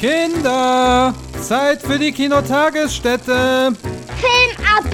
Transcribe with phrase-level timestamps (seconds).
[0.00, 3.74] Kinder, Zeit für die Kinotagesstätte.
[3.74, 4.84] Film ab!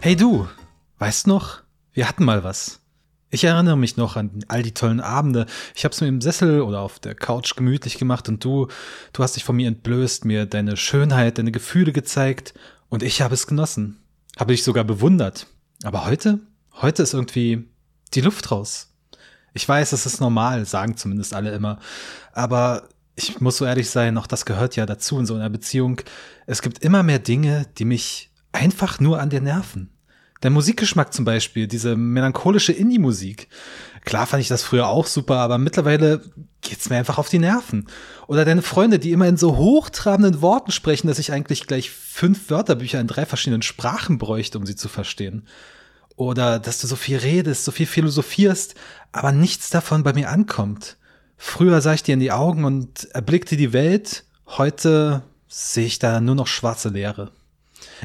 [0.00, 0.48] Hey du,
[0.98, 1.60] weißt noch?
[1.92, 2.79] Wir hatten mal was.
[3.32, 5.46] Ich erinnere mich noch an all die tollen Abende.
[5.76, 8.66] Ich hab's mir im Sessel oder auf der Couch gemütlich gemacht und du,
[9.12, 12.54] du hast dich von mir entblößt, mir deine Schönheit, deine Gefühle gezeigt
[12.88, 14.00] und ich habe es genossen.
[14.36, 15.46] Habe dich sogar bewundert.
[15.84, 16.40] Aber heute?
[16.80, 17.68] Heute ist irgendwie
[18.14, 18.92] die Luft raus.
[19.54, 21.78] Ich weiß, es ist normal, sagen zumindest alle immer.
[22.32, 26.00] Aber ich muss so ehrlich sein, auch das gehört ja dazu in so einer Beziehung.
[26.46, 29.89] Es gibt immer mehr Dinge, die mich einfach nur an dir nerven.
[30.42, 33.48] Der Musikgeschmack zum Beispiel, diese melancholische Indie-Musik.
[34.04, 36.22] Klar fand ich das früher auch super, aber mittlerweile
[36.62, 37.86] geht's mir einfach auf die Nerven.
[38.26, 42.48] Oder deine Freunde, die immer in so hochtrabenden Worten sprechen, dass ich eigentlich gleich fünf
[42.48, 45.46] Wörterbücher in drei verschiedenen Sprachen bräuchte, um sie zu verstehen.
[46.16, 48.74] Oder dass du so viel redest, so viel philosophierst,
[49.12, 50.96] aber nichts davon bei mir ankommt.
[51.36, 56.20] Früher sah ich dir in die Augen und erblickte die Welt, heute sehe ich da
[56.20, 57.32] nur noch schwarze Leere.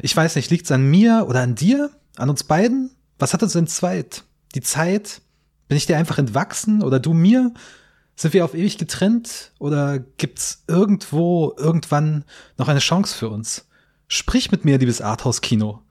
[0.01, 1.91] Ich weiß nicht, liegt's an mir oder an dir?
[2.17, 2.91] An uns beiden?
[3.19, 4.23] Was hat uns entzweit?
[4.55, 5.21] Die Zeit?
[5.67, 7.53] Bin ich dir einfach entwachsen oder du mir?
[8.15, 12.23] Sind wir auf ewig getrennt oder gibt's irgendwo, irgendwann
[12.57, 13.67] noch eine Chance für uns?
[14.07, 15.81] Sprich mit mir, liebes Arthouse-Kino.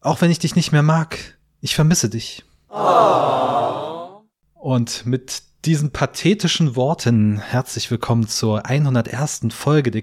[0.00, 1.18] Auch wenn ich dich nicht mehr mag,
[1.60, 2.44] ich vermisse dich.
[2.68, 4.22] Oh.
[4.54, 9.48] Und mit diesen pathetischen Worten herzlich willkommen zur 101.
[9.50, 10.02] Folge der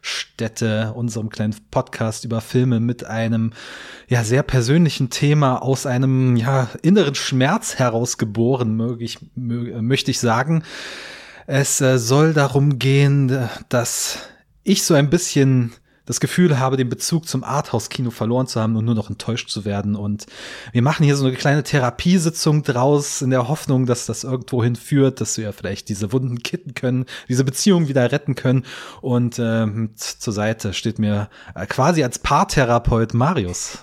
[0.00, 3.52] Kinotagesstätte, unserem kleinen Podcast über Filme mit einem
[4.08, 10.62] ja sehr persönlichen Thema aus einem ja inneren Schmerz herausgeboren, möge ich, möchte ich sagen.
[11.46, 14.18] Es äh, soll darum gehen, dass
[14.62, 15.72] ich so ein bisschen
[16.10, 19.64] das Gefühl habe, den Bezug zum Arthouse-Kino verloren zu haben und nur noch enttäuscht zu
[19.64, 19.94] werden.
[19.94, 20.26] Und
[20.72, 25.20] wir machen hier so eine kleine Therapiesitzung draus, in der Hoffnung, dass das irgendwo hinführt,
[25.20, 28.64] dass wir vielleicht diese Wunden kitten können, diese Beziehung wieder retten können.
[29.00, 33.78] Und ähm, zur Seite steht mir äh, quasi als Paartherapeut Marius.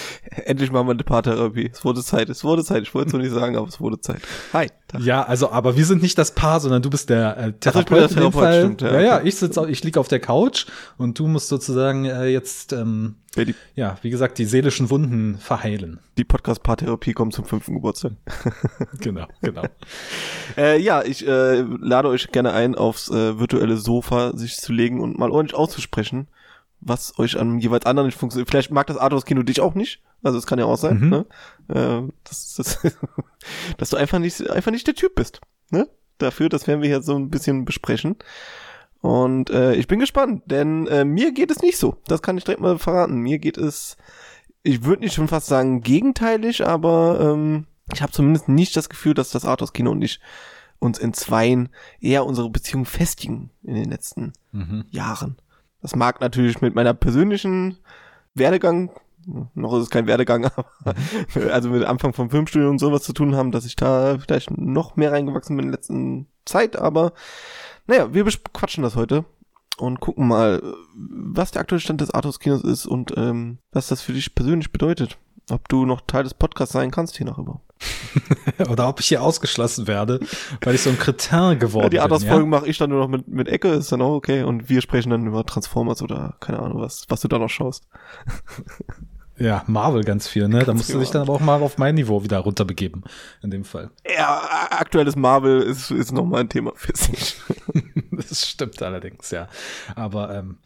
[0.44, 1.70] Endlich machen wir eine Paartherapie.
[1.72, 2.82] Es wurde Zeit, es wurde Zeit.
[2.82, 4.20] Ich wollte es noch nicht sagen, aber es wurde Zeit.
[4.52, 4.68] Hi.
[4.92, 5.00] Tag.
[5.02, 8.10] Ja, also, aber wir sind nicht das Paar, sondern du bist der äh, Therapeut Ach,
[8.10, 8.60] ich in dem Fall.
[8.60, 10.66] Stimmt, ja, ja, ja, ich sitze, ich liege auf der Couch
[10.98, 15.38] und du musst sozusagen äh, jetzt, ähm, ja, die, ja, wie gesagt, die seelischen Wunden
[15.38, 15.98] verheilen.
[16.18, 18.12] Die Podcast-Paartherapie kommt zum fünften Geburtstag.
[19.00, 19.62] genau, genau.
[20.58, 25.00] äh, ja, ich äh, lade euch gerne ein, aufs äh, virtuelle Sofa sich zu legen
[25.00, 26.28] und mal ordentlich auszusprechen
[26.84, 28.50] was euch an jeweils anderen nicht funktioniert.
[28.50, 30.02] Vielleicht mag das Arthouse-Kino dich auch nicht.
[30.22, 31.08] Also es kann ja auch sein, mhm.
[31.08, 31.26] ne?
[31.68, 32.78] Äh, das, das,
[33.78, 35.40] dass du einfach nicht, einfach nicht der Typ bist.
[35.70, 35.88] Ne?
[36.18, 38.16] Dafür, das werden wir hier so ein bisschen besprechen.
[39.00, 41.96] Und äh, ich bin gespannt, denn äh, mir geht es nicht so.
[42.06, 43.16] Das kann ich direkt mal verraten.
[43.16, 43.96] Mir geht es,
[44.62, 49.14] ich würde nicht schon fast sagen gegenteilig, aber ähm, ich habe zumindest nicht das Gefühl,
[49.14, 50.20] dass das Arthouse-Kino und ich
[50.78, 51.68] uns entzweien,
[52.00, 54.84] eher unsere Beziehung festigen in den letzten mhm.
[54.90, 55.36] Jahren.
[55.82, 57.76] Das mag natürlich mit meiner persönlichen
[58.34, 58.90] Werdegang,
[59.54, 60.46] noch ist es kein Werdegang,
[60.84, 60.94] aber
[61.52, 64.96] also mit Anfang vom Filmstudio und sowas zu tun haben, dass ich da vielleicht noch
[64.96, 67.12] mehr reingewachsen bin in der letzten Zeit, aber
[67.86, 69.24] naja, wir quatschen das heute
[69.78, 70.62] und gucken mal,
[70.94, 75.18] was der aktuelle Stand des Arthouse-Kinos ist und ähm, was das für dich persönlich bedeutet.
[75.50, 77.72] Ob du noch Teil des Podcasts sein kannst hier noch überhaupt.
[78.70, 80.20] Oder ob ich hier ausgeschlossen werde,
[80.62, 82.20] weil ich so ein Kretin geworden ja, die bin.
[82.20, 82.60] Die Folgen ja?
[82.60, 84.44] mache ich dann nur noch mit, mit Ecke, ist dann auch okay.
[84.44, 87.88] Und wir sprechen dann über Transformers oder keine Ahnung, was, was du da noch schaust.
[89.38, 90.58] Ja, Marvel ganz viel, ne?
[90.58, 93.02] Ganz da musst du dich dann aber auch mal auf mein Niveau wieder runterbegeben,
[93.42, 93.90] in dem Fall.
[94.06, 97.36] Ja, aktuelles Marvel ist, ist nochmal ein Thema für sich.
[98.12, 99.48] das stimmt allerdings, ja.
[99.96, 100.58] Aber ähm,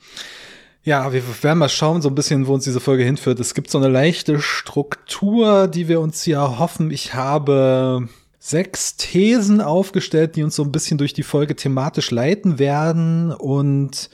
[0.87, 3.41] ja, wir werden mal schauen, so ein bisschen, wo uns diese Folge hinführt.
[3.41, 6.93] Es gibt so eine leichte Struktur, die wir uns hier hoffen.
[6.93, 8.09] Ich habe
[8.39, 13.33] sechs Thesen aufgestellt, die uns so ein bisschen durch die Folge thematisch leiten werden.
[13.33, 14.11] Und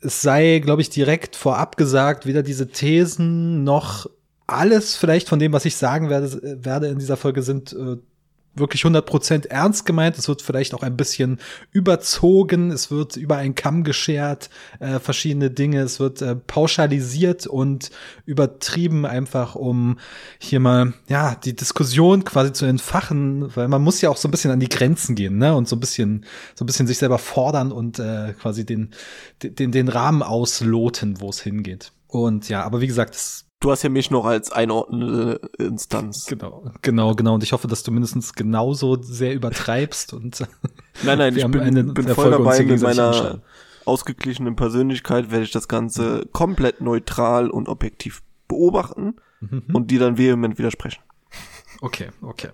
[0.00, 4.10] es sei, glaube ich, direkt vorab gesagt, weder diese Thesen noch
[4.48, 7.98] alles vielleicht von dem, was ich sagen werde, werde in dieser Folge sind äh,
[8.58, 10.18] wirklich 100% ernst gemeint.
[10.18, 11.38] Es wird vielleicht auch ein bisschen
[11.72, 12.70] überzogen.
[12.70, 14.50] Es wird über einen Kamm geschert,
[14.80, 15.80] äh, verschiedene Dinge.
[15.80, 17.90] Es wird äh, pauschalisiert und
[18.24, 19.98] übertrieben einfach, um
[20.38, 24.30] hier mal, ja, die Diskussion quasi zu entfachen, weil man muss ja auch so ein
[24.30, 25.54] bisschen an die Grenzen gehen, ne?
[25.54, 26.24] Und so ein bisschen,
[26.54, 28.90] so ein bisschen sich selber fordern und äh, quasi den,
[29.42, 31.92] den, den Rahmen ausloten, wo es hingeht.
[32.06, 36.26] Und ja, aber wie gesagt, es Du hast ja mich noch als einordnende Instanz.
[36.26, 37.34] Genau, genau, genau.
[37.34, 40.40] Und ich hoffe, dass du mindestens genauso sehr übertreibst und
[41.02, 43.40] Nein, nein, ich bin, bin voll dabei mit meiner
[43.84, 49.64] ausgeglichenen Persönlichkeit werde ich das Ganze komplett neutral und objektiv beobachten mhm.
[49.72, 51.02] und dir dann vehement widersprechen.
[51.80, 52.50] Okay, okay.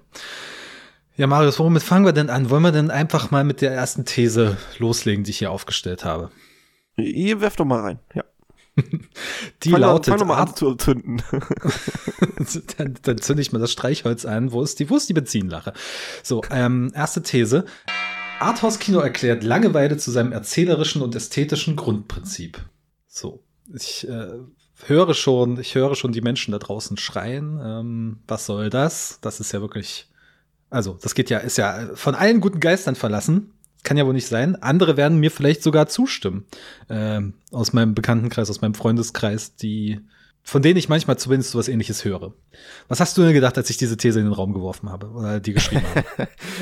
[1.16, 2.50] Ja, Marius, womit fangen wir denn an?
[2.50, 6.30] Wollen wir denn einfach mal mit der ersten These loslegen, die ich hier aufgestellt habe?
[6.96, 8.24] Ihr werft doch mal rein, ja.
[9.62, 10.12] Die fang lautet.
[10.12, 11.22] Fang doch mal an zu zünden.
[12.76, 14.52] dann, dann zünde ich mal das Streichholz an.
[14.52, 15.72] Wo ist die, wo ist die Benzinlache?
[16.22, 17.64] So, ähm, erste These.
[18.40, 22.58] Arthouse-Kino erklärt Langeweile zu seinem erzählerischen und ästhetischen Grundprinzip.
[23.06, 23.42] So,
[23.72, 24.28] ich äh,
[24.86, 27.60] höre schon, ich höre schon die Menschen da draußen schreien.
[27.62, 29.18] Ähm, was soll das?
[29.20, 30.08] Das ist ja wirklich,
[30.68, 33.53] also das geht ja, ist ja von allen guten Geistern verlassen.
[33.84, 34.56] Kann ja wohl nicht sein.
[34.56, 36.44] Andere werden mir vielleicht sogar zustimmen.
[36.90, 40.00] Ähm, aus meinem Bekanntenkreis, aus meinem Freundeskreis, die
[40.46, 42.34] von denen ich manchmal zumindest so was ähnliches höre.
[42.86, 45.40] Was hast du denn gedacht, als ich diese These in den Raum geworfen habe oder
[45.40, 45.86] die geschrieben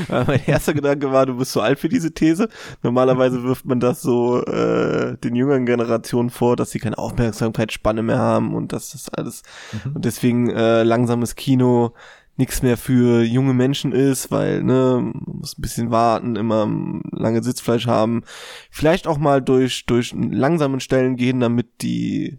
[0.09, 0.25] habe?
[0.29, 2.49] mein erster Gedanke war, du bist zu alt für diese These.
[2.85, 8.21] Normalerweise wirft man das so äh, den jüngeren Generationen vor, dass sie keine Aufmerksamkeitsspanne mehr
[8.21, 9.43] haben und dass das alles
[9.73, 9.97] mhm.
[9.97, 11.93] und deswegen äh, langsames Kino
[12.37, 16.67] nichts mehr für junge Menschen ist, weil ne, man muss ein bisschen warten, immer
[17.13, 18.23] lange Sitzfleisch haben,
[18.71, 22.39] vielleicht auch mal durch durch langsamen Stellen gehen, damit die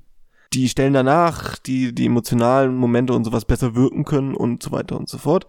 [0.54, 4.98] die Stellen danach, die, die emotionalen Momente und sowas besser wirken können und so weiter
[4.98, 5.48] und so fort.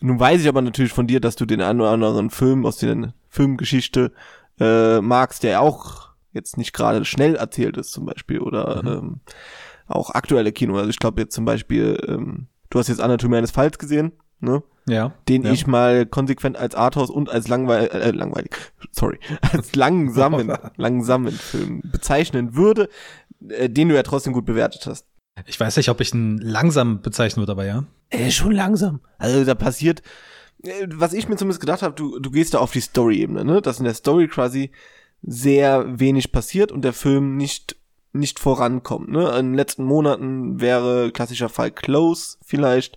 [0.00, 2.78] Nun weiß ich aber natürlich von dir, dass du den einen oder anderen Film aus
[2.78, 4.12] der Filmgeschichte
[4.58, 8.88] äh, magst, der auch jetzt nicht gerade schnell erzählt ist zum Beispiel oder mhm.
[8.88, 9.20] ähm,
[9.86, 10.76] auch aktuelle Kino.
[10.76, 14.62] Also ich glaube jetzt zum Beispiel, ähm, du hast jetzt Anatomie eines Falls gesehen, ne?
[14.88, 15.14] Ja.
[15.28, 15.50] Den ja.
[15.50, 18.54] ich mal konsequent als Arthouse und als langweil äh, langweilig,
[18.92, 19.18] sorry,
[19.52, 22.88] als langsamen, langsamen Film bezeichnen würde,
[23.48, 25.06] äh, den du ja trotzdem gut bewertet hast.
[25.46, 27.84] Ich weiß nicht, ob ich ihn langsam bezeichnen würde, aber ja.
[28.10, 29.00] Äh, schon langsam.
[29.18, 30.02] Also da passiert,
[30.62, 33.62] äh, was ich mir zumindest gedacht habe, du, du gehst da auf die Story-Ebene, ne?
[33.62, 34.70] Dass in der Story quasi
[35.22, 37.76] sehr wenig passiert und der Film nicht
[38.18, 39.08] nicht vorankommt.
[39.08, 39.28] Ne?
[39.38, 42.96] In den letzten Monaten wäre klassischer Fall Close vielleicht.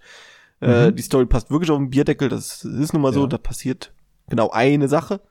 [0.61, 0.89] Äh, mhm.
[0.89, 3.27] Äh, die Story passt wirklich auf den Bierdeckel, das ist nun mal so, ja.
[3.27, 3.93] da passiert
[4.29, 5.21] genau eine Sache.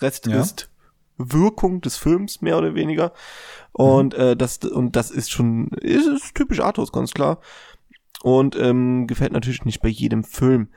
[0.00, 0.40] Rest ja.
[0.40, 0.70] ist
[1.18, 3.12] Wirkung des Films, mehr oder weniger.
[3.72, 4.20] Und mhm.
[4.20, 7.40] äh, das und das ist schon ist, ist typisch Arthurs, ganz klar.
[8.22, 10.68] Und ähm, gefällt natürlich nicht bei jedem Film.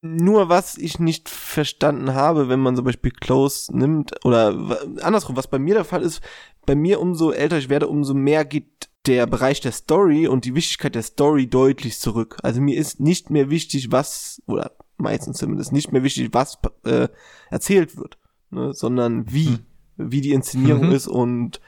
[0.00, 5.48] Nur was ich nicht verstanden habe, wenn man zum Beispiel Close nimmt, oder andersrum, was
[5.48, 6.20] bei mir der Fall ist,
[6.66, 10.54] bei mir umso älter ich werde, umso mehr geht der Bereich der Story und die
[10.54, 12.36] Wichtigkeit der Story deutlich zurück.
[12.42, 17.08] Also mir ist nicht mehr wichtig, was, oder meistens zumindest nicht mehr wichtig, was äh,
[17.50, 18.18] erzählt wird,
[18.50, 19.66] ne, sondern wie, hm.
[19.96, 20.92] wie die Inszenierung mhm.
[20.92, 21.60] ist und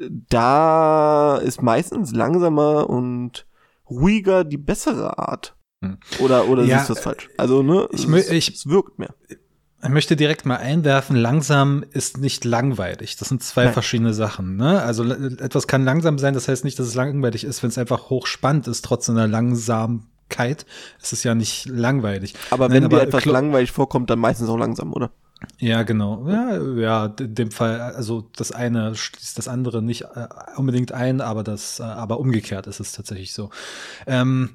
[0.00, 3.46] da ist meistens langsamer und
[3.88, 5.56] ruhiger die bessere Art.
[5.82, 5.98] Hm.
[6.18, 7.30] Oder, oder ja, siehst du das falsch?
[7.36, 9.14] Also, ne, ich, es, ich, es wirkt mehr.
[9.82, 13.16] Ich möchte direkt mal einwerfen, langsam ist nicht langweilig.
[13.16, 13.72] Das sind zwei Nein.
[13.72, 14.56] verschiedene Sachen.
[14.56, 14.82] Ne?
[14.82, 18.10] Also etwas kann langsam sein, das heißt nicht, dass es langweilig ist, wenn es einfach
[18.10, 20.66] hochspannend ist, trotz einer Langsamkeit.
[21.00, 22.34] Es ist ja nicht langweilig.
[22.50, 25.12] Aber Nein, wenn aber dir etwas langweilig vorkommt, dann meistens auch langsam, oder?
[25.58, 26.28] Ja, genau.
[26.28, 31.22] Ja, ja, in dem Fall, also das eine schließt das andere nicht äh, unbedingt ein,
[31.22, 33.48] aber das, äh, aber umgekehrt ist es tatsächlich so.
[34.06, 34.50] Ähm,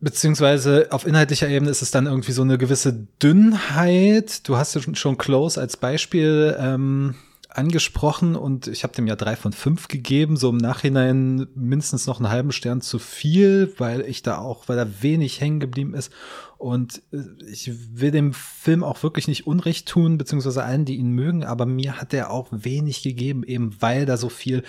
[0.00, 4.48] beziehungsweise auf inhaltlicher Ebene ist es dann irgendwie so eine gewisse Dünnheit.
[4.48, 7.14] Du hast ja schon Close als Beispiel ähm,
[7.48, 12.18] angesprochen und ich habe dem ja drei von fünf gegeben, so im Nachhinein mindestens noch
[12.18, 16.12] einen halben Stern zu viel, weil ich da auch, weil da wenig hängen geblieben ist
[16.60, 17.18] und äh,
[17.50, 21.64] ich will dem Film auch wirklich nicht Unrecht tun, beziehungsweise allen, die ihn mögen, aber
[21.64, 24.62] mir hat er auch wenig gegeben, eben weil da so viel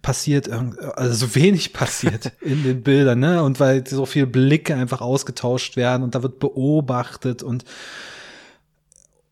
[0.00, 3.42] passiert, also so wenig passiert in den Bildern, ne?
[3.42, 7.64] Und weil so viele Blicke einfach ausgetauscht werden und da wird beobachtet und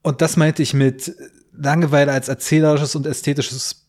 [0.03, 1.15] und das meinte ich mit
[1.53, 3.87] Langeweile als erzählerisches und ästhetisches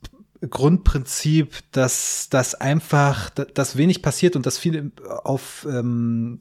[0.48, 4.92] Grundprinzip, dass das einfach, dass wenig passiert und dass viel
[5.24, 6.38] auf ähm,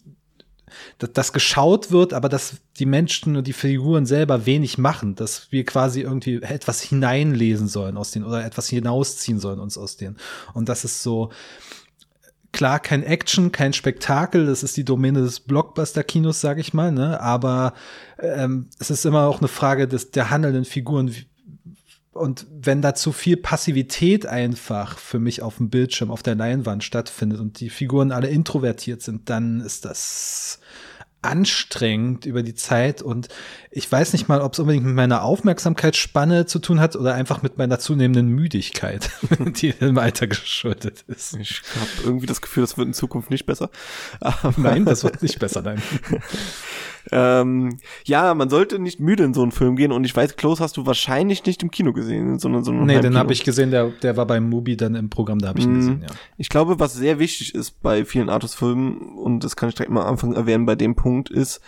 [0.99, 5.51] dass, dass geschaut wird, aber dass die Menschen und die Figuren selber wenig machen, dass
[5.51, 10.17] wir quasi irgendwie etwas hineinlesen sollen aus denen oder etwas hinausziehen sollen uns aus denen.
[10.55, 11.31] Und das ist so,
[12.53, 17.21] klar kein Action, kein Spektakel, das ist die Domäne des Blockbuster-Kinos, sag ich mal, ne?
[17.21, 17.73] Aber
[18.19, 21.15] ähm, es ist immer auch eine Frage des der handelnden Figuren.
[22.13, 26.85] Und wenn da zu viel Passivität einfach für mich auf dem Bildschirm, auf der Leinwand
[26.85, 30.61] stattfindet und die Figuren alle introvertiert sind, dann ist das
[31.23, 33.29] anstrengend über die Zeit und
[33.71, 37.43] ich weiß nicht mal, ob es unbedingt mit meiner Aufmerksamkeitsspanne zu tun hat oder einfach
[37.43, 41.37] mit meiner zunehmenden Müdigkeit, die im Alter geschuldet ist.
[41.37, 43.71] Ich habe irgendwie das Gefühl, das wird in Zukunft nicht besser.
[44.57, 45.81] nein, das wird nicht besser, nein.
[47.11, 50.63] Ähm, ja, man sollte nicht müde in so einen Film gehen und ich weiß, Close
[50.63, 53.91] hast du wahrscheinlich nicht im Kino gesehen, sondern so Nee, den habe ich gesehen, der,
[53.91, 56.15] der war beim Mubi dann im Programm, da habe ich ihn mm, gesehen, ja.
[56.37, 60.03] Ich glaube, was sehr wichtig ist bei vielen Artus-Filmen, und das kann ich direkt mal
[60.03, 61.61] am Anfang erwähnen, bei dem Punkt ist,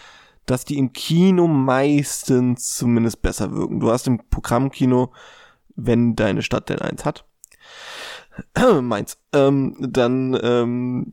[0.46, 3.80] dass die im Kino meistens zumindest besser wirken.
[3.80, 5.12] Du hast im Programmkino,
[5.74, 7.24] wenn deine Stadt denn eins hat,
[8.82, 11.12] meins, ähm, dann ähm,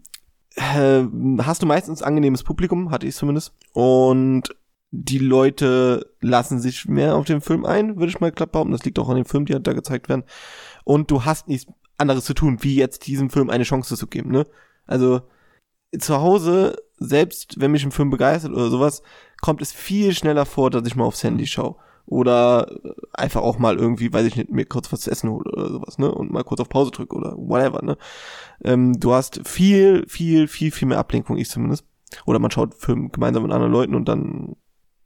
[0.55, 1.03] äh,
[1.39, 3.53] hast du meistens angenehmes Publikum, hatte ich zumindest.
[3.73, 4.55] Und
[4.91, 8.73] die Leute lassen sich mehr auf den Film ein, würde ich mal glatt behaupten.
[8.73, 10.23] Das liegt auch an den Filmen, die halt da gezeigt werden.
[10.83, 14.31] Und du hast nichts anderes zu tun, wie jetzt diesem Film eine Chance zu geben,
[14.31, 14.47] ne?
[14.87, 15.21] Also,
[15.97, 19.03] zu Hause, selbst wenn mich ein Film begeistert oder sowas,
[19.41, 22.71] kommt es viel schneller vor, dass ich mal aufs Handy schaue oder
[23.13, 25.97] einfach auch mal irgendwie, weiß ich nicht, mir kurz was zu essen hole oder sowas,
[25.97, 26.11] ne?
[26.11, 27.97] Und mal kurz auf Pause drücke oder whatever, ne?
[28.63, 31.85] Ähm, du hast viel, viel, viel, viel mehr Ablenkung, ich zumindest.
[32.25, 34.55] Oder man schaut Film gemeinsam mit anderen Leuten und dann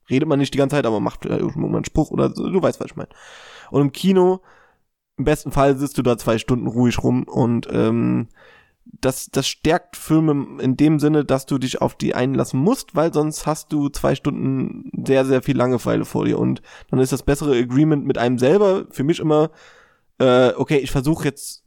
[0.10, 2.62] redet man nicht die ganze Zeit, aber macht äh, irgendwann einen Spruch oder so, du
[2.62, 3.10] weißt, was ich meine.
[3.72, 4.42] Und im Kino,
[5.18, 8.28] im besten Fall sitzt du da zwei Stunden ruhig rum und ähm,
[9.02, 13.14] das, das stärkt Filme in dem Sinne, dass du dich auf die einlassen musst, weil
[13.14, 16.40] sonst hast du zwei Stunden sehr, sehr viel Langeweile vor dir.
[16.40, 19.52] Und dann ist das bessere Agreement mit einem selber für mich immer,
[20.20, 21.64] äh, okay, ich versuche jetzt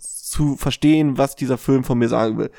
[0.00, 2.50] zu verstehen, was dieser Film von mir sagen will.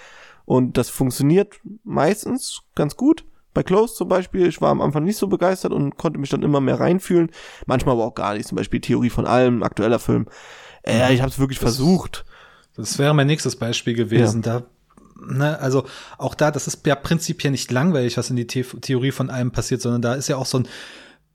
[0.46, 3.26] Und das funktioniert meistens ganz gut.
[3.54, 6.42] Bei Close zum Beispiel, ich war am Anfang nicht so begeistert und konnte mich dann
[6.44, 7.30] immer mehr reinfühlen.
[7.68, 8.48] Manchmal aber auch gar nicht.
[8.48, 10.28] Zum Beispiel Theorie von allem, aktueller Film.
[10.82, 12.26] Äh, ich habe es wirklich das versucht
[12.76, 14.42] das wäre mein nächstes Beispiel gewesen.
[14.44, 14.60] Ja.
[14.60, 14.66] Da,
[15.28, 15.86] ne, also
[16.18, 19.52] auch da, das ist ja prinzipiell nicht langweilig, was in die The Theorie von einem
[19.52, 20.68] passiert, sondern da ist ja auch so ein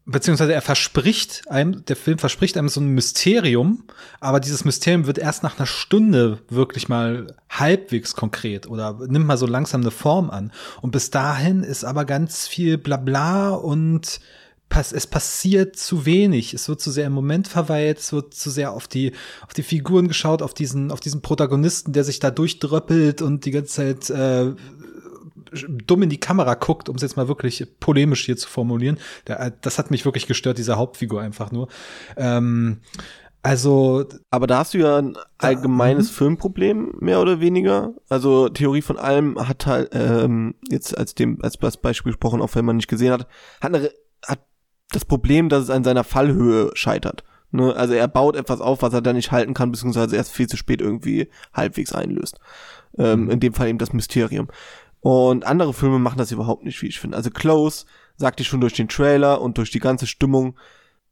[0.09, 3.85] beziehungsweise er verspricht einem, der Film verspricht einem so ein Mysterium,
[4.21, 9.37] aber dieses Mysterium wird erst nach einer Stunde wirklich mal halbwegs konkret oder nimmt mal
[9.37, 10.51] so langsam eine Form an.
[10.81, 14.21] Und bis dahin ist aber ganz viel Blabla und
[14.69, 16.55] pass es passiert zu wenig.
[16.55, 19.13] Es wird zu sehr im Moment verweilt, es wird zu sehr auf die,
[19.47, 23.51] auf die Figuren geschaut, auf diesen, auf diesen Protagonisten, der sich da durchdröppelt und die
[23.51, 24.55] ganze Zeit äh,
[25.87, 28.99] dumm in die Kamera guckt, um es jetzt mal wirklich polemisch hier zu formulieren.
[29.27, 31.69] Der, das hat mich wirklich gestört, diese Hauptfigur einfach nur.
[32.17, 32.81] Ähm,
[33.43, 34.05] also.
[34.31, 36.17] Aber da hast du ja ein allgemeines da, mhm.
[36.17, 37.95] Filmproblem, mehr oder weniger.
[38.09, 42.65] Also Theorie von allem hat halt, ähm, jetzt als dem, als Beispiel gesprochen, auch wenn
[42.65, 43.27] man nicht gesehen hat,
[43.61, 43.91] hat eine
[44.27, 44.41] hat
[44.93, 47.25] das Problem, dass es an seiner Fallhöhe scheitert.
[47.51, 47.75] Ne?
[47.75, 50.57] Also er baut etwas auf, was er dann nicht halten kann, beziehungsweise erst viel zu
[50.57, 52.39] spät irgendwie halbwegs einlöst.
[52.97, 53.31] Ähm, mhm.
[53.31, 54.49] in dem Fall eben das Mysterium.
[55.01, 57.17] Und andere Filme machen das überhaupt nicht, wie ich finde.
[57.17, 60.57] Also Close sagte ich schon durch den Trailer und durch die ganze Stimmung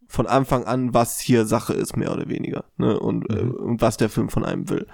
[0.09, 2.65] von Anfang an, was hier Sache ist, mehr oder weniger.
[2.77, 2.99] Ne?
[2.99, 3.51] Und, äh, mhm.
[3.51, 4.87] äh, und was der Film von einem will.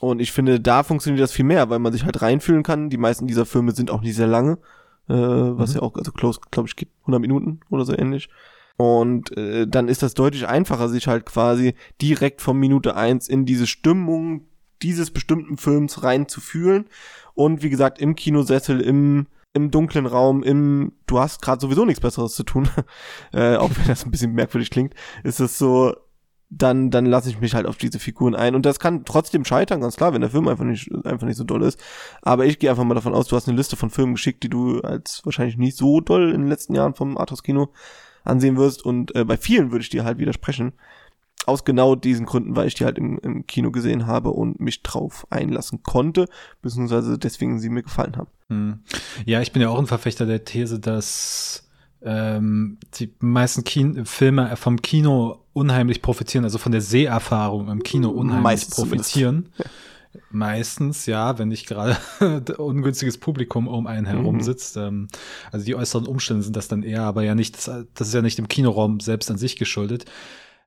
[0.00, 2.88] Und ich finde, da funktioniert das viel mehr, weil man sich halt reinfühlen kann.
[2.88, 4.58] Die meisten dieser Filme sind auch nicht sehr lange
[5.10, 5.76] äh, was mhm.
[5.76, 8.28] ja auch, also Close, glaube ich, gibt 100 Minuten oder so ähnlich.
[8.76, 13.44] Und äh, dann ist das deutlich einfacher, sich halt quasi direkt von Minute eins in
[13.44, 14.46] diese Stimmung
[14.80, 16.86] dieses bestimmten Films reinzufühlen.
[17.34, 22.00] Und wie gesagt, im Kinosessel, im, im dunklen Raum, im, du hast gerade sowieso nichts
[22.00, 22.68] Besseres zu tun,
[23.32, 25.94] äh, auch wenn das ein bisschen merkwürdig klingt, ist es so,
[26.50, 28.56] dann, dann lasse ich mich halt auf diese Figuren ein.
[28.56, 31.44] Und das kann trotzdem scheitern, ganz klar, wenn der Film einfach nicht, einfach nicht so
[31.44, 31.80] doll ist.
[32.22, 34.50] Aber ich gehe einfach mal davon aus, du hast eine Liste von Filmen geschickt, die
[34.50, 37.68] du als wahrscheinlich nicht so doll in den letzten Jahren vom Arthouse-Kino
[38.24, 38.84] ansehen wirst.
[38.84, 40.72] Und äh, bei vielen würde ich dir halt widersprechen.
[41.46, 44.82] Aus genau diesen Gründen, weil ich die halt im, im Kino gesehen habe und mich
[44.82, 46.26] drauf einlassen konnte,
[46.60, 48.28] beziehungsweise deswegen sie mir gefallen haben.
[48.48, 48.80] Hm.
[49.24, 51.69] Ja, ich bin ja auch ein Verfechter der These, dass
[52.02, 58.10] ähm, die meisten Kin Filme vom Kino unheimlich profitieren, also von der Seherfahrung im Kino
[58.10, 59.48] unheimlich Meistens profitieren.
[60.30, 61.96] Meistens, ja, wenn nicht gerade
[62.58, 64.40] ungünstiges Publikum um einen herum mhm.
[64.40, 64.76] sitzt.
[64.76, 65.08] Ähm,
[65.52, 68.22] also die äußeren Umstände sind das dann eher, aber ja nicht, das, das ist ja
[68.22, 70.06] nicht im Kinoraum selbst an sich geschuldet.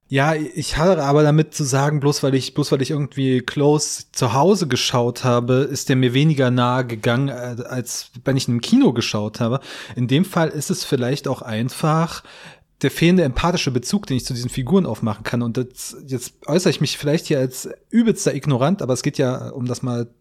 [0.07, 4.03] Ja, ich hatte aber damit zu sagen, bloß weil ich, bloß weil ich irgendwie Close
[4.12, 8.55] zu Hause geschaut habe, ist der mir weniger nahe gegangen, äh, als wenn ich ihn
[8.55, 9.60] im Kino geschaut habe.
[9.95, 12.24] In dem Fall ist es vielleicht auch einfach
[12.83, 15.41] der fehlende empathische Bezug, den ich zu diesen Figuren aufmachen kann.
[15.41, 19.50] Und das, jetzt äußere ich mich vielleicht hier als übelster Ignorant, aber es geht ja,
[19.50, 20.13] um das mal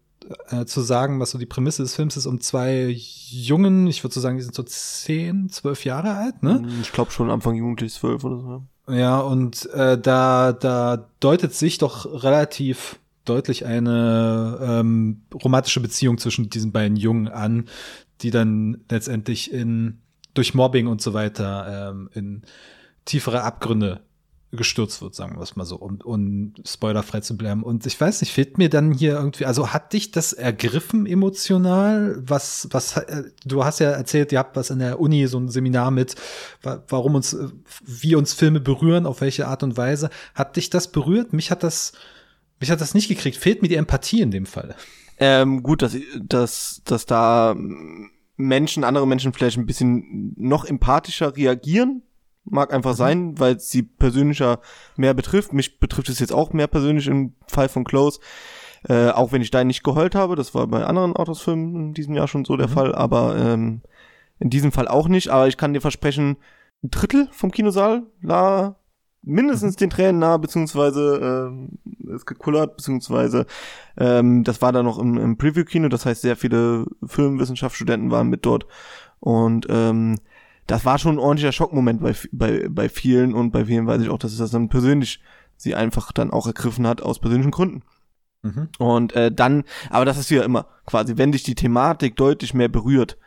[0.49, 2.95] äh, zu sagen, was so die Prämisse des Films ist, um zwei
[3.29, 6.65] Jungen, ich würde so sagen, die sind so zehn, zwölf Jahre alt, ne?
[6.81, 8.63] Ich glaube schon Anfang Jugendlich zwölf oder so.
[8.87, 16.49] Ja, und äh, da, da deutet sich doch relativ deutlich eine ähm, romantische Beziehung zwischen
[16.49, 17.69] diesen beiden Jungen an,
[18.21, 19.99] die dann letztendlich in
[20.33, 22.41] durch Mobbing und so weiter ähm, in
[23.05, 24.01] tiefere Abgründe
[24.55, 27.63] gestürzt wird, sagen wir es mal so, um, um spoilerfrei zu bleiben.
[27.63, 32.21] Und ich weiß nicht, fehlt mir dann hier irgendwie, also hat dich das ergriffen emotional?
[32.21, 35.49] Was, was, äh, du hast ja erzählt, ihr habt was in der Uni, so ein
[35.49, 36.15] Seminar mit,
[36.61, 37.49] warum uns, äh,
[37.83, 40.09] wie uns Filme berühren, auf welche Art und Weise.
[40.35, 41.33] Hat dich das berührt?
[41.33, 41.93] Mich hat das,
[42.59, 43.37] mich hat das nicht gekriegt.
[43.37, 44.75] Fehlt mir die Empathie in dem Fall?
[45.17, 47.55] Ähm, gut, dass, dass, dass da
[48.35, 52.03] Menschen, andere Menschen vielleicht ein bisschen noch empathischer reagieren
[52.45, 52.97] Mag einfach mhm.
[52.97, 54.59] sein, weil es sie persönlicher
[54.97, 55.53] mehr betrifft.
[55.53, 58.19] Mich betrifft es jetzt auch mehr persönlich im Fall von Close.
[58.87, 62.15] Äh, auch wenn ich da nicht geheult habe, das war bei anderen Autosfilmen in diesem
[62.15, 62.73] Jahr schon so der mhm.
[62.73, 63.81] Fall, aber ähm,
[64.39, 65.29] in diesem Fall auch nicht.
[65.29, 66.37] Aber ich kann dir versprechen,
[66.83, 68.75] ein Drittel vom Kinosaal war
[69.21, 69.79] mindestens mhm.
[69.79, 71.53] den Tränen nah, beziehungsweise
[72.09, 73.45] äh, ist gekullert, beziehungsweise
[73.97, 78.45] ähm, das war dann noch im, im Preview-Kino, das heißt, sehr viele Filmwissenschaftsstudenten waren mit
[78.45, 78.67] dort.
[79.19, 80.19] Und ähm,
[80.67, 84.09] das war schon ein ordentlicher Schockmoment bei, bei, bei vielen und bei vielen weiß ich
[84.09, 85.19] auch, dass es das dann persönlich
[85.57, 87.83] sie einfach dann auch ergriffen hat aus persönlichen Gründen.
[88.43, 88.69] Mhm.
[88.77, 92.69] Und äh, dann, aber das ist ja immer quasi, wenn dich die Thematik deutlich mehr
[92.69, 93.17] berührt,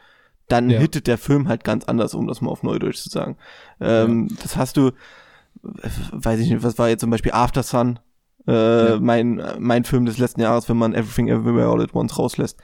[0.49, 0.79] dann ja.
[0.79, 3.37] hittet der Film halt ganz anders, um das mal auf Neudeutsch zu sagen.
[3.81, 4.37] Ähm, ja.
[4.43, 4.93] Das hast du,
[5.63, 7.99] weiß ich nicht, was war jetzt zum Beispiel After Sun,
[8.47, 9.01] äh, ja.
[9.01, 12.61] mein, mein Film des letzten Jahres, wenn man Everything Everywhere All at Once rauslässt,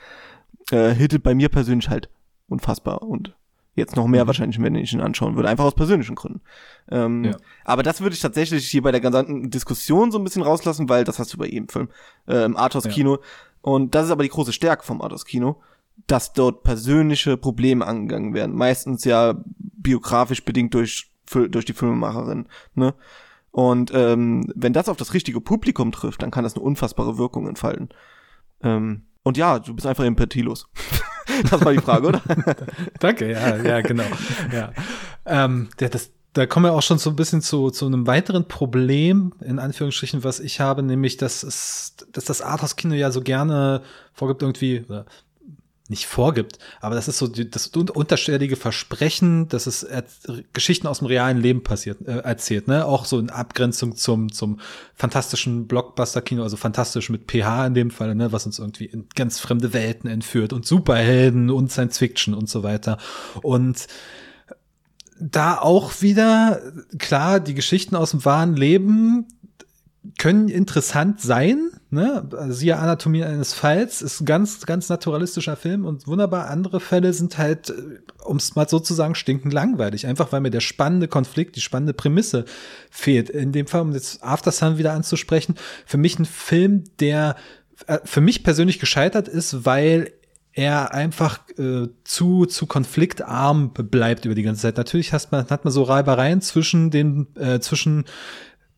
[0.70, 2.08] äh, hittet bei mir persönlich halt
[2.48, 3.34] unfassbar und
[3.74, 4.26] Jetzt noch mehr mhm.
[4.26, 6.42] wahrscheinlich, wenn ich ihn anschauen würde, einfach aus persönlichen Gründen.
[6.90, 7.36] Ähm, ja.
[7.64, 11.04] Aber das würde ich tatsächlich hier bei der gesamten Diskussion so ein bisschen rauslassen, weil
[11.04, 11.88] das hast du bei jedem Film
[12.26, 13.14] äh, im Arthouse-Kino.
[13.14, 13.20] Ja.
[13.62, 15.62] Und das ist aber die große Stärke vom Arthouse-Kino,
[16.06, 18.54] dass dort persönliche Probleme angegangen werden.
[18.54, 22.46] Meistens ja biografisch bedingt durch, durch die Filmemacherin.
[22.74, 22.94] Ne?
[23.52, 27.48] Und ähm, wenn das auf das richtige Publikum trifft, dann kann das eine unfassbare Wirkung
[27.48, 27.88] entfalten.
[28.62, 30.68] Ähm, und ja, du bist einfach empathielos.
[31.50, 32.22] das war die Frage, oder?
[33.00, 34.04] Danke, ja, ja, genau.
[34.52, 34.72] Ja.
[35.26, 38.48] Ähm, ja, das, da kommen wir auch schon so ein bisschen zu, zu einem weiteren
[38.48, 43.82] Problem, in Anführungsstrichen, was ich habe, nämlich, dass es, dass das Arthouse-Kino ja so gerne
[44.12, 45.06] vorgibt, irgendwie, oder
[45.92, 49.86] nicht vorgibt, aber das ist so die, das unterschwellige Versprechen, dass es
[50.52, 52.84] Geschichten aus dem realen Leben passiert, äh, erzählt, ne?
[52.86, 54.58] Auch so in Abgrenzung zum, zum
[54.96, 58.32] fantastischen Blockbuster-Kino, also fantastisch mit PH in dem Fall, ne?
[58.32, 62.62] Was uns irgendwie in ganz fremde Welten entführt und Superhelden und Science Fiction und so
[62.62, 62.98] weiter.
[63.42, 63.86] Und
[65.20, 66.60] da auch wieder,
[66.98, 69.26] klar, die Geschichten aus dem wahren Leben
[70.18, 72.28] können interessant sein, ne?
[72.48, 76.48] Siehe Anatomie eines Falls, ist ein ganz, ganz naturalistischer Film und wunderbar.
[76.48, 77.74] Andere Fälle sind halt, äh,
[78.24, 80.06] um es mal sozusagen, stinkend langweilig.
[80.06, 82.44] Einfach weil mir der spannende Konflikt, die spannende Prämisse
[82.90, 83.30] fehlt.
[83.30, 85.54] In dem Fall, um jetzt After Sun wieder anzusprechen,
[85.86, 87.36] für mich ein Film, der
[87.86, 90.12] äh, für mich persönlich gescheitert ist, weil
[90.54, 94.76] er einfach äh, zu zu konfliktarm bleibt über die ganze Zeit.
[94.76, 98.04] Natürlich hat man hat man so Reibereien zwischen den äh, zwischen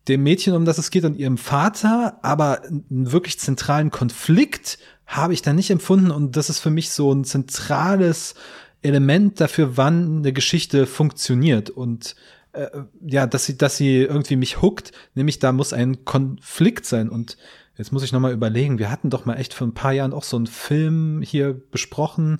[0.07, 5.33] dem Mädchen, um das es geht, und ihrem Vater, aber einen wirklich zentralen Konflikt habe
[5.33, 8.35] ich da nicht empfunden und das ist für mich so ein zentrales
[8.81, 12.15] Element dafür, wann eine Geschichte funktioniert und
[12.53, 12.67] äh,
[13.01, 17.37] ja, dass sie, dass sie irgendwie mich huckt, nämlich da muss ein Konflikt sein und
[17.77, 20.13] jetzt muss ich noch mal überlegen, wir hatten doch mal echt vor ein paar Jahren
[20.13, 22.39] auch so einen Film hier besprochen,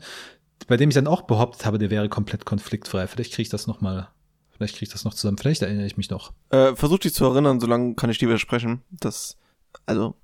[0.68, 3.08] bei dem ich dann auch behauptet habe, der wäre komplett konfliktfrei.
[3.08, 4.10] Vielleicht kriege ich das noch mal
[4.56, 5.38] Vielleicht kriege ich das noch zusammen.
[5.38, 6.32] Vielleicht erinnere ich mich noch.
[6.50, 8.82] Äh, versuch dich zu erinnern, solange kann ich dir widersprechen.
[8.90, 9.38] Das,
[9.86, 10.16] also,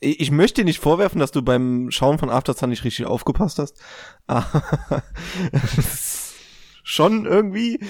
[0.00, 3.06] ich, ich möchte dir nicht vorwerfen, dass du beim Schauen von After Sun nicht richtig
[3.06, 3.80] aufgepasst hast.
[6.82, 7.80] schon irgendwie.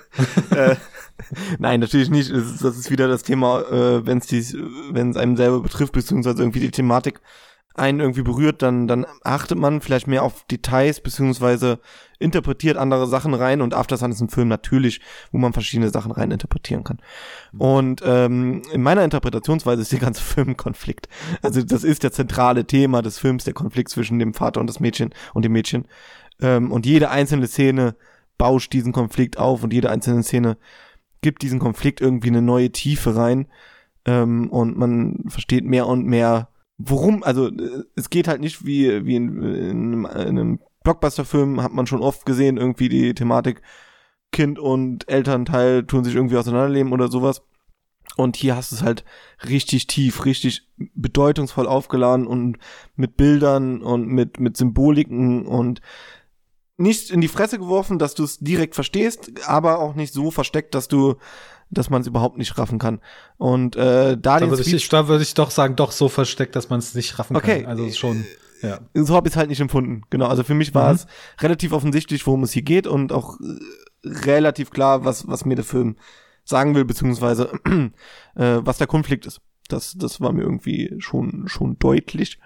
[0.50, 0.76] äh,
[1.58, 2.30] nein, natürlich nicht.
[2.30, 7.20] Das ist wieder das Thema, äh, wenn es einem selber betrifft, beziehungsweise irgendwie die Thematik
[7.74, 11.80] einen irgendwie berührt, dann, dann achtet man vielleicht mehr auf Details, beziehungsweise
[12.18, 15.00] interpretiert andere Sachen rein und After Sun ist ein Film natürlich,
[15.32, 16.98] wo man verschiedene Sachen rein interpretieren kann.
[17.56, 21.08] Und ähm, in meiner Interpretationsweise ist der ganze Film Konflikt.
[21.42, 24.80] Also das ist der zentrale Thema des Films, der Konflikt zwischen dem Vater und das
[24.80, 25.86] Mädchen und dem Mädchen.
[26.40, 27.96] Ähm, und jede einzelne Szene
[28.38, 30.56] bauscht diesen Konflikt auf und jede einzelne Szene
[31.20, 33.46] gibt diesen Konflikt irgendwie eine neue Tiefe rein.
[34.04, 36.48] Ähm, und man versteht mehr und mehr,
[36.88, 41.72] worum, also äh, es geht halt nicht wie, wie in, in, in einem Blockbuster-Film, hat
[41.72, 43.62] man schon oft gesehen, irgendwie die Thematik
[44.32, 47.42] Kind und Elternteil tun sich irgendwie auseinanderleben oder sowas.
[48.16, 49.04] Und hier hast du es halt
[49.48, 52.58] richtig tief, richtig bedeutungsvoll aufgeladen und
[52.94, 55.80] mit Bildern und mit, mit Symboliken und
[56.76, 60.74] nicht in die Fresse geworfen, dass du es direkt verstehst, aber auch nicht so versteckt,
[60.74, 61.16] dass du
[61.72, 63.00] dass man es überhaupt nicht raffen kann.
[63.36, 66.70] Und äh, da, da würde ich, da würde ich doch sagen, doch so versteckt, dass
[66.70, 67.62] man es nicht raffen okay.
[67.62, 67.70] kann.
[67.70, 68.24] Also schon.
[68.60, 68.78] Ja.
[68.94, 70.02] So habe ich es halt nicht empfunden.
[70.10, 70.26] Genau.
[70.26, 70.94] Also für mich war mhm.
[70.94, 71.06] es
[71.40, 75.64] relativ offensichtlich, worum es hier geht und auch äh, relativ klar, was was mir der
[75.64, 75.96] Film
[76.44, 77.50] sagen will, beziehungsweise
[78.36, 79.40] äh, was der Konflikt ist.
[79.68, 82.38] Das, das war mir irgendwie schon, schon deutlich.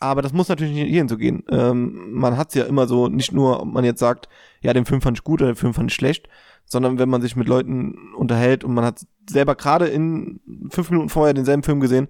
[0.00, 1.44] Aber das muss natürlich nicht hierhin so gehen.
[1.48, 4.28] Ähm, man hat es ja immer so, nicht nur, ob man jetzt sagt,
[4.60, 6.28] ja, den Film fand ich gut oder den Film fand ich schlecht,
[6.72, 11.10] sondern wenn man sich mit Leuten unterhält und man hat selber gerade in fünf Minuten
[11.10, 12.08] vorher denselben Film gesehen,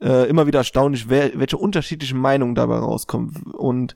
[0.00, 3.52] äh, immer wieder erstaunlich, wel welche unterschiedlichen Meinungen dabei rauskommen.
[3.52, 3.94] Und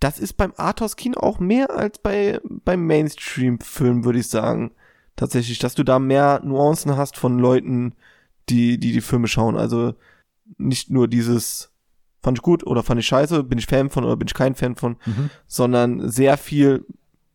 [0.00, 4.72] das ist beim Arthouse-Kino auch mehr als bei beim Mainstream-Film, würde ich sagen.
[5.16, 7.94] Tatsächlich, dass du da mehr Nuancen hast von Leuten,
[8.50, 9.56] die, die die Filme schauen.
[9.56, 9.94] Also
[10.58, 11.72] nicht nur dieses
[12.22, 14.54] fand ich gut oder fand ich scheiße, bin ich Fan von oder bin ich kein
[14.54, 15.30] Fan von, mhm.
[15.46, 16.84] sondern sehr viel,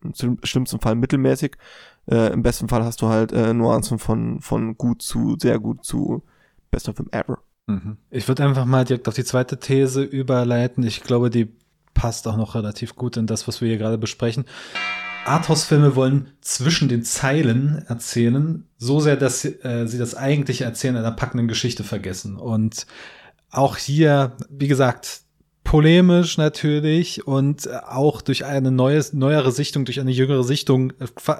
[0.03, 1.57] im schlimmsten Fall mittelmäßig.
[2.09, 5.85] Äh, Im besten Fall hast du halt äh, Nuancen von, von gut zu sehr gut
[5.85, 6.23] zu
[6.71, 7.39] bester Film ever.
[7.67, 7.97] Mhm.
[8.09, 10.83] Ich würde einfach mal direkt auf die zweite These überleiten.
[10.83, 11.49] Ich glaube, die
[11.93, 14.45] passt auch noch relativ gut in das, was wir hier gerade besprechen.
[15.25, 21.11] Arthouse-Filme wollen zwischen den Zeilen erzählen, so sehr, dass äh, sie das eigentliche Erzählen einer
[21.11, 22.35] packenden Geschichte vergessen.
[22.35, 22.87] Und
[23.49, 25.21] auch hier, wie gesagt,
[25.63, 30.93] polemisch natürlich und auch durch eine neues, neuere Sichtung, durch eine jüngere Sichtung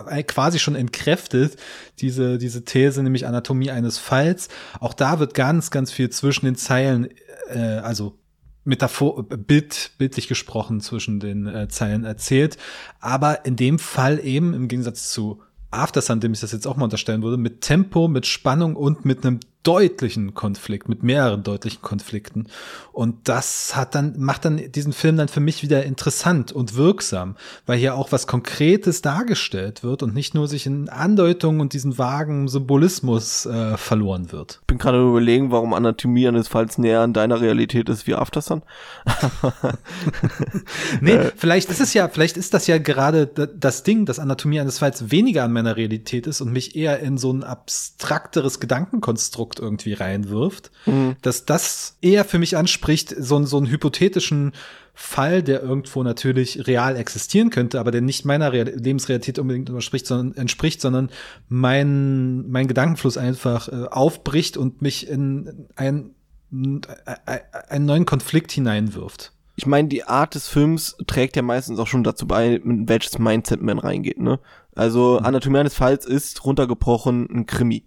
[0.08, 1.58] äh, quasi schon entkräftet,
[2.00, 4.50] diese, diese These, nämlich Anatomie eines Falls.
[4.80, 7.10] Auch da wird ganz, ganz viel zwischen den Zeilen,
[7.50, 8.18] äh, also
[8.66, 12.58] Metaphor, Bild, bildlich gesprochen zwischen den äh, Zeilen erzählt.
[13.00, 16.86] Aber in dem Fall eben, im Gegensatz zu Aftersun, dem ich das jetzt auch mal
[16.86, 22.48] unterstellen würde, mit Tempo, mit Spannung und mit einem deutlichen Konflikt, mit mehreren deutlichen Konflikten.
[22.92, 27.36] Und das hat dann, macht dann diesen Film dann für mich wieder interessant und wirksam,
[27.66, 31.98] weil hier auch was Konkretes dargestellt wird und nicht nur sich in Andeutungen und diesen
[31.98, 34.60] vagen Symbolismus äh, verloren wird.
[34.62, 38.62] Ich bin gerade überlegen, warum Anatomie eines Falls näher an deiner Realität ist wie Aftersun.
[41.02, 44.80] nee, vielleicht ist es ja, vielleicht ist das ja gerade das Ding, dass Anatomie eines
[44.80, 49.60] Falls weniger an meiner Realität ist und mich eher in so ein abstrakteres Gedankenkonstrukt Konstrukt
[49.60, 51.16] irgendwie reinwirft, mhm.
[51.22, 54.54] dass das eher für mich anspricht, so, so einen hypothetischen
[54.96, 60.06] Fall, der irgendwo natürlich real existieren könnte, aber der nicht meiner Real Lebensrealität unbedingt entspricht,
[60.06, 61.10] sondern, entspricht, sondern
[61.50, 66.12] mein, mein Gedankenfluss einfach äh, aufbricht und mich in ein,
[66.52, 69.32] einen neuen Konflikt hineinwirft.
[69.56, 73.20] Ich meine, die Art des Films trägt ja meistens auch schon dazu bei, in welches
[73.20, 74.40] Mindset man reingeht, ne?
[74.76, 75.26] Also mhm.
[75.26, 77.84] Anatomie eines Falls ist runtergebrochen ein Krimi,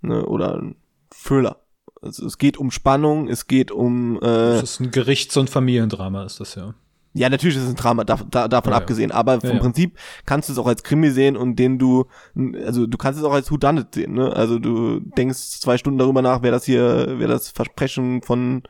[0.00, 0.24] ne?
[0.26, 0.76] Oder ein
[1.10, 1.56] Thriller.
[2.00, 4.16] Also es geht um Spannung, es geht um.
[4.16, 6.74] Äh, das ist ein Gerichts- und Familiendrama, ist das ja.
[7.14, 9.10] Ja, natürlich ist es ein Drama, da, da, davon ja, abgesehen.
[9.10, 12.06] Aber vom ja, Prinzip kannst du es auch als Krimi sehen und den du,
[12.64, 14.12] also du kannst es auch als Whodunit sehen.
[14.12, 14.32] Ne?
[14.32, 18.62] Also du denkst zwei Stunden darüber nach, wer das hier, wer das Versprechen von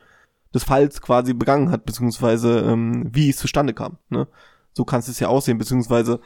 [0.53, 3.97] des Falls quasi begangen hat, beziehungsweise ähm, wie es zustande kam.
[4.09, 4.27] Ne?
[4.73, 6.19] So kannst du es ja aussehen, beziehungsweise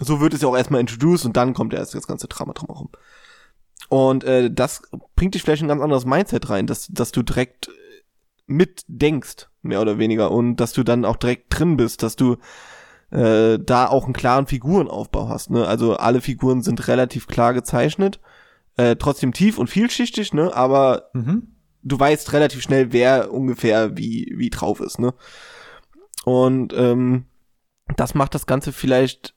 [0.00, 2.88] so wird es ja auch erstmal introduced und dann kommt erst das ganze Drama drumherum.
[3.94, 4.82] Und äh, das
[5.14, 7.70] bringt dich vielleicht ein ganz anderes Mindset rein, dass, dass du direkt
[8.48, 12.38] mitdenkst, mehr oder weniger, und dass du dann auch direkt drin bist, dass du
[13.12, 15.50] äh, da auch einen klaren Figurenaufbau hast.
[15.50, 15.64] Ne?
[15.64, 18.18] Also alle Figuren sind relativ klar gezeichnet,
[18.76, 20.52] äh, trotzdem tief und vielschichtig, ne?
[20.52, 21.54] aber mhm.
[21.84, 24.98] du weißt relativ schnell, wer ungefähr wie, wie drauf ist.
[24.98, 25.14] Ne?
[26.24, 27.26] Und ähm,
[27.96, 29.36] das macht das Ganze vielleicht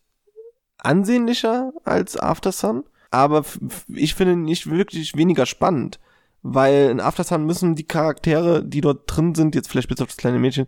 [0.80, 3.44] ansehnlicher als After Sun aber
[3.88, 6.00] ich finde nicht wirklich weniger spannend.
[6.44, 10.18] Weil in Aftersun müssen die Charaktere, die dort drin sind, jetzt vielleicht bis auf das
[10.18, 10.68] kleine Mädchen,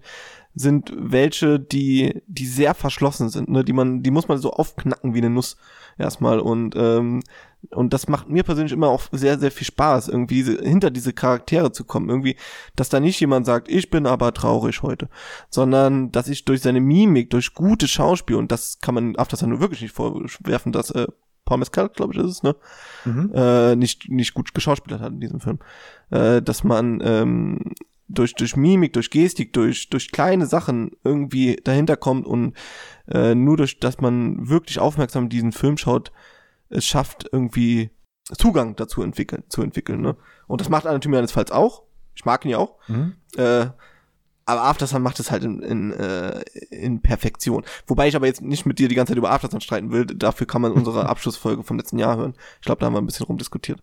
[0.56, 3.64] sind welche, die, die sehr verschlossen sind, ne?
[3.64, 5.58] Die man, die muss man so aufknacken wie eine Nuss
[5.98, 6.40] erstmal.
[6.40, 7.22] Und, ähm,
[7.70, 11.72] und das macht mir persönlich immer auch sehr, sehr viel Spaß, irgendwie hinter diese Charaktere
[11.72, 12.10] zu kommen.
[12.10, 12.36] Irgendwie,
[12.76, 15.08] dass da nicht jemand sagt, ich bin aber traurig heute,
[15.50, 19.62] sondern dass ich durch seine Mimik, durch gute Schauspiel, und das kann man Aftersun nur
[19.62, 21.08] wirklich nicht vorwerfen, dass äh,
[21.50, 22.56] Paul Mescal, glaube ich, ist es, ne?
[23.06, 23.32] Mhm.
[23.34, 25.58] Äh, nicht, nicht gut geschauspielert hat in diesem Film.
[26.12, 27.74] Äh, dass man ähm,
[28.08, 32.54] durch, durch Mimik, durch Gestik, durch, durch kleine Sachen irgendwie dahinter kommt und
[33.08, 36.12] äh, nur durch, dass man wirklich aufmerksam diesen Film schaut,
[36.70, 37.90] es schafft, irgendwie
[38.38, 40.02] Zugang dazu entwickeln, zu entwickeln.
[40.02, 40.16] Ne?
[40.46, 41.82] Und das macht Anatomie eines Falls auch.
[42.14, 42.78] Ich mag ihn ja auch.
[42.88, 43.16] Mhm.
[43.38, 43.68] Äh,
[44.50, 47.64] aber Aftersun macht es halt in, in, äh, in Perfektion.
[47.88, 50.06] Wobei ich aber jetzt nicht mit dir die ganze Zeit über Aftersun streiten will.
[50.06, 52.34] Dafür kann man unsere Abschlussfolge vom letzten Jahr hören.
[52.60, 53.82] Ich glaube, da haben wir ein bisschen rumdiskutiert.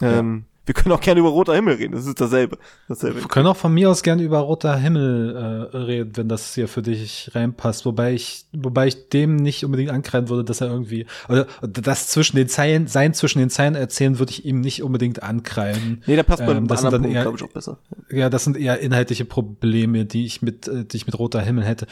[0.00, 2.58] Ähm, wir können auch gerne über roter Himmel reden, das ist dasselbe.
[2.88, 3.20] dasselbe.
[3.20, 6.68] Wir können auch von mir aus gerne über roter Himmel äh, reden, wenn das hier
[6.68, 7.84] für dich reinpasst.
[7.84, 12.36] Wobei ich, wobei ich dem nicht unbedingt ankreiden würde, dass er irgendwie, oder das zwischen
[12.36, 16.02] den Zeilen, sein zwischen den Zeilen erzählen, würde ich ihm nicht unbedingt ankreiden.
[16.06, 17.78] Nee, der passt bei ähm, das dann eher, glaube ich, auch besser.
[18.10, 21.64] Ja, das sind eher inhaltliche Probleme, die ich mit, äh, die ich mit roter Himmel
[21.64, 21.86] hätte.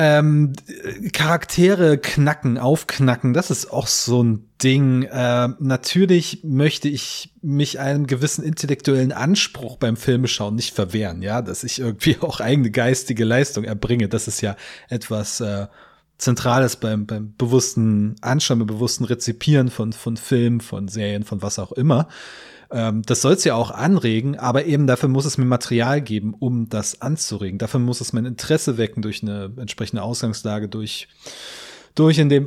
[0.00, 0.52] Ähm,
[1.12, 5.02] Charaktere knacken, aufknacken, das ist auch so ein Ding.
[5.02, 11.64] Äh, natürlich möchte ich mich einem gewissen intellektuellen Anspruch beim Filmeschauen nicht verwehren, ja, dass
[11.64, 14.08] ich irgendwie auch eigene geistige Leistung erbringe.
[14.08, 14.54] Das ist ja
[14.88, 15.66] etwas äh,
[16.16, 21.58] Zentrales beim, beim bewussten Anschauen, beim bewussten Rezipieren von, von Filmen, von Serien, von was
[21.58, 22.08] auch immer.
[22.70, 26.34] Ähm, das soll es ja auch anregen, aber eben dafür muss es mir Material geben,
[26.38, 27.58] um das anzuregen.
[27.58, 31.08] Dafür muss es mein Interesse wecken durch eine entsprechende Ausgangslage, durch,
[31.94, 32.44] durch in dem,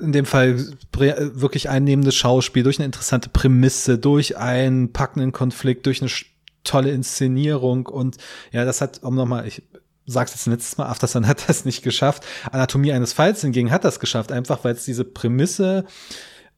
[0.00, 6.02] in dem Fall wirklich einnehmendes Schauspiel, durch eine interessante Prämisse, durch einen packenden Konflikt, durch
[6.02, 6.10] eine
[6.62, 8.18] tolle Inszenierung und
[8.52, 9.62] ja, das hat, um nochmal, ich
[10.06, 12.24] sag's jetzt letztes Mal, Aftersun hat das nicht geschafft.
[12.50, 15.84] Anatomie eines Falls hingegen hat das geschafft, einfach weil es diese Prämisse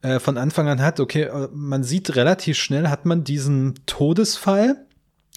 [0.03, 4.85] äh, von Anfang an hat, okay, äh, man sieht relativ schnell, hat man diesen Todesfall.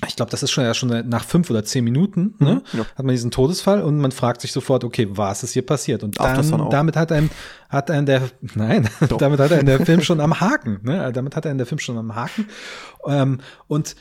[0.06, 2.62] Ich glaube, das ist schon ja schon nach fünf oder zehn Minuten, ne?
[2.72, 2.84] Mhm, ja.
[2.84, 6.02] hat man diesen Todesfall und man fragt sich sofort, okay, was ist hier passiert?
[6.02, 7.30] Und dann, damit hat ein,
[7.70, 8.22] hat ein der,
[8.54, 11.12] nein, damit hat ein der Film schon am Haken, ne?
[11.12, 12.46] Damit hat ein der Film schon am Haken.
[13.06, 13.94] Ähm, und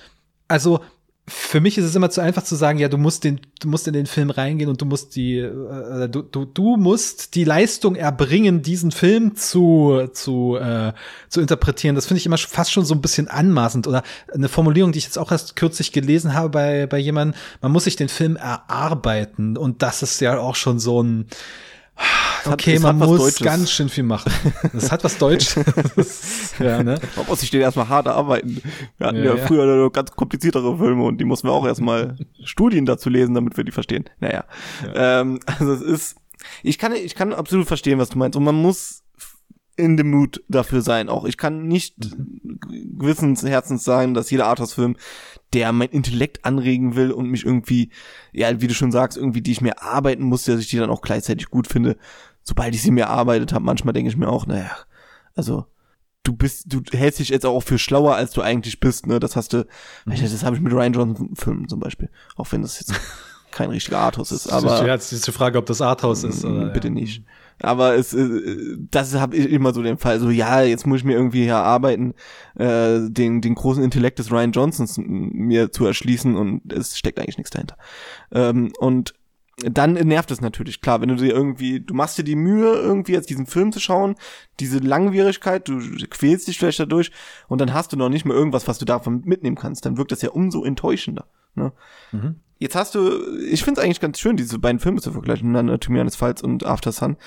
[0.47, 0.81] also
[1.27, 3.87] für mich ist es immer zu einfach zu sagen, ja, du musst den, du musst
[3.87, 7.95] in den Film reingehen und du musst die, äh, du, du, du musst die Leistung
[7.95, 10.93] erbringen, diesen Film zu, zu, äh,
[11.29, 11.95] zu interpretieren.
[11.95, 15.05] Das finde ich immer fast schon so ein bisschen anmaßend oder eine Formulierung, die ich
[15.05, 19.57] jetzt auch erst kürzlich gelesen habe bei, bei jemandem, man muss sich den Film erarbeiten
[19.57, 21.25] und das ist ja auch schon so ein,
[22.45, 24.31] Okay, man muss ganz schön viel machen.
[24.73, 26.53] Das hat was Deutsches.
[26.59, 26.99] ja, ne?
[27.15, 28.61] Man muss sich den erstmal hart erarbeiten.
[28.97, 29.47] Wir hatten ja, ja, ja.
[29.47, 33.63] früher ganz kompliziertere Filme und die mussten wir auch erstmal Studien dazu lesen, damit wir
[33.63, 34.05] die verstehen.
[34.19, 34.45] Naja.
[34.83, 35.21] Ja.
[35.21, 36.17] Ähm, also es ist,
[36.61, 38.37] ich kann, ich kann absolut verstehen, was du meinst.
[38.37, 39.03] Und man muss
[39.77, 41.25] in dem Mood dafür sein auch.
[41.25, 42.59] Ich kann nicht mhm.
[42.97, 44.95] gewissens Herzens sagen, dass jeder Arthouse-Film
[45.53, 47.89] der mein Intellekt anregen will und mich irgendwie,
[48.31, 50.89] ja, wie du schon sagst, irgendwie, die ich mir arbeiten muss, dass ich die dann
[50.89, 51.97] auch gleichzeitig gut finde.
[52.43, 54.71] Sobald ich sie mir erarbeitet habe, manchmal denke ich mir auch, naja,
[55.35, 55.65] also
[56.23, 59.19] du bist, du hältst dich jetzt auch für schlauer, als du eigentlich bist, ne?
[59.19, 59.65] Das hast du,
[60.05, 60.19] mhm.
[60.19, 62.93] das habe ich mit Ryan Johnson Filmen zum Beispiel, auch wenn das jetzt
[63.51, 64.47] kein richtiger Arthouse ist.
[64.47, 66.43] Aber ja, jetzt ist die Frage, ob das Arthouse ist.
[66.43, 66.93] Oder, bitte ja.
[66.93, 67.23] nicht.
[67.61, 70.19] Aber es, äh, das habe ich immer so den Fall.
[70.19, 72.13] So, ja, jetzt muss ich mir irgendwie hier arbeiten,
[72.55, 77.37] äh, den, den großen Intellekt des Ryan Johnsons mir zu erschließen und es steckt eigentlich
[77.37, 77.77] nichts dahinter.
[78.31, 79.13] Ähm, und
[79.57, 83.13] dann nervt es natürlich, klar, wenn du dir irgendwie, du machst dir die Mühe, irgendwie
[83.13, 84.15] jetzt diesen Film zu schauen,
[84.59, 87.11] diese Langwierigkeit, du quälst dich vielleicht dadurch
[87.47, 90.11] und dann hast du noch nicht mehr irgendwas, was du davon mitnehmen kannst, dann wirkt
[90.11, 91.27] das ja umso enttäuschender.
[91.55, 91.71] Ne?
[92.11, 92.41] Mhm.
[92.57, 95.99] Jetzt hast du, ich finde es eigentlich ganz schön, diese beiden Filme zu vergleichen, Anatomie
[95.99, 97.17] eines Falls und After Sun,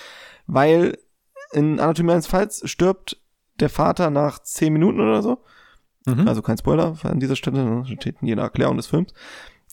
[0.47, 0.99] weil
[1.53, 3.21] in Anatomie eines Falls stirbt
[3.61, 5.43] der Vater nach zehn Minuten oder so.
[6.07, 6.27] Mhm.
[6.27, 9.13] Also kein Spoiler an dieser Stelle, steht in jeder Erklärung des Films.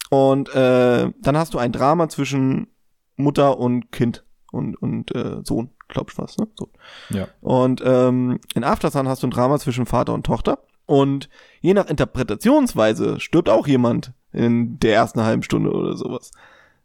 [0.09, 2.67] Und äh, dann hast du ein Drama zwischen
[3.15, 6.47] Mutter und Kind und, und äh, Sohn, glaub ich was, ne?
[6.55, 6.69] So.
[7.09, 7.27] Ja.
[7.41, 10.59] Und ähm, in After Sun hast du ein Drama zwischen Vater und Tochter.
[10.85, 11.29] Und
[11.61, 16.31] je nach Interpretationsweise stirbt auch jemand in der ersten halben Stunde oder sowas.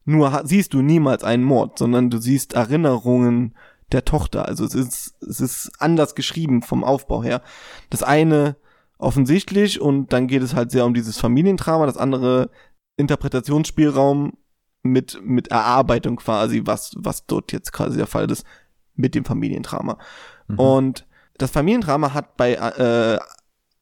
[0.04, 3.54] Nur siehst du niemals einen Mord, sondern du siehst Erinnerungen
[3.92, 4.46] der Tochter.
[4.46, 7.42] Also es ist, es ist anders geschrieben vom Aufbau her.
[7.90, 8.56] Das eine
[8.98, 12.50] offensichtlich und dann geht es halt sehr um dieses Familiendrama, das andere
[12.96, 14.34] Interpretationsspielraum
[14.82, 18.44] mit, mit Erarbeitung quasi, was, was dort jetzt quasi der Fall ist
[18.94, 19.98] mit dem Familiendrama.
[20.48, 20.58] Mhm.
[20.58, 21.06] Und
[21.38, 23.18] das Familiendrama hat bei äh,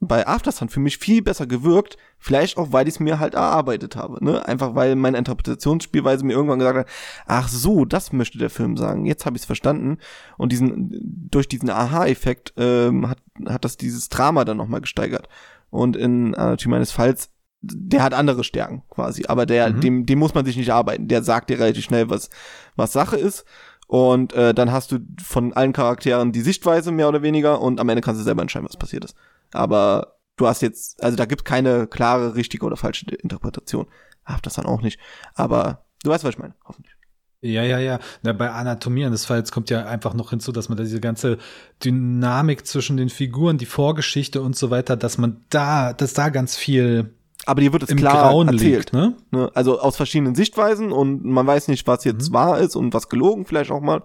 [0.00, 3.96] bei Aftersun für mich viel besser gewirkt, vielleicht auch, weil ich es mir halt erarbeitet
[3.96, 4.46] habe, ne?
[4.46, 6.88] Einfach weil meine Interpretationsspielweise mir irgendwann gesagt hat,
[7.26, 9.98] ach so, das möchte der Film sagen, jetzt habe ich es verstanden
[10.36, 15.28] und diesen durch diesen Aha-Effekt ähm, hat hat das dieses Drama dann nochmal gesteigert
[15.70, 17.30] und in Anatomie meines Falls
[17.60, 19.80] der hat andere Stärken quasi, aber der mhm.
[19.80, 22.30] dem dem muss man sich nicht arbeiten, der sagt dir relativ schnell was
[22.76, 23.44] was Sache ist
[23.88, 27.88] und äh, dann hast du von allen Charakteren die Sichtweise mehr oder weniger und am
[27.88, 29.16] Ende kannst du selber entscheiden, was passiert ist.
[29.52, 33.86] Aber du hast jetzt, also da gibt keine klare, richtige oder falsche Interpretation.
[34.24, 34.98] Ach, das dann auch nicht.
[35.34, 36.94] Aber du weißt, was ich meine, hoffentlich.
[37.40, 38.00] Ja, ja, ja.
[38.22, 41.38] Na, bei Anatomie des Falls kommt ja einfach noch hinzu, dass man da diese ganze
[41.84, 46.56] Dynamik zwischen den Figuren, die Vorgeschichte und so weiter, dass man da, dass da ganz
[46.56, 47.14] viel
[47.46, 48.92] aber dir wird es klar Grauen erzählt.
[48.92, 49.14] Liegt, ne?
[49.30, 49.50] ne?
[49.54, 52.34] Also aus verschiedenen Sichtweisen und man weiß nicht, was jetzt mhm.
[52.34, 54.02] wahr ist und was gelogen vielleicht auch mal.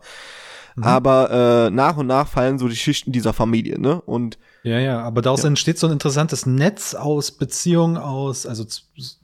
[0.76, 0.84] Mhm.
[0.84, 4.00] Aber äh, nach und nach fallen so die Schichten dieser Familie, ne?
[4.00, 5.50] Und ja, ja, aber daraus ja.
[5.50, 8.66] entsteht so ein interessantes Netz aus Beziehungen, aus, also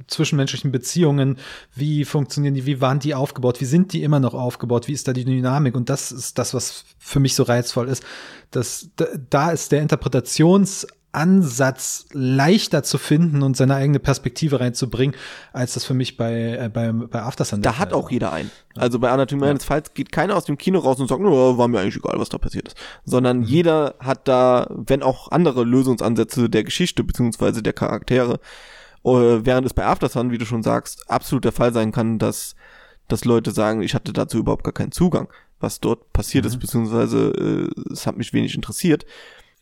[0.05, 1.37] zwischenmenschlichen Beziehungen.
[1.73, 2.65] Wie funktionieren die?
[2.65, 3.61] Wie waren die aufgebaut?
[3.61, 4.89] Wie sind die immer noch aufgebaut?
[4.89, 5.75] Wie ist da die Dynamik?
[5.75, 8.03] Und das ist das, was für mich so reizvoll ist.
[8.51, 8.89] Das,
[9.29, 15.15] da ist der Interpretations Ansatz leichter zu finden und seine eigene Perspektive reinzubringen,
[15.53, 18.51] als das für mich bei, äh, bei, bei Aftersun Da hat auch jeder einen.
[18.75, 19.49] Also bei Anatomie ja.
[19.49, 22.19] eines Falls geht keiner aus dem Kino raus und sagt, no, war mir eigentlich egal,
[22.19, 22.77] was da passiert ist.
[23.05, 23.43] Sondern mhm.
[23.43, 28.39] jeder hat da, wenn auch andere Lösungsansätze der Geschichte beziehungsweise der Charaktere,
[29.03, 29.09] äh,
[29.45, 32.55] während es bei Aftersun, wie du schon sagst, absolut der Fall sein kann, dass,
[33.07, 35.27] dass Leute sagen, ich hatte dazu überhaupt gar keinen Zugang,
[35.59, 36.49] was dort passiert mhm.
[36.49, 39.05] ist, beziehungsweise äh, es hat mich wenig interessiert.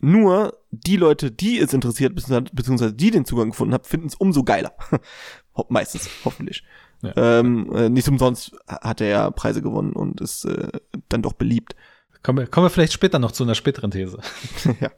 [0.00, 4.44] Nur die Leute, die es interessiert, beziehungsweise die den Zugang gefunden haben, finden es umso
[4.44, 4.72] geiler.
[5.68, 6.62] Meistens, hoffentlich.
[7.02, 7.12] Ja.
[7.16, 10.68] Ähm, äh, nicht umsonst hat er ja Preise gewonnen und ist äh,
[11.08, 11.74] dann doch beliebt.
[12.22, 14.18] Kommen wir, kommen wir vielleicht später noch zu einer späteren These.
[14.80, 14.90] ja.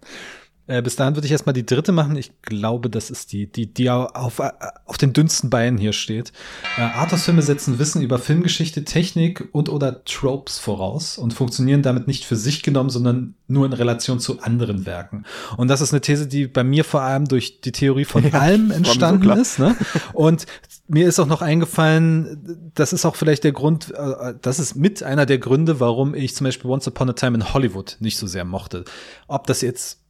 [0.67, 2.17] Äh, bis dahin würde ich erstmal die dritte machen.
[2.17, 4.41] Ich glaube, das ist die, die, die auf,
[4.87, 6.33] auf den dünnsten Beinen hier steht.
[6.79, 12.25] Äh, Arthouse-Filme setzen Wissen über Filmgeschichte, Technik und oder Tropes voraus und funktionieren damit nicht
[12.25, 15.25] für sich genommen, sondern nur in Relation zu anderen Werken.
[15.57, 18.39] Und das ist eine These, die bei mir vor allem durch die Theorie von ja,
[18.39, 19.59] allem entstanden so ist.
[19.59, 19.77] Ne?
[20.13, 20.47] Und
[20.87, 25.03] mir ist auch noch eingefallen, das ist auch vielleicht der Grund, äh, das ist mit
[25.03, 28.27] einer der Gründe, warum ich zum Beispiel Once Upon a Time in Hollywood nicht so
[28.27, 28.85] sehr mochte.
[29.27, 30.01] Ob das jetzt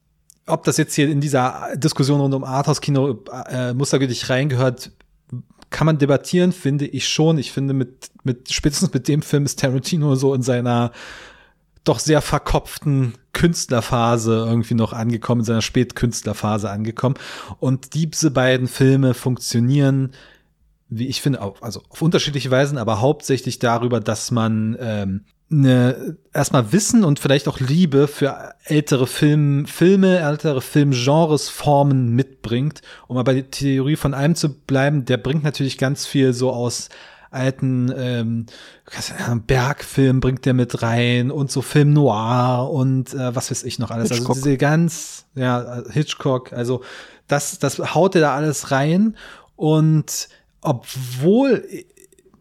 [0.50, 4.92] ob das jetzt hier in dieser Diskussion rund um Arthouse-Kino äh, mustergültig reingehört,
[5.70, 7.38] kann man debattieren, finde ich schon.
[7.38, 10.92] Ich finde, mit, mit, spätestens mit dem Film ist Tarantino so in seiner
[11.84, 17.14] doch sehr verkopften Künstlerphase irgendwie noch angekommen, in seiner Spätkünstlerphase angekommen.
[17.58, 20.12] Und diese beiden Filme funktionieren,
[20.88, 26.16] wie ich finde, auf, also auf unterschiedliche Weisen, aber hauptsächlich darüber, dass man ähm, eine
[26.32, 32.82] erstmal Wissen und vielleicht auch Liebe für ältere Film, Filme, ältere Filmgenres, Formen mitbringt.
[33.08, 36.88] Um bei der Theorie von einem zu bleiben, der bringt natürlich ganz viel so aus
[37.30, 38.46] alten ähm,
[39.46, 43.90] Bergfilm bringt der mit rein und so Film Noir und äh, was weiß ich noch
[43.90, 44.10] alles.
[44.10, 44.36] Also Hitchcock.
[44.36, 46.82] Also diese ganz, ja, Hitchcock, also
[47.28, 49.16] das, das haut er da alles rein
[49.54, 50.28] und
[50.60, 51.64] obwohl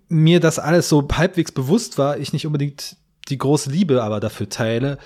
[0.10, 2.98] mir das alles so halbwegs bewusst war, ich nicht unbedingt
[3.30, 4.98] die große Liebe aber dafür teile,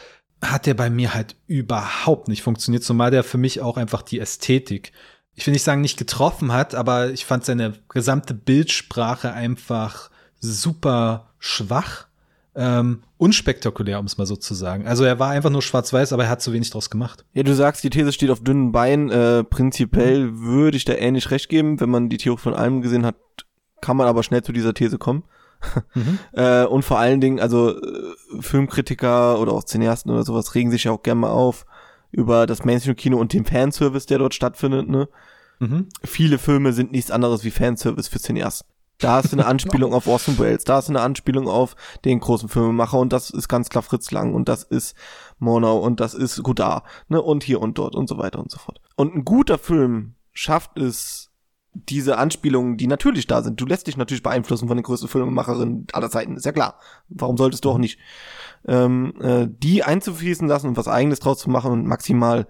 [0.41, 4.19] hat der bei mir halt überhaupt nicht funktioniert, zumal der für mich auch einfach die
[4.19, 4.91] Ästhetik,
[5.35, 11.31] ich will nicht sagen nicht getroffen hat, aber ich fand seine gesamte Bildsprache einfach super
[11.39, 12.07] schwach,
[12.55, 14.85] ähm, unspektakulär, um es mal so zu sagen.
[14.85, 17.25] Also er war einfach nur schwarz-weiß, aber er hat zu wenig draus gemacht.
[17.33, 19.09] Ja, du sagst, die These steht auf dünnen Beinen.
[19.09, 20.41] Äh, prinzipiell mhm.
[20.43, 21.79] würde ich da ähnlich recht geben.
[21.79, 23.15] Wenn man die Theorie von allem gesehen hat,
[23.81, 25.23] kann man aber schnell zu dieser These kommen.
[25.93, 26.19] Mhm.
[26.33, 30.85] äh, und vor allen Dingen, also äh, Filmkritiker oder auch Cineasten oder sowas regen sich
[30.85, 31.65] ja auch gerne mal auf
[32.11, 34.87] über das Mainstream-Kino und den Fanservice, der dort stattfindet.
[34.87, 35.09] Ne?
[35.59, 35.89] Mhm.
[36.03, 38.69] Viele Filme sind nichts anderes wie Fanservice für Cineasten.
[38.99, 42.99] Da ist eine Anspielung auf Orson Welles, da ist eine Anspielung auf den großen Filmemacher
[42.99, 44.95] und das ist ganz klar Fritz Lang und das ist
[45.39, 48.59] Murnau und das ist Godard, ne, und hier und dort und so weiter und so
[48.59, 48.79] fort.
[48.95, 51.31] Und ein guter Film schafft es,
[51.73, 53.59] diese Anspielungen, die natürlich da sind.
[53.59, 56.79] Du lässt dich natürlich beeinflussen von den größten Filmemacherinnen aller Zeiten, ist ja klar.
[57.09, 57.99] Warum solltest du auch nicht?
[58.67, 62.47] Ähm, äh, die einzufließen lassen und was eigenes draus zu machen und maximal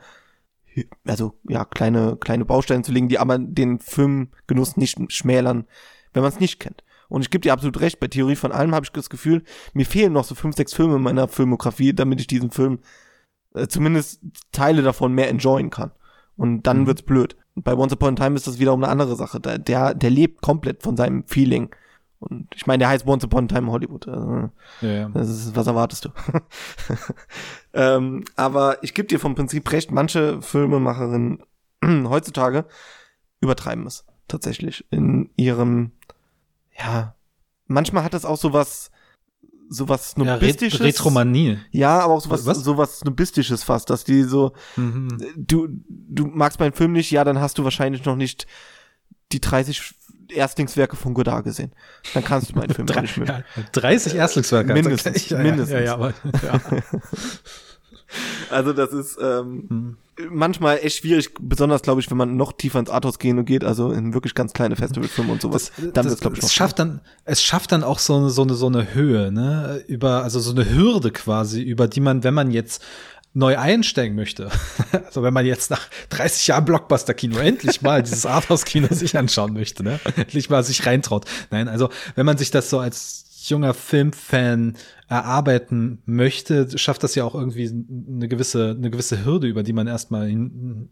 [1.05, 5.65] also ja kleine kleine Bausteine zu legen, die aber den Filmgenuss nicht schmälern,
[6.13, 6.83] wenn man es nicht kennt.
[7.09, 9.85] Und ich gebe dir absolut recht, bei Theorie von allem habe ich das Gefühl, mir
[9.85, 12.79] fehlen noch so fünf, sechs Filme in meiner Filmografie, damit ich diesen Film
[13.53, 15.91] äh, zumindest Teile davon mehr enjoyen kann.
[16.35, 16.87] Und dann mhm.
[16.87, 17.35] wird's blöd.
[17.55, 19.39] Bei Once Upon a Time ist das wiederum eine andere Sache.
[19.39, 21.69] Der, der, der lebt komplett von seinem Feeling.
[22.19, 24.07] Und ich meine, der heißt Once Upon a Time Hollywood.
[24.07, 24.49] Also,
[24.81, 25.09] ja, ja.
[25.09, 26.09] Das ist, was erwartest du?
[27.73, 31.43] ähm, aber ich gebe dir vom Prinzip recht, manche Filmemacherinnen
[32.09, 32.65] heutzutage
[33.41, 35.91] übertreiben es tatsächlich in ihrem,
[36.77, 37.15] ja,
[37.67, 38.91] manchmal hat es auch so was,
[39.73, 40.79] sowas Snobistisches.
[40.79, 41.59] Ja, Retromanie.
[41.71, 42.59] Ja, aber auch sowas, Was?
[42.59, 45.17] sowas Snobistisches fast, dass die so, mhm.
[45.35, 48.47] du, du magst meinen Film nicht, ja, dann hast du wahrscheinlich noch nicht
[49.31, 49.95] die 30
[50.29, 51.73] Erstlingswerke von Godard gesehen.
[52.13, 53.43] Dann kannst du meinen Film nicht mehr.
[53.71, 54.73] 30 Erstlingswerke.
[54.73, 55.29] Mindestens.
[55.29, 55.71] Ja, mindestens.
[55.71, 56.61] Ja, ja, aber, ja.
[58.49, 59.97] Also das ist ähm, hm.
[60.31, 63.63] manchmal echt schwierig, besonders glaube ich, wenn man noch tiefer ins Arthouse gehen und geht,
[63.63, 65.71] also in wirklich ganz kleine Festivalfilme und sowas.
[65.77, 68.53] Das, dann das, glaube ich, es schafft dann, es schafft dann auch so, so eine
[68.53, 72.51] so eine Höhe, ne, über also so eine Hürde quasi, über die man, wenn man
[72.51, 72.83] jetzt
[73.33, 74.49] neu einsteigen möchte.
[75.05, 79.83] Also wenn man jetzt nach 30 Jahren Blockbuster-Kino endlich mal dieses Arthouse-Kino sich anschauen möchte,
[79.83, 79.99] ne?
[80.15, 81.25] endlich mal sich reintraut.
[81.51, 84.75] Nein, also wenn man sich das so als junger Filmfan
[85.07, 89.87] erarbeiten möchte, schafft das ja auch irgendwie eine gewisse, eine gewisse Hürde, über die man
[89.87, 90.89] erstmal hin.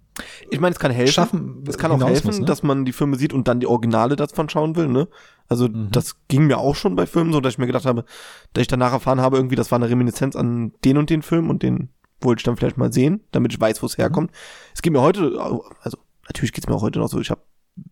[0.49, 1.13] Ich meine, es kann helfen.
[1.13, 2.45] Schaffen, es kann auch helfen, muss, ne?
[2.45, 5.07] dass man die Filme sieht und dann die Originale davon schauen will, ne?
[5.47, 5.89] Also, mhm.
[5.91, 8.05] das ging mir auch schon bei Filmen so, dass ich mir gedacht habe,
[8.53, 11.49] dass ich danach erfahren habe, irgendwie, das war eine Reminiszenz an den und den Film
[11.49, 11.89] und den
[12.21, 14.01] wollte ich dann vielleicht mal sehen, damit ich weiß, wo es Mhm.
[14.01, 14.31] herkommt.
[14.73, 15.39] Es geht mir heute,
[15.81, 15.97] also
[16.27, 17.41] natürlich geht's mir auch heute noch so, ich habe,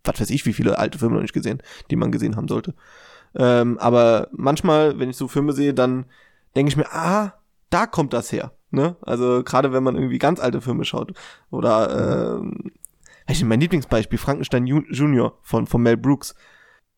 [0.03, 2.75] was weiß ich, wie viele alte Filme noch nicht gesehen, die man gesehen haben sollte.
[3.35, 6.05] Ähm, aber manchmal, wenn ich so Filme sehe, dann
[6.55, 7.33] denke ich mir, ah,
[7.69, 8.53] da kommt das her.
[8.71, 8.95] Ne?
[9.01, 11.13] Also gerade wenn man irgendwie ganz alte Filme schaut.
[11.51, 12.71] Oder ähm,
[13.27, 16.35] ich mein Lieblingsbeispiel, Frankenstein Ju- Junior von, von Mel Brooks.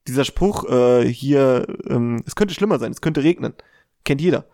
[0.07, 3.53] Dieser Spruch äh, hier, ähm, es könnte schlimmer sein, es könnte regnen.
[4.03, 4.45] Kennt jeder.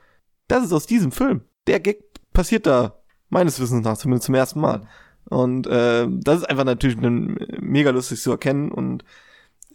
[0.47, 1.41] Das ist aus diesem Film.
[1.67, 2.03] Der Gag
[2.33, 2.99] passiert da
[3.29, 4.87] meines Wissens nach zumindest zum ersten Mal.
[5.29, 9.03] Und äh, das ist einfach natürlich mega lustig zu erkennen und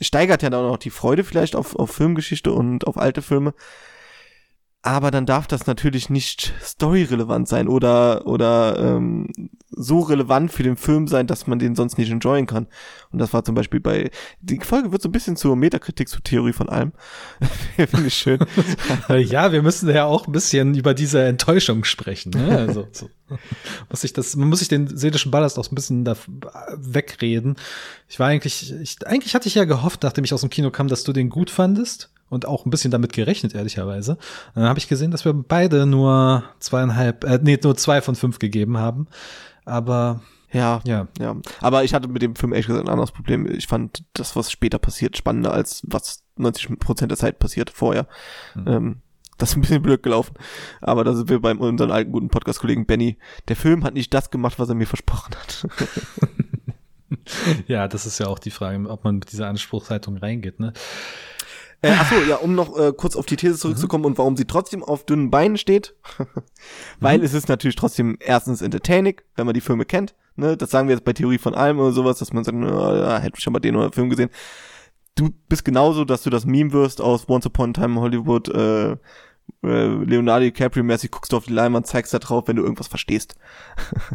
[0.00, 3.54] steigert ja dann auch die Freude vielleicht auf, auf Filmgeschichte und auf alte Filme.
[4.84, 9.28] Aber dann darf das natürlich nicht storyrelevant sein oder oder ähm,
[9.70, 12.66] so relevant für den Film sein, dass man den sonst nicht enjoyen kann.
[13.12, 14.10] Und das war zum Beispiel bei
[14.40, 16.92] die Folge wird so ein bisschen zur Metakritik zur Theorie von allem.
[17.76, 18.40] Finde ich schön.
[19.08, 22.30] Äh, Ja, wir müssen ja auch ein bisschen über diese Enttäuschung sprechen.
[22.30, 22.58] Ne?
[22.58, 23.08] Also, so.
[23.88, 26.16] muss ich das, man muss sich den seelischen Ballast auch ein bisschen da
[26.74, 27.54] wegreden.
[28.08, 30.88] Ich war eigentlich, ich, eigentlich hatte ich ja gehofft, nachdem ich aus dem Kino kam,
[30.88, 34.12] dass du den gut fandest und auch ein bisschen damit gerechnet, ehrlicherweise.
[34.12, 38.14] Und dann habe ich gesehen, dass wir beide nur zweieinhalb, äh, nee, nur zwei von
[38.14, 39.06] fünf gegeben haben.
[39.64, 40.22] Aber
[40.52, 41.36] Ja, ja, ja.
[41.60, 43.46] Aber ich hatte mit dem Film ehrlich gesagt ein anderes Problem.
[43.50, 48.06] Ich fand das, was später passiert, spannender als was 90 Prozent der Zeit passiert vorher.
[48.54, 48.66] Hm.
[48.66, 48.96] Ähm,
[49.38, 50.34] das ist ein bisschen blöd gelaufen.
[50.80, 53.18] Aber da sind wir bei unserem alten guten Podcast-Kollegen Benny.
[53.48, 55.66] Der Film hat nicht das gemacht, was er mir versprochen hat.
[57.66, 60.60] ja, das ist ja auch die Frage, ob man mit dieser Anspruchshaltung reingeht.
[60.60, 60.72] Ne?
[61.82, 64.84] Äh, achso, ja, um noch äh, kurz auf die These zurückzukommen und warum sie trotzdem
[64.84, 65.96] auf dünnen Beinen steht.
[67.00, 70.14] Weil es ist natürlich trotzdem erstens entertaining, wenn man die Filme kennt.
[70.36, 70.56] Ne?
[70.56, 73.34] Das sagen wir jetzt bei Theorie von allem oder sowas, dass man sagt, na, hätte
[73.36, 74.30] ich schon mal den oder den Film gesehen.
[75.16, 78.48] Du bist genauso, dass du das Meme wirst aus Once Upon a Time in Hollywood,
[78.48, 78.96] äh, äh,
[79.62, 83.34] Leonardo DiCaprio-mäßig guckst du auf die Leinwand, zeigst da drauf, wenn du irgendwas verstehst.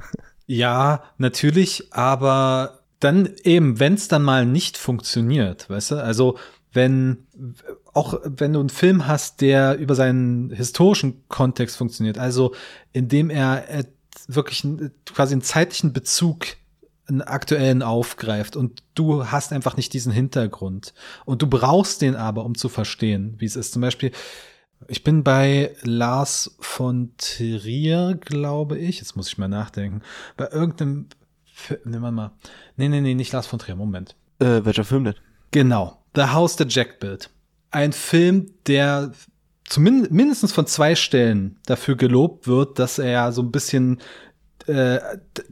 [0.50, 6.38] Ja, natürlich, aber dann eben, wenn es dann mal nicht funktioniert, weißt du, also
[6.78, 7.26] wenn
[7.94, 12.54] auch wenn du einen Film hast, der über seinen historischen Kontext funktioniert, also
[12.94, 13.84] indem er äh,
[14.30, 16.46] wirklich einen, quasi einen zeitlichen Bezug
[17.10, 20.94] einen aktuellen aufgreift und du hast einfach nicht diesen Hintergrund
[21.26, 23.72] und du brauchst den aber, um zu verstehen, wie es ist.
[23.74, 24.12] Zum Beispiel,
[24.88, 28.98] ich bin bei Lars von Trier, glaube ich.
[29.00, 30.02] Jetzt muss ich mal nachdenken.
[30.36, 31.08] Bei irgendeinem,
[31.46, 32.32] Fi- nehmen wir mal.
[32.76, 33.76] Nee, nee, nee, nicht Lars von Trier.
[33.76, 34.16] Moment.
[34.40, 35.16] Äh, welcher Film denn?
[35.52, 36.04] Genau.
[36.18, 37.30] The House That Jack Built.
[37.72, 39.12] Ein Film, der
[39.66, 44.00] zumindest mindestens von zwei Stellen dafür gelobt wird, dass er so ein bisschen
[44.66, 45.00] äh,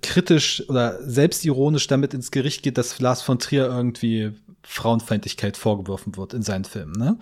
[0.01, 6.33] kritisch oder selbstironisch damit ins Gericht geht, dass Lars von Trier irgendwie Frauenfeindlichkeit vorgeworfen wird
[6.33, 6.93] in seinen Filmen.
[6.93, 7.17] Ne?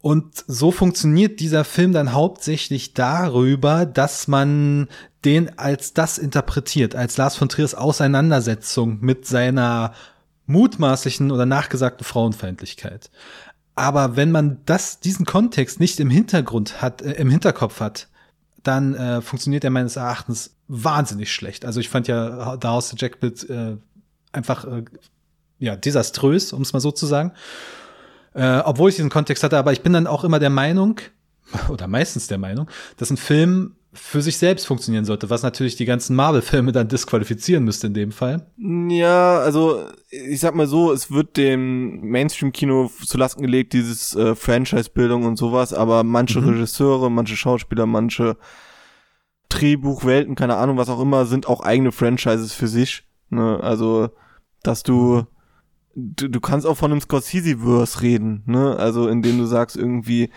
[0.00, 4.88] Und so funktioniert dieser Film dann hauptsächlich darüber, dass man
[5.24, 9.94] den als das interpretiert, als Lars von Triers Auseinandersetzung mit seiner
[10.46, 13.10] mutmaßlichen oder nachgesagten Frauenfeindlichkeit.
[13.74, 18.08] Aber wenn man das, diesen Kontext nicht im Hintergrund hat, äh, im Hinterkopf hat,
[18.62, 21.64] dann äh, funktioniert er meines Erachtens wahnsinnig schlecht.
[21.64, 23.76] Also ich fand ja da aus Jack Pitt äh,
[24.32, 24.84] einfach äh,
[25.58, 27.32] ja desaströs, um es mal so zu sagen.
[28.32, 31.00] Äh, obwohl ich diesen Kontext hatte, aber ich bin dann auch immer der Meinung,
[31.68, 35.84] oder meistens der Meinung, dass ein Film für sich selbst funktionieren sollte, was natürlich die
[35.84, 38.46] ganzen Marvel-Filme dann disqualifizieren müsste in dem Fall.
[38.58, 44.34] Ja, also ich sag mal so, es wird dem Mainstream-Kino zu Lasten gelegt, dieses äh,
[44.34, 46.48] Franchise-Bildung und sowas, aber manche Mhm.
[46.50, 48.36] Regisseure, manche Schauspieler, manche
[49.48, 53.04] Drehbuchwelten, keine Ahnung, was auch immer, sind auch eigene Franchises für sich.
[53.30, 53.60] Ne?
[53.62, 54.10] Also,
[54.62, 55.24] dass du,
[55.94, 58.76] du, du kannst auch von einem Scorsese-Verse reden, ne?
[58.76, 60.30] Also, indem du sagst irgendwie,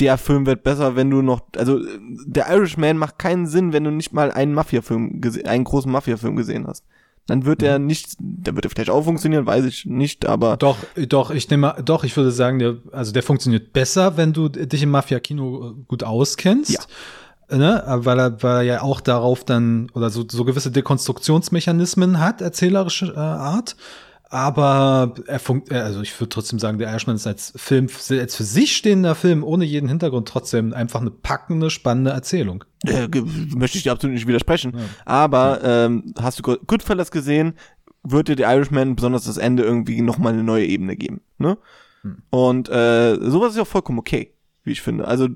[0.00, 1.80] der Film wird besser, wenn du noch, also
[2.26, 6.66] der Irishman macht keinen Sinn, wenn du nicht mal einen Mafia-Film, einen großen Mafia-Film gesehen
[6.66, 6.84] hast.
[7.26, 10.76] Dann wird er nicht, der wird er vielleicht auch funktionieren, weiß ich nicht, aber Doch,
[11.08, 14.82] doch, ich nehme, doch, ich würde sagen, der, also der funktioniert besser, wenn du dich
[14.82, 16.70] im Mafia-Kino gut auskennst.
[16.70, 17.58] Ja.
[17.58, 17.82] Ne?
[17.86, 23.12] Weil er, weil er ja auch darauf dann, oder so, so gewisse Dekonstruktionsmechanismen hat, erzählerische
[23.14, 23.76] äh, Art.
[24.28, 28.34] Aber er funkt, äh, also ich würde trotzdem sagen, der Irishman ist als Film, als
[28.36, 32.64] für sich stehender Film, ohne jeden Hintergrund trotzdem einfach eine packende, spannende Erzählung.
[32.84, 33.08] äh,
[33.54, 34.72] möchte ich dir absolut nicht widersprechen.
[34.76, 34.84] Ja.
[35.04, 37.54] Aber ähm, hast du Go- Goodfellas gesehen,
[38.02, 41.20] wird dir der Irishman, besonders das Ende, irgendwie nochmal eine neue Ebene geben.
[41.38, 41.56] Ne?
[42.02, 42.22] Hm.
[42.30, 44.32] Und äh, sowas ist ja auch vollkommen okay,
[44.64, 45.06] wie ich finde.
[45.06, 45.28] Also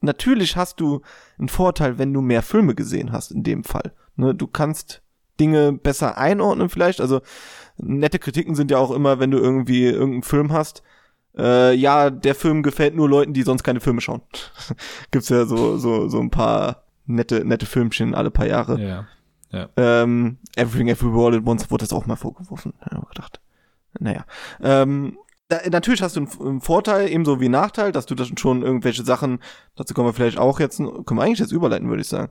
[0.00, 1.02] natürlich hast du
[1.38, 3.92] einen Vorteil, wenn du mehr Filme gesehen hast in dem Fall.
[4.16, 4.34] Ne?
[4.34, 5.02] Du kannst
[5.40, 7.00] Dinge besser einordnen vielleicht.
[7.00, 7.22] Also
[7.82, 10.82] nette Kritiken sind ja auch immer, wenn du irgendwie irgendeinen Film hast,
[11.36, 14.22] äh, ja, der Film gefällt nur Leuten, die sonst keine Filme schauen.
[15.10, 18.80] Gibt's ja so, so, so ein paar nette, nette Filmchen alle paar Jahre.
[18.80, 19.06] Ja.
[19.50, 19.68] ja.
[19.76, 22.74] Ähm, Everything Everywhere All at Once wurde das auch mal vorgeworfen.
[22.84, 23.40] Ich gedacht.
[23.98, 24.24] Naja.
[24.62, 25.18] Ähm,
[25.48, 28.62] da, natürlich hast du einen, einen Vorteil, ebenso wie einen Nachteil, dass du das schon
[28.62, 29.40] irgendwelche Sachen,
[29.76, 32.30] dazu kommen wir vielleicht auch jetzt, können wir eigentlich jetzt überleiten, würde ich sagen,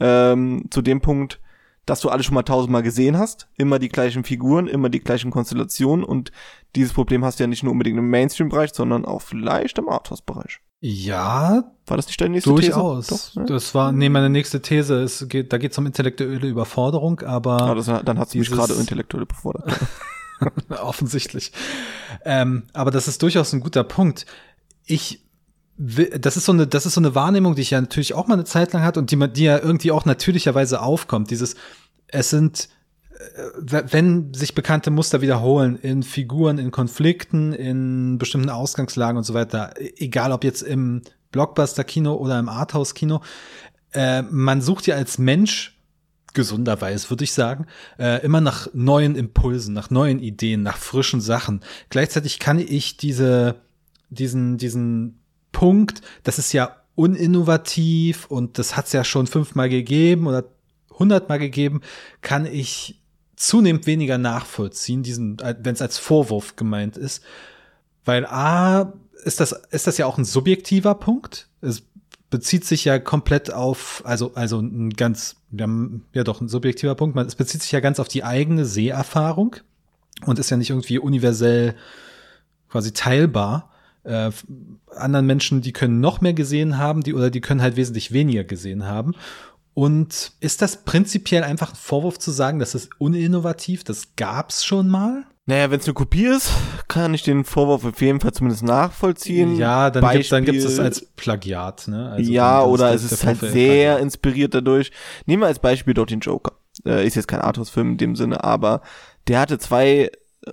[0.00, 1.40] ähm, zu dem Punkt,
[1.86, 5.30] dass du alles schon mal tausendmal gesehen hast, immer die gleichen Figuren, immer die gleichen
[5.30, 6.30] Konstellationen und
[6.76, 10.60] dieses Problem hast du ja nicht nur unbedingt im Mainstream-Bereich, sondern auch vielleicht im Arthouse-Bereich.
[10.84, 13.06] Ja, War das nicht deine nächste durchaus.
[13.06, 13.20] These?
[13.34, 13.46] Doch, ne?
[13.46, 15.02] Das war, nee, meine nächste These.
[15.02, 18.50] Es geht, da geht es um intellektuelle Überforderung, aber Ah, das, dann hat sie mich
[18.50, 19.72] gerade intellektuell befordert.
[20.82, 21.52] offensichtlich.
[22.24, 24.26] Ähm, aber das ist durchaus ein guter Punkt.
[24.84, 25.22] Ich
[25.78, 28.34] das ist so eine, das ist so eine Wahrnehmung, die ich ja natürlich auch mal
[28.34, 31.30] eine Zeit lang hatte und die, man- die ja irgendwie auch natürlicherweise aufkommt.
[31.30, 31.56] Dieses,
[32.08, 32.68] es sind,
[33.68, 39.34] äh, wenn sich bekannte Muster wiederholen in Figuren, in Konflikten, in bestimmten Ausgangslagen und so
[39.34, 41.02] weiter, e- egal ob jetzt im
[41.32, 43.22] Blockbuster-Kino oder im Arthouse-Kino,
[43.94, 45.78] äh, man sucht ja als Mensch
[46.34, 47.66] gesunderweise, würde ich sagen,
[47.98, 51.60] äh, immer nach neuen Impulsen, nach neuen Ideen, nach frischen Sachen.
[51.90, 53.56] Gleichzeitig kann ich diese,
[54.08, 55.18] diesen, diesen
[55.52, 60.44] Punkt, das ist ja uninnovativ und das hat es ja schon fünfmal gegeben oder
[60.90, 61.80] hundertmal gegeben,
[62.20, 63.00] kann ich
[63.36, 67.22] zunehmend weniger nachvollziehen, diesen, wenn es als Vorwurf gemeint ist.
[68.04, 68.92] Weil A,
[69.24, 71.48] ist das, ist das ja auch ein subjektiver Punkt.
[71.60, 71.82] Es
[72.30, 77.16] bezieht sich ja komplett auf, also, also ein ganz, ja doch, ein subjektiver Punkt.
[77.18, 79.56] Es bezieht sich ja ganz auf die eigene Seherfahrung
[80.24, 81.74] und ist ja nicht irgendwie universell
[82.68, 83.71] quasi teilbar.
[84.04, 84.30] Äh,
[84.96, 88.44] anderen Menschen, die können noch mehr gesehen haben, die oder die können halt wesentlich weniger
[88.44, 89.14] gesehen haben.
[89.74, 94.88] Und ist das prinzipiell einfach ein Vorwurf zu sagen, das ist uninnovativ, das gab's schon
[94.88, 95.24] mal?
[95.44, 96.52] naja, wenn es eine Kopie ist,
[96.86, 99.56] kann ich den Vorwurf auf jeden Fall zumindest nachvollziehen.
[99.56, 102.10] Ja, dann gibt Beispiel- gibt's es als Plagiat, ne?
[102.10, 104.00] Also ja, oder der- es ist halt sehr Plagiat.
[104.02, 104.92] inspiriert dadurch.
[105.26, 106.52] Nehmen wir als Beispiel dort den Joker.
[106.86, 108.82] Äh, ist jetzt kein Arthouse-Film in dem Sinne, aber
[109.26, 110.12] der hatte zwei
[110.46, 110.52] äh,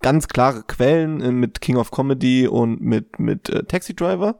[0.00, 4.38] ganz klare Quellen äh, mit King of Comedy und mit, mit äh, Taxi Driver.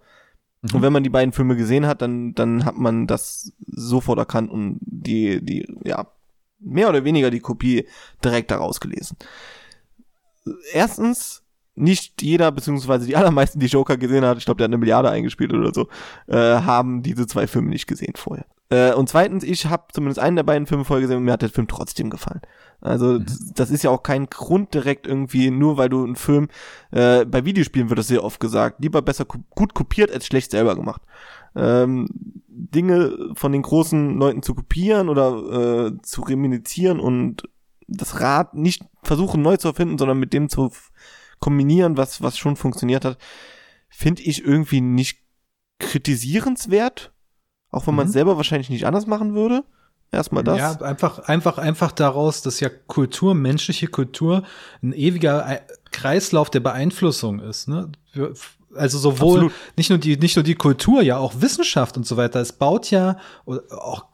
[0.62, 0.74] Mhm.
[0.74, 4.50] Und wenn man die beiden Filme gesehen hat, dann, dann hat man das sofort erkannt
[4.50, 6.06] und die, die, ja,
[6.61, 7.86] mehr oder weniger die Kopie
[8.24, 9.16] direkt daraus gelesen.
[10.72, 11.42] Erstens,
[11.74, 15.11] nicht jeder, beziehungsweise die allermeisten, die Joker gesehen hat, ich glaube, der hat eine Milliarde
[15.11, 15.88] eingespielt oder so,
[16.26, 18.46] äh, haben diese zwei Filme nicht gesehen vorher.
[18.70, 21.42] Äh, und zweitens, ich habe zumindest einen der beiden Filme vorher gesehen und mir hat
[21.42, 22.42] der Film trotzdem gefallen.
[22.81, 26.49] Also das, das ist ja auch kein Grund direkt irgendwie, nur weil du einen Film,
[26.93, 30.53] äh, bei Videospielen wird das sehr oft gesagt, lieber besser ko gut kopiert als schlecht
[30.53, 31.03] selber gemacht.
[31.57, 32.09] Ähm,
[32.47, 37.49] Dinge von den großen Leuten zu kopieren oder äh, zu reminiszieren und
[37.89, 40.70] das Rad nicht versuchen neu zu erfinden, sondern mit dem zu
[41.41, 43.18] kombinieren, was, was schon funktioniert hat,
[43.89, 45.20] finde ich irgendwie nicht
[45.79, 47.12] kritisierenswert.
[47.70, 48.09] Auch wenn man Mhm.
[48.09, 49.64] es selber wahrscheinlich nicht anders machen würde.
[50.11, 50.59] Erstmal das.
[50.59, 54.42] Ja, einfach, einfach, einfach daraus, dass ja Kultur, menschliche Kultur,
[54.82, 57.68] ein ewiger Ei- Kreislauf der Beeinflussung ist.
[57.68, 57.90] Ne?
[58.74, 59.52] Also sowohl Absolut.
[59.76, 62.40] nicht nur die, nicht nur die Kultur, ja auch Wissenschaft und so weiter.
[62.40, 63.16] Es baut ja
[63.70, 64.06] auch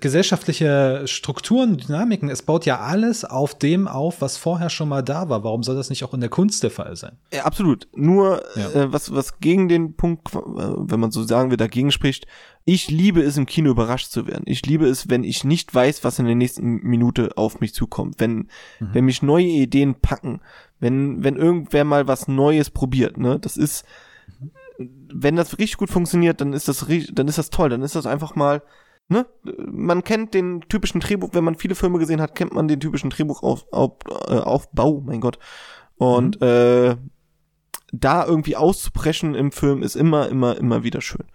[0.00, 2.28] gesellschaftliche Strukturen, Dynamiken.
[2.30, 5.44] Es baut ja alles auf dem auf, was vorher schon mal da war.
[5.44, 7.16] Warum soll das nicht auch in der Kunst der Fall sein?
[7.32, 7.88] Ja, absolut.
[7.94, 8.70] Nur, Ja.
[8.70, 12.26] äh, was, was gegen den Punkt, äh, wenn man so sagen will, dagegen spricht,
[12.66, 14.44] ich liebe es, im Kino überrascht zu werden.
[14.46, 18.16] Ich liebe es, wenn ich nicht weiß, was in der nächsten Minute auf mich zukommt.
[18.18, 18.48] Wenn,
[18.80, 20.40] wenn mich neue Ideen packen.
[20.80, 23.38] Wenn, wenn irgendwer mal was Neues probiert, ne?
[23.38, 23.84] Das ist,
[24.78, 27.68] wenn das richtig gut funktioniert, dann ist das, dann ist das toll.
[27.68, 28.62] Dann ist das einfach mal,
[29.08, 29.26] ne?
[29.42, 33.10] Man kennt den typischen Drehbuch, wenn man viele Filme gesehen hat, kennt man den typischen
[33.10, 33.92] Drehbuchaufbau, auf,
[34.28, 35.38] äh, Aufbau, mein Gott.
[35.96, 36.96] Und äh,
[37.92, 41.26] da irgendwie auszubrechen im Film ist immer, immer, immer wieder schön.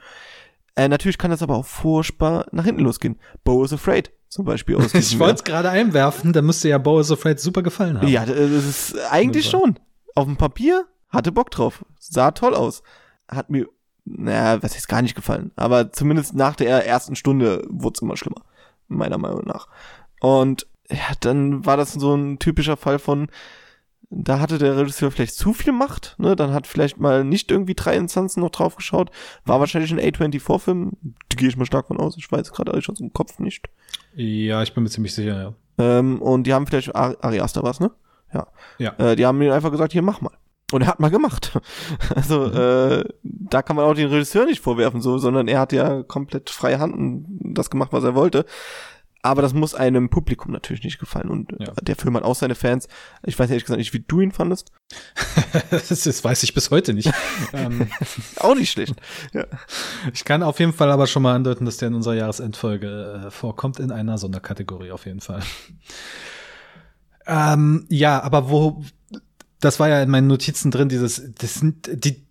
[0.80, 3.20] Äh, natürlich kann das aber auch furchtbar nach hinten losgehen.
[3.44, 7.02] Bo is Afraid zum Beispiel aus Ich wollte es gerade einwerfen, da müsste ja Bo
[7.02, 8.08] is Afraid super gefallen haben.
[8.08, 9.78] Ja, das ist eigentlich schon.
[10.16, 11.84] Auf dem Papier hatte Bock drauf.
[12.00, 12.82] Sah toll aus.
[13.28, 13.68] Hat mir,
[14.06, 15.52] naja, was ist gar nicht gefallen.
[15.58, 18.42] Aber zumindest nach der ersten Stunde wurde es immer schlimmer.
[18.88, 19.68] Meiner Meinung nach.
[20.22, 23.28] Und ja, dann war das so ein typischer Fall von,
[24.12, 26.36] da hatte der Regisseur vielleicht zu viel Macht, ne?
[26.36, 29.12] Dann hat vielleicht mal nicht irgendwie drei Instanzen noch drauf geschaut.
[29.46, 30.94] War wahrscheinlich ein A24-Film,
[31.30, 32.18] gehe ich mal stark von aus.
[32.18, 33.68] Ich weiß gerade schon im Kopf nicht.
[34.16, 35.54] ja, ich bin mir ziemlich sicher, ja.
[35.78, 37.92] Ähm, und die haben vielleicht, Ari Ari Aster was, ne?
[38.34, 38.48] Ja.
[38.80, 38.94] Ja.
[38.98, 40.34] Äh, die haben ihm einfach gesagt, hier, mach mal.
[40.72, 41.60] Und er hat mal gemacht.
[42.16, 46.04] Also, äh, da kann man auch den Regisseur nicht vorwerfen, so, sondern er hat ja
[46.04, 48.46] komplett freie Hand und das gemacht, was er wollte.
[49.22, 51.30] Aber das muss einem Publikum natürlich nicht gefallen.
[51.30, 51.74] Und ja.
[51.82, 52.88] der Film hat auch seine Fans.
[53.24, 54.72] Ich weiß ehrlich gesagt nicht, wie du ihn fandest.
[55.72, 57.12] das, weiß ich bis heute nicht.
[57.54, 57.90] ähm,
[58.38, 58.96] auch nicht schlecht.
[59.34, 59.46] Ja.
[60.14, 63.32] Ich kann auf jeden Fall aber schon mal andeuten, dass der in unserer Jahresendfolge äh,
[63.32, 65.42] vorkommt, in einer Sonderkategorie auf jeden Fall.
[67.28, 68.84] Ähm, ja, aber wo,
[69.60, 72.26] das war ja in meinen Notizen drin, dieses, das sind die,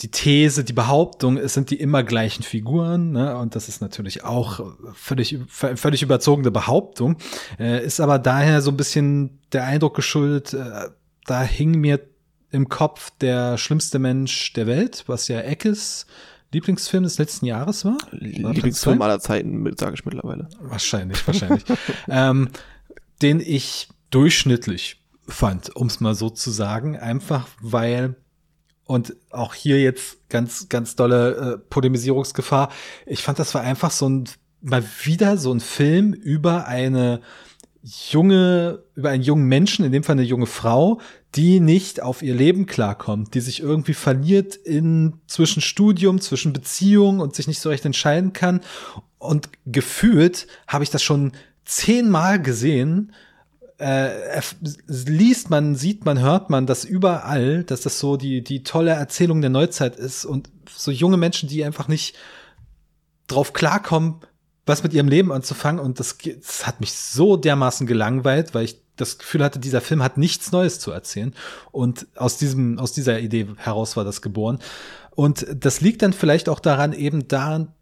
[0.00, 3.36] die These, die Behauptung, es sind die immer gleichen Figuren, ne?
[3.36, 7.16] und das ist natürlich auch völlig, völlig überzogene Behauptung,
[7.58, 10.90] äh, ist aber daher so ein bisschen der Eindruck geschuldet, äh,
[11.26, 12.00] da hing mir
[12.50, 16.06] im Kopf der schlimmste Mensch der Welt, was ja Eckes
[16.50, 17.98] Lieblingsfilm des letzten Jahres war.
[18.10, 20.48] Lieblingsfilm aller Zeiten, sage ich mittlerweile.
[20.60, 21.64] Wahrscheinlich, wahrscheinlich.
[22.08, 22.48] ähm,
[23.20, 28.16] den ich durchschnittlich fand, um es mal so zu sagen, einfach weil
[28.88, 32.70] und auch hier jetzt ganz, ganz dolle äh, Polemisierungsgefahr.
[33.04, 34.24] Ich fand, das war einfach so ein,
[34.62, 37.20] mal wieder so ein Film über eine
[37.82, 41.02] junge, über einen jungen Menschen, in dem Fall eine junge Frau,
[41.34, 47.20] die nicht auf ihr Leben klarkommt, die sich irgendwie verliert in zwischen Studium, zwischen Beziehung
[47.20, 48.62] und sich nicht so recht entscheiden kann.
[49.18, 51.32] Und gefühlt habe ich das schon
[51.66, 53.12] zehnmal gesehen,
[53.78, 54.40] äh,
[54.86, 59.40] liest man, sieht man, hört man das überall, dass das so die, die tolle Erzählung
[59.40, 62.16] der Neuzeit ist und so junge Menschen, die einfach nicht
[63.28, 64.16] drauf klarkommen,
[64.66, 65.80] was mit ihrem Leben anzufangen.
[65.80, 70.02] Und das, das hat mich so dermaßen gelangweilt, weil ich das Gefühl hatte, dieser Film
[70.02, 71.32] hat nichts Neues zu erzählen.
[71.70, 74.58] Und aus diesem, aus dieser Idee heraus war das geboren.
[75.14, 77.72] Und das liegt dann vielleicht auch daran, eben daran,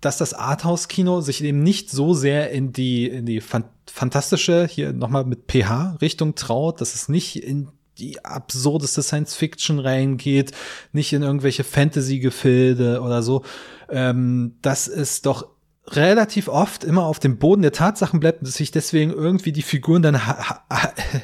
[0.00, 3.42] dass das Arthouse-Kino sich eben nicht so sehr in die, in die
[3.86, 7.68] fantastische, hier nochmal mit PH-Richtung traut, dass es nicht in
[7.98, 10.52] die absurdeste Science-Fiction reingeht,
[10.92, 13.44] nicht in irgendwelche Fantasy-Gefilde oder so,
[13.88, 15.48] ähm, dass es doch
[15.96, 20.02] relativ oft immer auf dem Boden der Tatsachen bleibt und sich deswegen irgendwie die Figuren
[20.02, 20.64] dann ha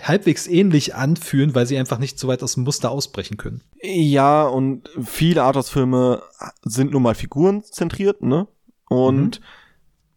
[0.02, 3.62] halbwegs ähnlich anfühlen, weil sie einfach nicht so weit aus dem Muster ausbrechen können.
[3.82, 6.22] Ja, und viele Arthouse-Filme
[6.62, 8.46] sind nun mal figurenzentriert, ne?
[8.88, 9.40] und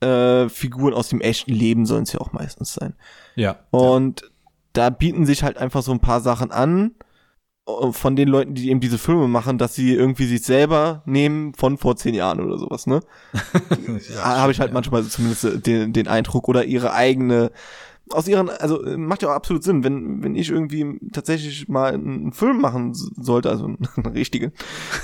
[0.01, 0.07] mhm.
[0.07, 2.93] äh, Figuren aus dem echten Leben sollen es ja auch meistens sein.
[3.35, 3.59] Ja.
[3.71, 4.27] Und ja.
[4.73, 6.91] da bieten sich halt einfach so ein paar Sachen an
[7.91, 11.77] von den Leuten, die eben diese Filme machen, dass sie irgendwie sich selber nehmen von
[11.77, 13.01] vor zehn Jahren oder sowas, ne?
[14.15, 14.73] ja, Habe ich halt ja.
[14.73, 17.51] manchmal zumindest den, den Eindruck oder ihre eigene
[18.11, 21.93] aus ihren, also äh, macht ja auch absolut Sinn, wenn, wenn ich irgendwie tatsächlich mal
[21.93, 23.77] einen Film machen sollte, also einen,
[24.13, 24.51] richtigen.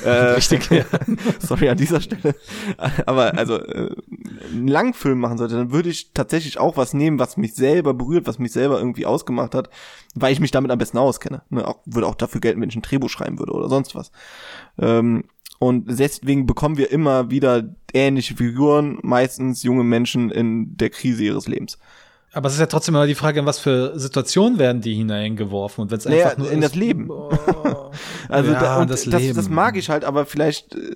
[0.04, 0.86] Äh, Richtig, ja.
[1.40, 2.36] sorry an dieser Stelle.
[3.06, 3.96] Aber also äh,
[4.52, 7.94] einen langen Film machen sollte, dann würde ich tatsächlich auch was nehmen, was mich selber
[7.94, 9.70] berührt, was mich selber irgendwie ausgemacht hat,
[10.16, 11.44] weil ich mich damit am besten auskenne.
[11.50, 11.68] Ne?
[11.68, 14.12] Auch, würde auch dafür gelten, wenn ich ein Drehbuch schreiben würde oder sonst was.
[14.78, 15.24] Ähm,
[15.60, 21.48] und deswegen bekommen wir immer wieder ähnliche Figuren, meistens junge Menschen in der Krise ihres
[21.48, 21.78] Lebens.
[22.34, 25.84] Aber es ist ja trotzdem immer die Frage, in was für Situationen werden die hineingeworfen
[25.84, 27.10] und wenn es einfach naja, nur in ist, das Leben.
[27.10, 27.30] Oh.
[28.30, 29.36] Also ja, da, das, das, Leben.
[29.36, 30.96] das mag ich halt, aber vielleicht äh,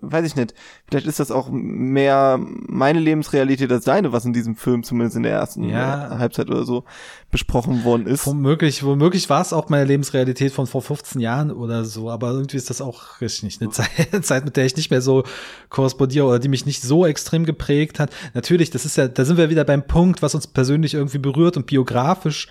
[0.00, 0.54] weiß ich nicht.
[0.88, 5.22] Vielleicht ist das auch mehr meine Lebensrealität als deine, was in diesem Film zumindest in
[5.22, 6.18] der ersten ja.
[6.18, 6.84] Halbzeit oder so
[7.30, 8.26] besprochen worden ist.
[8.26, 12.56] Womöglich, womöglich war es auch meine Lebensrealität von vor 15 Jahren oder so, aber irgendwie
[12.56, 13.88] ist das auch richtig nicht eine Zeit,
[14.22, 15.24] Zeit, mit der ich nicht mehr so
[15.68, 18.10] korrespondiere oder die mich nicht so extrem geprägt hat.
[18.34, 21.56] Natürlich, das ist ja, da sind wir wieder beim Punkt, was uns persönlich irgendwie berührt
[21.56, 22.48] und biografisch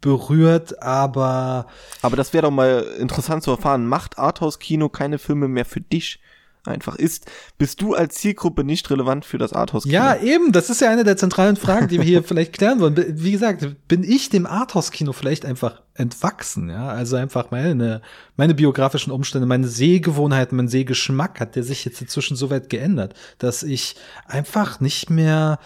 [0.00, 1.66] berührt, aber.
[2.02, 3.86] Aber das wäre doch mal interessant zu erfahren.
[3.86, 6.20] Macht Arthouse-Kino keine Filme mehr für dich?
[6.66, 9.94] einfach ist, bist du als Zielgruppe nicht relevant für das Arthouse-Kino.
[9.94, 12.96] Ja, eben, das ist ja eine der zentralen Fragen, die wir hier vielleicht klären wollen.
[12.96, 16.88] Wie gesagt, bin ich dem Arthouse-Kino vielleicht einfach entwachsen, ja?
[16.88, 18.02] Also einfach meine,
[18.36, 23.14] meine biografischen Umstände, meine Sehgewohnheiten, mein Sehgeschmack hat der sich jetzt inzwischen so weit geändert,
[23.38, 25.58] dass ich einfach nicht mehr,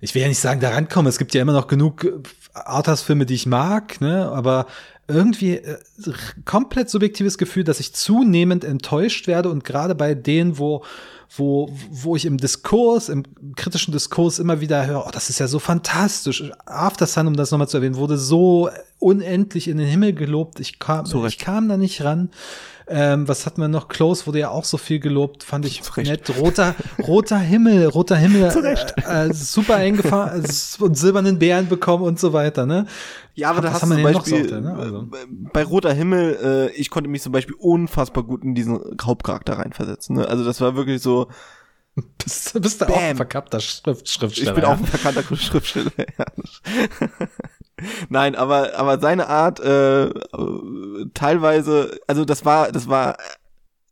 [0.00, 1.08] ich will ja nicht sagen, da rankomme.
[1.08, 2.06] Es gibt ja immer noch genug
[2.54, 4.30] Arthouse-Filme, die ich mag, ne?
[4.30, 4.66] Aber
[5.08, 5.78] irgendwie äh,
[6.44, 10.84] komplett subjektives Gefühl, dass ich zunehmend enttäuscht werde und gerade bei denen, wo
[11.36, 13.24] wo, wo ich im Diskurs, im
[13.56, 16.44] kritischen Diskurs immer wieder höre, oh, das ist ja so fantastisch.
[16.66, 20.60] After Sun, um das nochmal zu erwähnen, wurde so unendlich in den Himmel gelobt.
[20.60, 22.30] Ich kam, so ich kam da nicht ran.
[22.88, 23.88] Ähm, was hatten wir noch?
[23.88, 26.30] Close wurde ja auch so viel gelobt, fand ich nett.
[26.38, 26.74] Roter,
[27.06, 28.44] roter Himmel, roter Himmel,
[29.06, 32.86] äh, äh, super eingefahren äh, und silbernen Bären bekommen und so weiter, ne?
[33.34, 34.74] Ja, aber da hast du zum Beispiel, so, ne?
[34.74, 35.08] also.
[35.52, 40.16] bei Roter Himmel, äh, ich konnte mich zum Beispiel unfassbar gut in diesen Hauptcharakter reinversetzen,
[40.16, 40.28] ne?
[40.28, 41.28] Also das war wirklich so,
[42.18, 44.50] bist, bist du auch ein verkappter Schrift, Schriftsteller?
[44.50, 45.92] Ich bin auch ein verkannter Schriftsteller.
[46.18, 46.26] Ja.
[48.08, 50.10] Nein, aber aber seine Art äh,
[51.14, 53.16] teilweise, also das war das war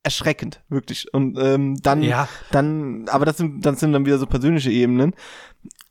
[0.02, 2.28] erschreckend wirklich und ähm, dann ja.
[2.50, 5.14] dann aber das sind dann sind dann wieder so persönliche Ebenen.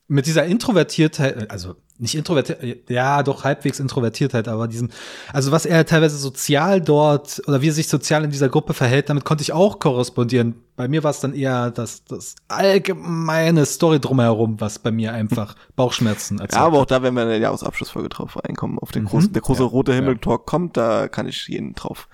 [0.10, 4.92] Mit dieser Introvertiertheit, also nicht introvertiert, ja, doch halbwegs Introvertiertheit, aber diesen,
[5.34, 9.10] also was er teilweise sozial dort oder wie er sich sozial in dieser Gruppe verhält,
[9.10, 10.56] damit konnte ich auch korrespondieren.
[10.78, 15.56] Bei mir war es dann eher das, das allgemeine Story drumherum, was bei mir einfach
[15.76, 16.54] Bauchschmerzen erzeugt.
[16.54, 18.80] Ja, aber auch da werden wir in der Jahresabschlussfolge drauf einkommen.
[18.80, 19.08] Auf den mhm.
[19.08, 20.46] großen, der große ja, rote Himmel-Talk ja.
[20.46, 22.08] kommt, da kann ich jeden drauf,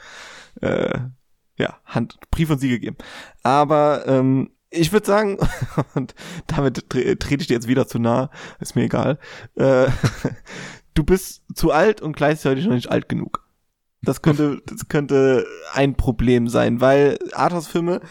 [0.62, 1.00] äh,
[1.58, 2.98] ja, Hand, Brief und Siegel geben.
[3.44, 5.38] Aber, ähm, ich würde sagen,
[5.96, 6.16] und
[6.48, 9.20] damit trete ich dir jetzt wieder zu nah, ist mir egal,
[9.56, 9.88] äh,
[10.94, 13.46] du bist zu alt und gleichzeitig noch nicht alt genug.
[14.02, 18.02] Das könnte, das könnte ein Problem sein, weil Arthouse-Filme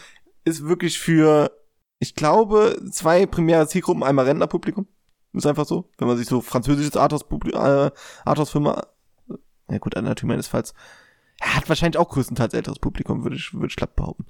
[0.43, 1.51] ist wirklich für,
[1.99, 4.87] ich glaube, zwei primäre Zielgruppen, einmal Rentnerpublikum,
[5.33, 7.91] ist einfach so, wenn man sich so französisches Arthouse-Filme, äh,
[8.25, 8.53] Arthouse
[9.67, 10.73] ja gut, natürlich meinesfalls,
[11.39, 14.25] er hat wahrscheinlich auch größtenteils älteres Publikum, würde ich, würde ich klapp behaupten.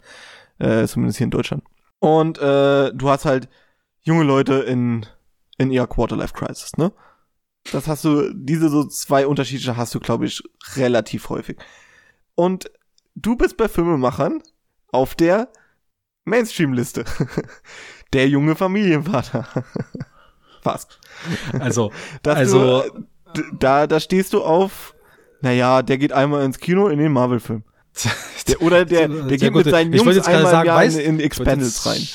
[0.58, 1.64] Äh, zumindest hier in Deutschland.
[2.00, 3.50] Und äh, du hast halt
[4.02, 5.06] junge Leute in,
[5.58, 6.92] in ihrer Quarterlife-Crisis, ne?
[7.72, 10.44] Das hast du, diese so zwei unterschiedliche hast du, glaube ich,
[10.76, 11.58] relativ häufig.
[12.36, 12.70] Und
[13.16, 14.44] du bist bei Filmemachern
[14.92, 15.50] auf der
[16.26, 17.06] Mainstream-Liste.
[18.14, 19.48] der junge Familienvater.
[20.62, 21.00] Fast.
[21.60, 21.92] Also,
[22.26, 22.84] also,
[23.34, 24.96] du, da, da stehst du auf,
[25.42, 27.64] naja, der geht einmal ins Kino in den Marvel-Film.
[28.48, 31.86] Der, oder der, der geht mit seinen Jungs jetzt einmal sagen, weißt, in, in Expendables
[31.86, 32.08] rein.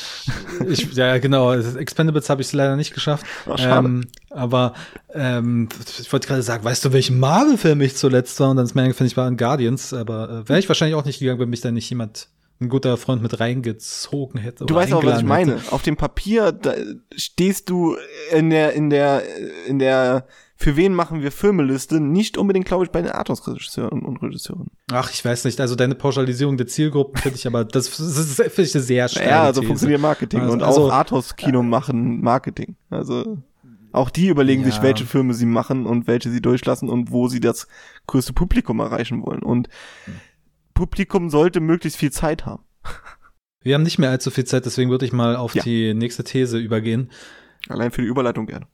[0.68, 1.54] Ich, ja, genau.
[1.54, 3.24] Expendables habe ich leider nicht geschafft.
[3.48, 4.74] Ach, ähm, aber
[5.14, 5.68] ähm,
[5.98, 8.50] ich wollte gerade sagen, weißt du, welchen Marvel-Film ich zuletzt war?
[8.50, 9.92] Und dann ist mir eingefallen, ich war in Guardians.
[9.94, 12.28] Aber äh, wäre ich wahrscheinlich auch nicht gegangen, wenn mich da nicht jemand
[12.60, 14.66] ein guter Freund mit reingezogen hätte.
[14.66, 15.56] Du weißt auch, was ich meine.
[15.56, 15.72] Hätte.
[15.72, 16.74] Auf dem Papier da
[17.16, 17.96] stehst du
[18.30, 19.22] in der, in der,
[19.66, 20.26] in der
[20.60, 24.66] für wen machen wir Filmeliste, nicht unbedingt, glaube ich, bei den Arthouse-Regisseuren und Regisseuren.
[24.92, 25.58] Ach, ich weiß nicht.
[25.58, 29.30] Also deine Pauschalisierung der Zielgruppen finde ich aber, das, das finde ich eine sehr steile
[29.30, 29.68] Ja, so These.
[29.68, 32.76] funktioniert Marketing also, und also, auch Arthouse-Kino äh, machen Marketing.
[32.90, 33.38] Also
[33.92, 34.70] auch die überlegen ja.
[34.70, 37.66] sich, welche Filme sie machen und welche sie durchlassen und wo sie das
[38.06, 39.42] größte Publikum erreichen wollen.
[39.42, 39.70] Und
[40.74, 42.64] Publikum sollte möglichst viel Zeit haben.
[43.62, 45.62] Wir haben nicht mehr allzu viel Zeit, deswegen würde ich mal auf ja.
[45.62, 47.10] die nächste These übergehen.
[47.68, 48.66] Allein für die Überleitung gerne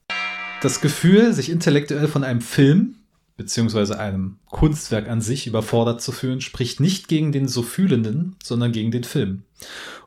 [0.67, 2.97] das Gefühl, sich intellektuell von einem Film
[3.37, 8.73] beziehungsweise einem Kunstwerk an sich überfordert zu fühlen, spricht nicht gegen den so Fühlenden, sondern
[8.73, 9.43] gegen den Film.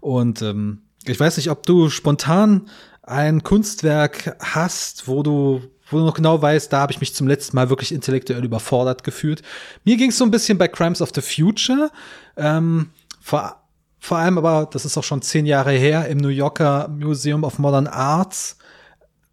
[0.01, 2.67] Und ähm, ich weiß nicht, ob du spontan
[3.03, 7.27] ein Kunstwerk hast, wo du wo du noch genau weißt, da habe ich mich zum
[7.27, 9.41] letzten Mal wirklich intellektuell überfordert gefühlt.
[9.85, 11.89] Mir ging es so ein bisschen bei Crimes of the Future.
[12.37, 13.63] Ähm, vor,
[13.97, 17.57] vor allem aber, das ist auch schon zehn Jahre her, im New Yorker Museum of
[17.57, 18.58] Modern Arts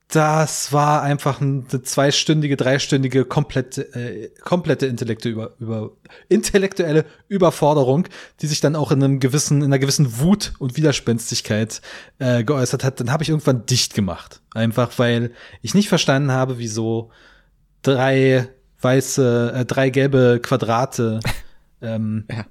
[0.09, 5.91] das war einfach eine zweistündige, dreistündige komplette, äh, komplette Intellekte über, über,
[6.29, 8.07] intellektuelle Überforderung,
[8.41, 11.81] die sich dann auch in einem gewissen, in einer gewissen Wut und Widerspenstigkeit
[12.21, 13.01] äh, geäußert hat.
[13.01, 14.43] Dann habe ich irgendwann dicht gemacht.
[14.55, 17.11] Einfach weil ich nicht verstanden habe, wieso
[17.83, 18.49] drei
[18.81, 21.19] weiße, äh, drei gelbe Quadrate
[21.83, 22.45] ähm, ja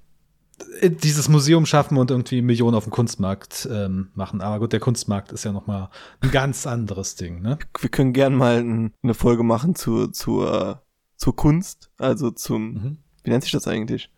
[0.82, 4.42] dieses Museum schaffen und irgendwie Millionen auf dem Kunstmarkt ähm, machen.
[4.42, 5.90] Aber gut, der Kunstmarkt ist ja noch mal
[6.22, 7.42] ein ganz anderes Ding.
[7.42, 7.58] Ne?
[7.80, 10.76] Wir können gern mal ein, eine Folge machen zu, zu, äh,
[11.18, 12.98] zur Kunst, also zum, mhm.
[13.24, 14.12] wie nennt sich das eigentlich?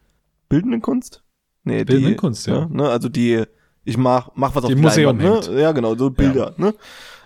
[0.50, 1.24] Bildende Kunst?
[1.64, 2.66] Nee, Bildende die, Kunst, ja.
[2.68, 3.44] Ne, also die,
[3.84, 5.62] ich mach, mach was auf dem Museum Leinwand, ne?
[5.62, 6.66] Ja, genau, so Bilder, ja.
[6.66, 6.74] ne?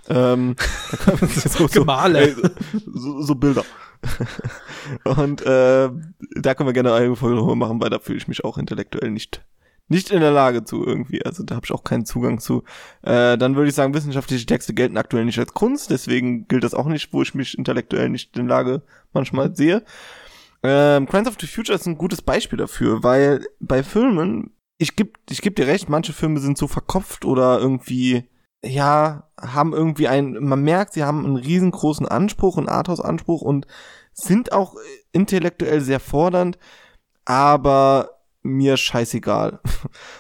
[0.09, 0.55] Ähm,
[1.45, 2.35] so, Gemale.
[2.93, 3.63] So, so Bilder.
[5.03, 5.89] und äh,
[6.35, 9.43] da können wir gerne eine Folge machen, weil da fühle ich mich auch intellektuell nicht
[9.91, 11.23] nicht in der Lage zu irgendwie.
[11.23, 12.63] Also da habe ich auch keinen Zugang zu.
[13.01, 16.73] Äh, dann würde ich sagen, wissenschaftliche Texte gelten aktuell nicht als Kunst, deswegen gilt das
[16.73, 18.81] auch nicht, wo ich mich intellektuell nicht in der Lage
[19.13, 19.83] manchmal sehe.
[20.63, 25.17] Ähm, Crimes of the Future ist ein gutes Beispiel dafür, weil bei Filmen, ich geb,
[25.29, 28.29] ich geb dir recht, manche Filme sind so verkopft oder irgendwie
[28.63, 33.65] ja, haben irgendwie ein, man merkt, sie haben einen riesengroßen Anspruch, einen Arthouse-Anspruch und
[34.13, 34.75] sind auch
[35.11, 36.57] intellektuell sehr fordernd,
[37.25, 39.59] aber mir scheißegal.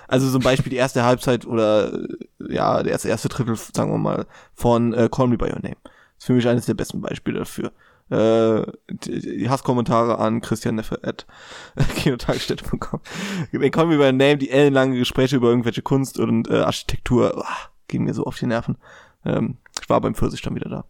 [0.07, 2.05] Also zum Beispiel die erste Halbzeit oder
[2.49, 5.77] ja, der erste, erste Drittel, sagen wir mal, von äh, Call Me By Your Name.
[5.83, 7.71] Das ist für mich eines der besten Beispiele dafür.
[8.09, 11.25] Äh, die Hasskommentare an Christian Neffe at
[11.95, 12.99] kinotagesstätte.com.
[13.71, 17.33] Call Me By Your Name, die ellenlange Gespräche über irgendwelche Kunst und äh, Architektur.
[17.37, 18.77] Oh, ging mir so auf die Nerven.
[19.23, 20.85] Ähm, ich war beim Pfirsich dann wieder da.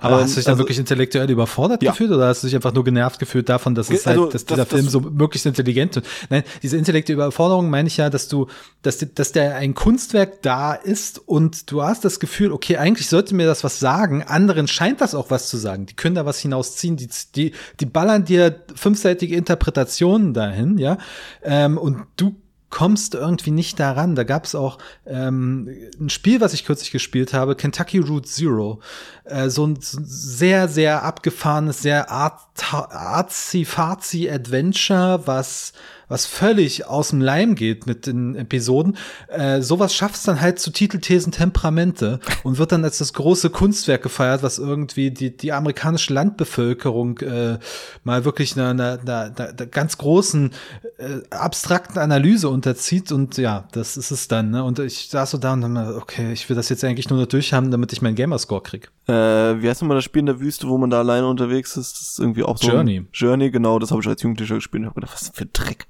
[0.00, 1.90] Aber ähm, hast du dich dann also, wirklich intellektuell überfordert ja.
[1.90, 4.46] gefühlt oder hast du dich einfach nur genervt gefühlt davon, dass es halt, also, dass
[4.46, 6.06] dieser das, Film das, so möglichst intelligent ist?
[6.30, 8.46] Nein, diese intellektuelle Überforderung meine ich ja, dass du,
[8.80, 13.34] dass, dass der ein Kunstwerk da ist und du hast das Gefühl, okay, eigentlich sollte
[13.34, 15.84] mir das was sagen, anderen scheint das auch was zu sagen.
[15.84, 20.96] Die können da was hinausziehen, die, die, die ballern dir fünfseitige Interpretationen dahin, ja,
[21.42, 22.34] ähm, und du
[22.74, 24.16] kommst irgendwie nicht daran.
[24.16, 25.70] Da gab es auch ähm,
[26.00, 28.80] ein Spiel, was ich kürzlich gespielt habe, Kentucky Route Zero.
[29.24, 35.72] Äh, so ein sehr, sehr abgefahrenes, sehr artsy-fartsy Adventure, was
[36.08, 38.96] was völlig aus dem Leim geht mit den Episoden,
[39.28, 44.02] äh, sowas schafft dann halt zu Titelthesen Temperamente und wird dann als das große Kunstwerk
[44.02, 47.58] gefeiert, was irgendwie die, die amerikanische Landbevölkerung äh,
[48.04, 50.50] mal wirklich einer, einer, einer, einer ganz großen
[50.98, 54.50] äh, abstrakten Analyse unterzieht und ja, das ist es dann.
[54.50, 54.64] Ne?
[54.64, 57.26] Und ich saß so da und dann, okay, ich will das jetzt eigentlich nur noch
[57.26, 58.90] durchhaben, damit ich meinen Gamerscore krieg.
[59.14, 61.92] Äh, wie heißt nochmal das Spiel in der Wüste, wo man da alleine unterwegs ist?
[61.92, 63.06] Das ist irgendwie auch so Journey.
[63.12, 65.86] Journey, genau, das habe ich als Jugendlicher gespielt und habe gedacht, was für Dreck.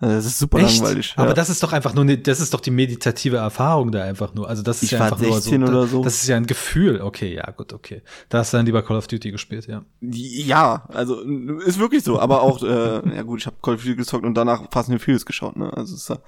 [0.00, 0.78] Äh, das ist super Echt?
[0.78, 1.14] langweilig.
[1.16, 1.34] Aber ja.
[1.34, 4.48] das ist doch einfach nur, ne, das ist doch die meditative Erfahrung da einfach nur.
[4.48, 6.02] Also das ist Ich ja einfach nur 16 so, oder so.
[6.02, 7.00] Das ist ja ein Gefühl.
[7.02, 8.02] Okay, ja, gut, okay.
[8.28, 9.82] Da hast du dann lieber Call of Duty gespielt, ja.
[10.00, 12.18] Ja, also ist wirklich so.
[12.18, 15.02] Aber auch, äh, ja gut, ich habe Call of Duty gezockt und danach Fast and
[15.02, 15.56] Furious geschaut.
[15.56, 15.70] Ne?
[15.76, 16.18] Also ist ja,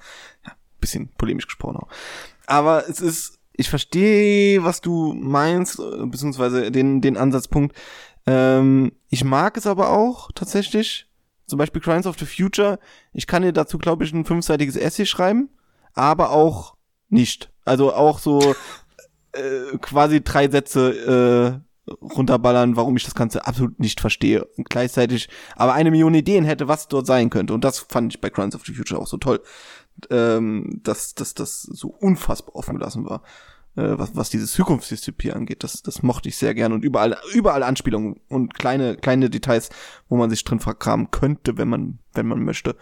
[0.45, 1.87] ja bisschen polemisch gesprochen auch.
[2.45, 7.75] Aber es ist, ich verstehe, was du meinst, äh, beziehungsweise den den Ansatzpunkt.
[8.25, 11.07] Ähm, ich mag es aber auch tatsächlich.
[11.45, 12.79] Zum Beispiel Crimes of the Future.
[13.11, 15.49] Ich kann dir dazu, glaube ich, ein fünfseitiges Essay schreiben,
[15.93, 16.75] aber auch
[17.09, 17.51] nicht.
[17.65, 18.55] Also auch so
[19.33, 24.45] äh, quasi drei Sätze äh, runterballern, warum ich das Ganze absolut nicht verstehe.
[24.57, 27.53] Und gleichzeitig aber eine Million Ideen hätte, was dort sein könnte.
[27.53, 29.41] Und das fand ich bei Crimes of the Future auch so toll.
[30.09, 33.23] Ähm, dass, dass das so unfassbar offen gelassen war
[33.75, 35.63] äh, was, was diese Zukunftsdystopie angeht.
[35.63, 39.69] Das, das mochte ich sehr gern und überall, überall Anspielungen und kleine, kleine Details,
[40.09, 42.75] wo man sich drin verkramen könnte, wenn man, wenn man möchte.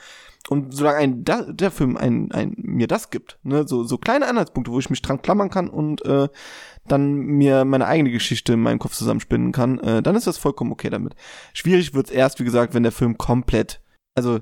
[0.49, 4.27] Und solange ein, da, der Film ein, ein, mir das gibt, ne, so, so kleine
[4.27, 6.27] Anhaltspunkte, wo ich mich dran klammern kann und äh,
[6.87, 10.71] dann mir meine eigene Geschichte in meinem Kopf zusammenspinnen kann, äh, dann ist das vollkommen
[10.71, 11.15] okay damit.
[11.53, 13.81] Schwierig wird's erst, wie gesagt, wenn der Film komplett,
[14.15, 14.39] also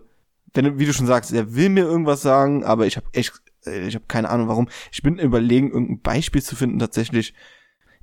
[0.53, 3.33] wenn, wie du schon sagst, er will mir irgendwas sagen, aber ich habe echt
[3.65, 4.69] äh, ich habe keine Ahnung warum.
[4.91, 7.33] Ich bin überlegen, irgendein Beispiel zu finden tatsächlich.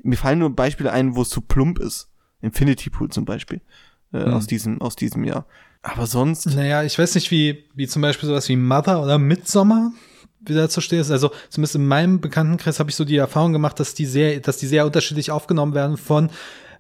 [0.03, 2.11] Mir fallen nur Beispiele ein, wo es zu plump ist.
[2.41, 3.61] Infinity Pool zum Beispiel.
[4.13, 4.35] Äh, Hm.
[4.35, 5.47] aus diesem, aus diesem Jahr.
[5.83, 6.47] Aber sonst.
[6.47, 9.93] Naja, ich weiß nicht, wie, wie zum Beispiel sowas wie Mother oder Midsommar
[10.41, 11.11] wieder zu stehen ist.
[11.11, 14.59] Also zumindest in meinem Bekanntenkreis habe ich so die Erfahrung gemacht, dass die sehr, dass
[14.59, 16.31] die sehr unterschiedlich aufgenommen werden von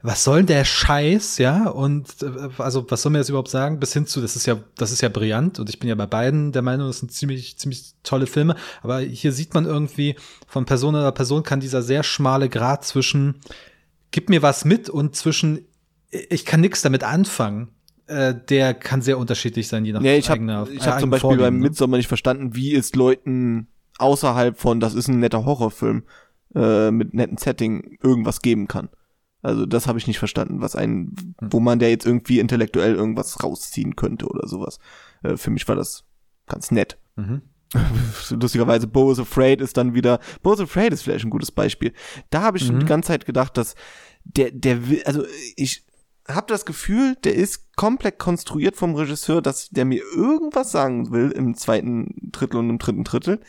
[0.06, 1.68] was soll der Scheiß, ja?
[1.68, 3.80] Und äh, also was soll mir das überhaupt sagen?
[3.80, 6.06] Bis hin zu, das ist ja, das ist ja brillant und ich bin ja bei
[6.06, 8.54] beiden der Meinung, das sind ziemlich, ziemlich tolle Filme.
[8.82, 10.14] Aber hier sieht man irgendwie,
[10.46, 13.40] von Person oder Person kann dieser sehr schmale Grad zwischen
[14.12, 15.66] gib mir was mit und zwischen
[16.10, 17.68] ich kann nichts damit anfangen.
[18.06, 20.92] Äh, der kann sehr unterschiedlich sein, je nach Ja, ich habe eigener- ich hab zum
[20.92, 21.60] eigenem Beispiel Vorlieben, beim ne?
[21.62, 23.66] Midsommar nicht verstanden, wie es Leuten
[23.98, 26.04] außerhalb von, das ist ein netter Horrorfilm,
[26.54, 28.88] äh, mit netten Setting irgendwas geben kann.
[29.42, 31.52] Also das habe ich nicht verstanden, was ein, Hm.
[31.52, 34.78] wo man der jetzt irgendwie intellektuell irgendwas rausziehen könnte oder sowas.
[35.22, 36.04] Äh, für mich war das
[36.46, 36.98] ganz nett.
[37.16, 37.42] Mhm.
[38.30, 41.92] lustigerweise Bo is Afraid ist dann wieder, Bo is Afraid ist vielleicht ein gutes Beispiel.
[42.30, 42.80] Da habe ich Mhm.
[42.80, 43.74] die ganze Zeit gedacht, dass
[44.24, 45.24] der, der will, also
[45.56, 45.84] ich
[46.28, 51.30] habe das Gefühl, der ist komplett konstruiert vom Regisseur, dass der mir irgendwas sagen will
[51.30, 53.40] im zweiten Drittel und im dritten Drittel.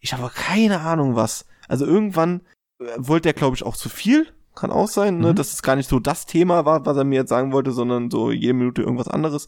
[0.00, 1.44] Ich habe keine Ahnung was.
[1.68, 2.40] Also irgendwann
[2.78, 4.26] äh, wollte er, glaube ich, auch zu viel.
[4.54, 5.28] Kann auch sein, ne?
[5.30, 5.36] Mhm.
[5.36, 8.10] dass es gar nicht so das Thema war, was er mir jetzt sagen wollte, sondern
[8.10, 9.46] so jede Minute irgendwas anderes.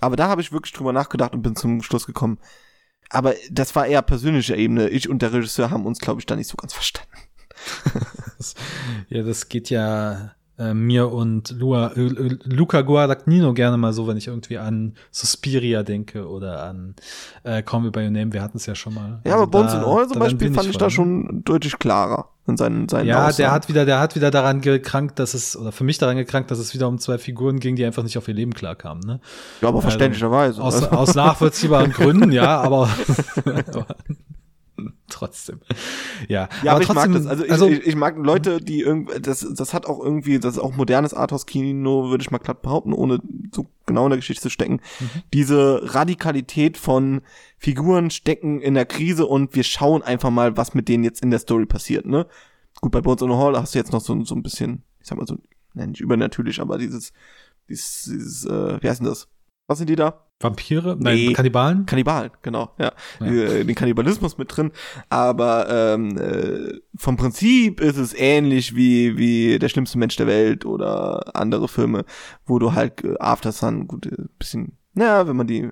[0.00, 2.38] Aber da habe ich wirklich drüber nachgedacht und bin zum Schluss gekommen.
[3.10, 4.88] Aber das war eher persönlicher Ebene.
[4.88, 7.10] Ich und der Regisseur haben uns, glaube ich, da nicht so ganz verstanden.
[9.08, 14.16] Ja, das geht ja äh, mir und Lua, äh, Luca Guadagnino gerne mal so, wenn
[14.16, 16.94] ich irgendwie an Suspiria denke oder an
[17.42, 18.32] äh, Call Me By Your Name.
[18.32, 19.20] Wir hatten es ja schon mal.
[19.24, 22.56] Ja, Also aber Bones and All zum Beispiel fand ich da schon deutlich klarer in
[22.56, 23.36] seinen, seinen Ja, Aussagen.
[23.38, 26.50] der hat wieder, der hat wieder daran gekrankt, dass es, oder für mich daran gekrankt,
[26.50, 29.20] dass es wieder um zwei Figuren ging, die einfach nicht auf ihr Leben klarkamen, ne?
[29.62, 30.62] ja, aber also verständlicherweise.
[30.62, 32.88] Aus, Also, aus nachvollziehbaren Gründen, ja, aber
[35.08, 35.60] trotzdem.
[36.28, 37.26] Ja, ja, aber, ich trotzdem, mag das.
[37.26, 40.54] Also, ich, also ich, ich mag Leute, die irgendwie, das, das hat auch irgendwie, das
[40.54, 43.20] ist auch modernes Arthouse-Kino, würde ich mal glatt behaupten, ohne
[43.52, 44.80] so genau in der Geschichte zu stecken.
[45.00, 45.22] Mhm.
[45.32, 47.22] Diese Radikalität von
[47.58, 51.30] Figuren stecken in der Krise und wir schauen einfach mal, was mit denen jetzt in
[51.30, 52.26] der Story passiert, ne?
[52.80, 55.06] Gut, bei Bones in the Hall hast du jetzt noch so, so ein bisschen, ich
[55.06, 55.38] sag mal so,
[55.74, 57.12] nein, nicht übernatürlich, aber dieses,
[57.68, 59.28] dieses, dieses, äh, wie heißt denn das?
[59.66, 60.23] Was sind die da?
[60.40, 60.96] Vampire?
[60.98, 61.32] Nein, Nee.
[61.32, 61.86] Kannibalen?
[61.86, 62.92] Kannibalen, genau, ja.
[63.20, 63.26] Ja.
[63.26, 64.72] Äh, Den Kannibalismus mit drin.
[65.08, 70.66] Aber ähm, äh, vom Prinzip ist es ähnlich wie, wie Der schlimmste Mensch der Welt
[70.66, 72.04] oder andere Filme,
[72.44, 75.70] wo du halt äh, After Sun, gut, äh, bisschen, naja, wenn man die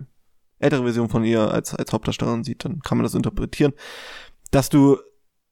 [0.59, 3.73] ältere Version von ihr als, als Hauptdarstellerin sieht, dann kann man das interpretieren,
[4.53, 4.99] dass du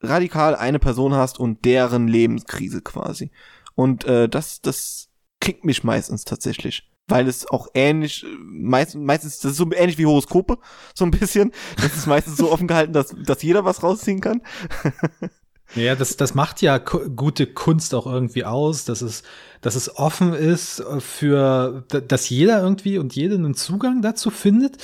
[0.00, 3.30] radikal eine Person hast und deren Lebenskrise quasi.
[3.74, 5.08] Und äh, das, das
[5.40, 6.89] kriegt mich meistens tatsächlich.
[7.10, 10.58] Weil es auch ähnlich, meistens, meistens, das ist so ähnlich wie Horoskope,
[10.94, 11.52] so ein bisschen.
[11.76, 14.42] Das ist meistens so offen gehalten, dass, dass jeder was rausziehen kann.
[15.76, 19.22] Ja, das, das macht ja gute Kunst auch irgendwie aus, dass es,
[19.60, 24.78] dass es offen ist für, dass jeder irgendwie und jede einen Zugang dazu findet.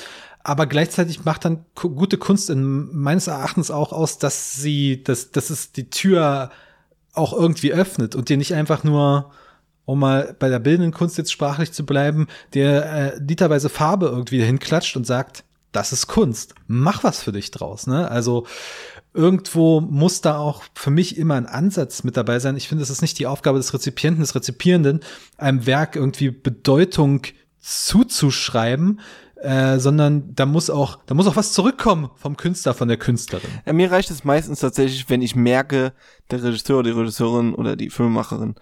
[0.45, 5.49] Aber gleichzeitig macht dann gute Kunst in meines Erachtens auch aus, dass sie, dass, dass
[5.49, 6.51] es die Tür
[7.11, 9.31] auch irgendwie öffnet und dir nicht einfach nur,
[9.87, 14.43] um mal bei der bildenden Kunst jetzt sprachlich zu bleiben, der äh, literweise Farbe irgendwie
[14.43, 16.55] hinklatscht und sagt, das ist Kunst.
[16.67, 17.87] Mach was für dich draus.
[17.87, 18.11] Ne?
[18.11, 18.45] Also
[19.13, 22.57] irgendwo muss da auch für mich immer ein Ansatz mit dabei sein.
[22.57, 24.99] Ich finde, es ist nicht die Aufgabe des Rezipienten, des Rezipierenden,
[25.37, 27.21] einem Werk irgendwie Bedeutung
[27.61, 28.99] zuzuschreiben,
[29.37, 33.49] äh, sondern da muss auch, da muss auch was zurückkommen vom Künstler, von der Künstlerin.
[33.65, 35.93] Ja, mir reicht es meistens tatsächlich, wenn ich merke,
[36.29, 38.55] der Regisseur, die Regisseurin oder die Filmemacherin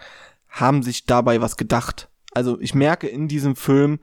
[0.56, 2.10] haben sich dabei was gedacht.
[2.34, 4.00] Also ich merke in diesem Film,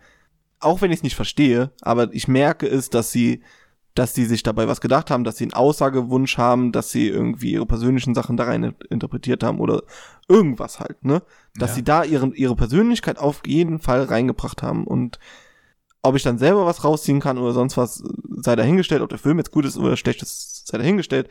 [0.61, 3.43] auch wenn ich es nicht verstehe, aber ich merke es, dass sie,
[3.95, 7.53] dass sie sich dabei was gedacht haben, dass sie einen Aussagewunsch haben, dass sie irgendwie
[7.53, 9.83] ihre persönlichen Sachen da rein interpretiert haben oder
[10.29, 11.23] irgendwas halt, ne?
[11.57, 11.75] Dass ja.
[11.77, 15.19] sie da ihre, ihre Persönlichkeit auf jeden Fall reingebracht haben und
[16.03, 18.03] ob ich dann selber was rausziehen kann oder sonst was,
[18.41, 21.29] sei dahingestellt, ob der Film jetzt gut ist oder schlecht ist, sei dahingestellt.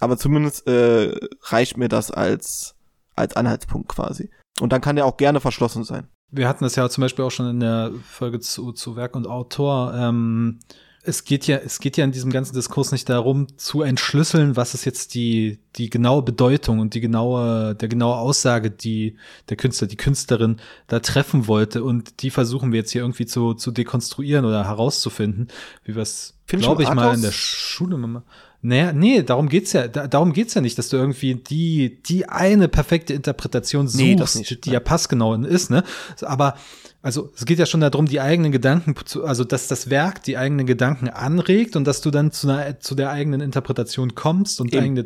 [0.00, 2.74] Aber zumindest äh, reicht mir das als,
[3.14, 4.30] als Anhaltspunkt quasi.
[4.60, 6.08] Und dann kann der auch gerne verschlossen sein.
[6.30, 9.26] Wir hatten das ja zum Beispiel auch schon in der Folge zu, zu Werk und
[9.26, 9.94] Autor.
[9.94, 10.60] Ähm,
[11.06, 14.72] es geht ja, es geht ja in diesem ganzen Diskurs nicht darum, zu entschlüsseln, was
[14.72, 19.18] ist jetzt die, die genaue Bedeutung und die genaue, der genaue Aussage, die
[19.50, 21.84] der Künstler, die Künstlerin da treffen wollte.
[21.84, 25.48] Und die versuchen wir jetzt hier irgendwie zu, zu dekonstruieren oder herauszufinden,
[25.84, 28.22] wie wir es, glaube ich, mal in der Schule mal.
[28.66, 32.26] Naja, nee, darum geht's ja, da, darum geht's ja nicht, dass du irgendwie die, die
[32.30, 35.84] eine perfekte Interpretation suchst, nee, die ja passgenau ist, ne?
[36.22, 36.56] Aber
[37.02, 40.38] also es geht ja schon darum, die eigenen Gedanken, zu, also dass das Werk die
[40.38, 44.72] eigenen Gedanken anregt und dass du dann zu, einer, zu der eigenen Interpretation kommst und
[44.72, 44.82] Eben.
[44.82, 45.04] eigene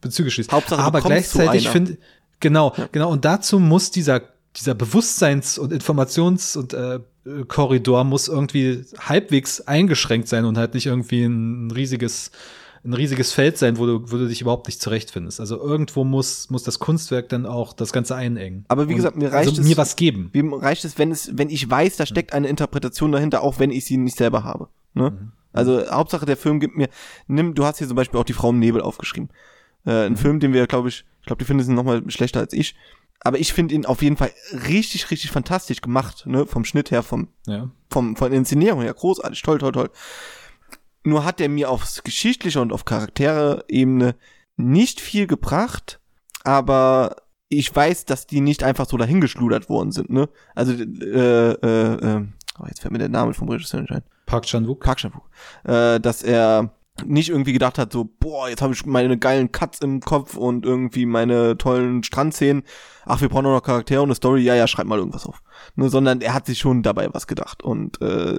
[0.00, 0.50] Bezüge schließt.
[0.50, 1.98] Hauptsache, Aber gleichzeitig finde,
[2.40, 2.88] genau, ja.
[2.90, 4.22] genau, und dazu muss dieser,
[4.56, 7.00] dieser Bewusstseins- und Informations- und äh,
[7.48, 12.30] Korridor muss irgendwie halbwegs eingeschränkt sein und halt nicht irgendwie ein riesiges
[12.84, 15.40] ein riesiges Feld sein, wo du, wo du dich überhaupt nicht zurechtfindest.
[15.40, 18.66] Also irgendwo muss, muss das Kunstwerk dann auch das Ganze einengen.
[18.68, 19.66] Aber wie gesagt, mir reicht also es.
[19.66, 20.30] mir was geben.
[20.34, 23.70] Mir reicht es, wenn es, wenn ich weiß, da steckt eine Interpretation dahinter, auch wenn
[23.70, 24.68] ich sie nicht selber habe.
[24.92, 25.10] Ne?
[25.10, 25.32] Mhm.
[25.52, 26.88] Also Hauptsache der Film gibt mir,
[27.26, 29.30] nimm, du hast hier zum Beispiel auch die Frau im Nebel aufgeschrieben.
[29.86, 30.16] Äh, ein mhm.
[30.16, 32.74] Film, den wir, glaube ich, ich glaube, die finden ihn noch mal schlechter als ich.
[33.20, 34.30] Aber ich finde ihn auf jeden Fall
[34.68, 36.44] richtig, richtig fantastisch gemacht, ne?
[36.44, 37.70] Vom Schnitt her, vom, ja.
[37.88, 39.90] vom, von Inszenierung her, großartig, toll, toll, toll.
[41.04, 44.16] Nur hat er mir aufs geschichtliche und auf Charaktere-Ebene
[44.56, 46.00] nicht viel gebracht,
[46.42, 47.16] aber
[47.48, 50.28] ich weiß, dass die nicht einfach so dahingeschludert worden sind, ne?
[50.54, 52.26] Also, äh, äh, äh,
[52.58, 54.02] oh, jetzt fällt mir der Name vom Regisseur nicht ein.
[54.26, 54.82] Park Chan-wook.
[54.82, 55.28] Park Chan-wook.
[55.64, 56.74] Äh, dass er
[57.04, 60.64] nicht irgendwie gedacht hat, so, boah, jetzt habe ich meine geilen Cuts im Kopf und
[60.64, 62.62] irgendwie meine tollen Strandszenen.
[63.04, 64.42] Ach, wir brauchen noch Charaktere und eine Story.
[64.42, 65.42] Ja, ja, schreib mal irgendwas auf.
[65.74, 67.62] Ne, sondern er hat sich schon dabei was gedacht.
[67.62, 68.38] Und äh,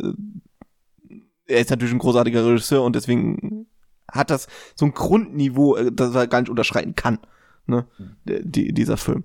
[1.48, 3.68] er ist natürlich ein großartiger Regisseur und deswegen
[4.12, 7.20] hat das so ein Grundniveau, äh, das er gar nicht unterschreiten kann,
[7.66, 7.86] ne,
[8.26, 9.24] die, dieser Film.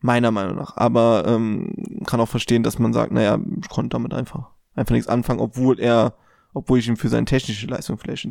[0.00, 0.76] Meiner Meinung nach.
[0.76, 5.08] Aber ähm, kann auch verstehen, dass man sagt, naja, ich konnte damit einfach, einfach nichts
[5.08, 6.14] anfangen, obwohl er,
[6.54, 8.28] obwohl ich ihn für seine technische Leistung vielleicht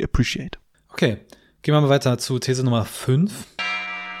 [0.00, 0.58] appreciate.
[0.88, 1.18] Okay,
[1.60, 3.46] gehen wir mal weiter zu These Nummer 5.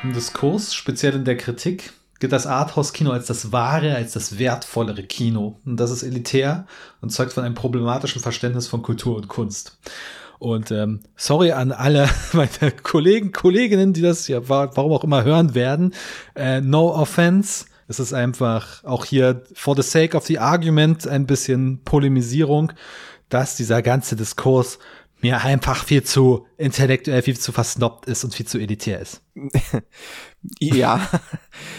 [0.02, 1.94] Im Diskurs, speziell in der Kritik,
[2.28, 5.60] das Arthouse-Kino als das wahre, als das wertvollere Kino.
[5.64, 6.66] Und das ist elitär
[7.00, 9.78] und zeugt von einem problematischen Verständnis von Kultur und Kunst.
[10.38, 15.54] Und ähm, sorry an alle meine Kollegen, Kolleginnen, die das ja warum auch immer hören
[15.54, 15.94] werden.
[16.34, 17.66] Äh, no offense.
[17.86, 22.72] Es ist einfach auch hier for the sake of the argument ein bisschen Polemisierung,
[23.28, 24.78] dass dieser ganze Diskurs
[25.24, 29.22] mir einfach viel zu intellektuell, viel zu versnobbt ist und viel zu elitär ist.
[30.60, 31.08] ja,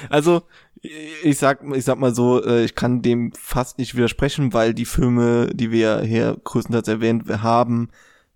[0.10, 0.42] also
[0.82, 4.86] ich sag, ich sag mal so, äh, ich kann dem fast nicht widersprechen, weil die
[4.86, 7.90] Filme, die wir hier größtenteils erwähnt haben,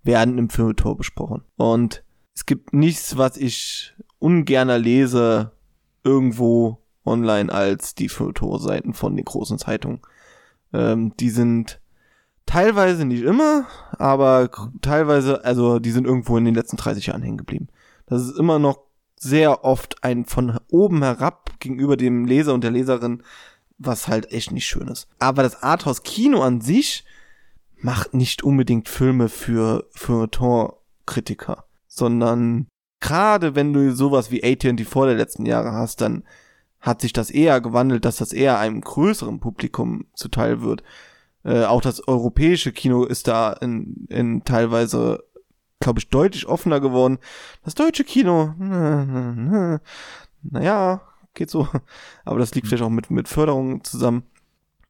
[0.03, 1.41] werden im Filmtor besprochen.
[1.55, 2.03] Und
[2.35, 5.53] es gibt nichts, was ich ungerner lese
[6.03, 10.01] irgendwo online als die Filmtor-Seiten von den großen Zeitungen.
[10.71, 11.78] Ähm, die sind
[12.49, 13.67] Teilweise nicht immer,
[13.99, 14.49] aber
[14.81, 17.67] teilweise, also die sind irgendwo in den letzten 30 Jahren hängen geblieben.
[18.07, 18.79] Das ist immer noch
[19.19, 23.21] sehr oft ein von oben herab gegenüber dem Leser und der Leserin,
[23.77, 25.07] was halt echt nicht schön ist.
[25.19, 27.05] Aber das Arthouse Kino an sich
[27.77, 32.65] macht nicht unbedingt Filme für für Tor-Kritiker, sondern
[32.99, 36.23] gerade wenn du sowas wie AT&T vor der letzten Jahre hast, dann
[36.79, 40.81] hat sich das eher gewandelt, dass das eher einem größeren Publikum zuteil wird.
[41.43, 45.23] Äh, auch das europäische Kino ist da in, in teilweise,
[45.79, 47.19] glaube ich, deutlich offener geworden.
[47.63, 48.53] Das deutsche Kino,
[50.43, 51.01] naja,
[51.33, 51.67] geht so.
[52.25, 54.23] Aber das liegt vielleicht auch mit, mit Förderung zusammen.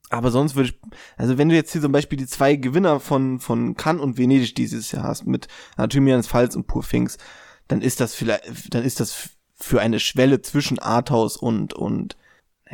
[0.10, 0.80] Aber sonst würde ich,
[1.18, 4.56] also wenn du jetzt hier zum Beispiel die zwei Gewinner von, von Cannes und Venedig
[4.56, 5.48] dieses Jahr hast, mit
[5.78, 7.18] Anatomie eines Falls und Pur Things,
[7.68, 12.18] dann ist das vielleicht, dann ist das für eine Schwelle zwischen Arthouse und, und,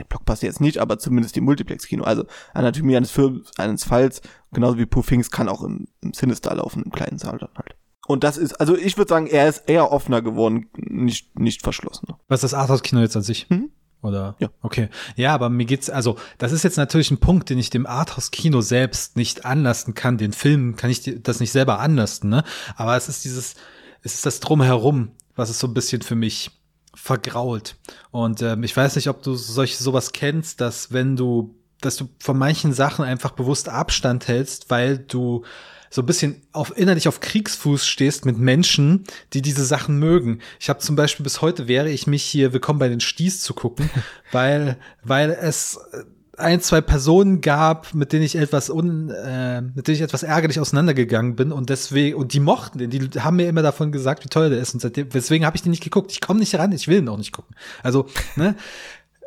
[0.03, 2.03] Blockbuster jetzt nicht, aber zumindest die Multiplex-Kino.
[2.03, 4.21] Also Anatomie eines Films, eines Falls,
[4.51, 7.75] genauso wie Pur Things kann auch im, im Sinister laufen, im kleinen Saal dann halt.
[8.07, 12.19] Und das ist, also ich würde sagen, er ist eher offener geworden, nicht, nicht verschlossener.
[12.27, 13.49] Was ist das Arthouse-Kino jetzt an sich?
[13.49, 13.71] Mhm.
[14.01, 14.35] Oder?
[14.37, 14.49] Ja.
[14.61, 14.89] Okay.
[15.15, 18.61] Ja, aber mir geht's, also, das ist jetzt natürlich ein Punkt, den ich dem Arthouse-Kino
[18.61, 20.19] selbst nicht anlasten kann.
[20.19, 22.43] Den Film kann ich das nicht selber anlasten, ne?
[22.75, 23.55] Aber es ist dieses,
[24.03, 26.51] es ist das Drumherum, was es so ein bisschen für mich
[26.95, 27.75] vergrault.
[28.11, 32.09] Und ähm, ich weiß nicht, ob du solch sowas kennst, dass wenn du, dass du
[32.19, 35.43] von manchen Sachen einfach bewusst Abstand hältst, weil du
[35.89, 40.39] so ein bisschen auf innerlich auf Kriegsfuß stehst mit Menschen, die diese Sachen mögen.
[40.59, 43.53] Ich habe zum Beispiel bis heute wäre ich mich hier willkommen bei den Sties zu
[43.53, 43.89] gucken,
[44.31, 46.03] weil weil es äh,
[46.37, 50.59] ein, zwei Personen gab, mit denen ich etwas un, äh, mit denen ich etwas ärgerlich
[50.59, 54.29] auseinandergegangen bin und deswegen, und die mochten den, die haben mir immer davon gesagt, wie
[54.29, 56.11] toll der ist und seitdem, deswegen habe ich den nicht geguckt.
[56.11, 57.55] Ich komme nicht ran, ich will ihn auch nicht gucken.
[57.83, 58.55] Also, ne?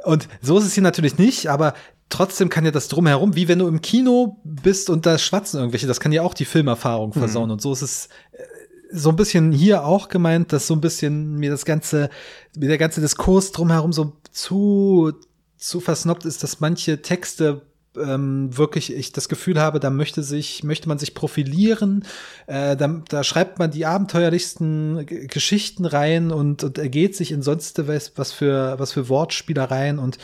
[0.05, 1.75] Und so ist es hier natürlich nicht, aber
[2.09, 5.87] trotzdem kann ja das drumherum, wie wenn du im Kino bist und da schwatzen irgendwelche,
[5.87, 7.19] das kann ja auch die Filmerfahrung mhm.
[7.19, 7.47] versauen.
[7.47, 7.53] Mhm.
[7.53, 8.43] Und so ist es äh,
[8.91, 12.11] so ein bisschen hier auch gemeint, dass so ein bisschen mir das ganze,
[12.57, 15.13] mir der ganze Diskurs drumherum so zu,
[15.59, 17.63] zu versnobbt ist, dass manche Texte
[17.97, 22.05] ähm, wirklich ich das Gefühl habe, da möchte sich, möchte man sich profilieren,
[22.47, 27.43] äh, da, da schreibt man die abenteuerlichsten G Geschichten rein und, und ergeht sich in
[27.43, 30.19] sonst was, was für, was für Wortspielereien und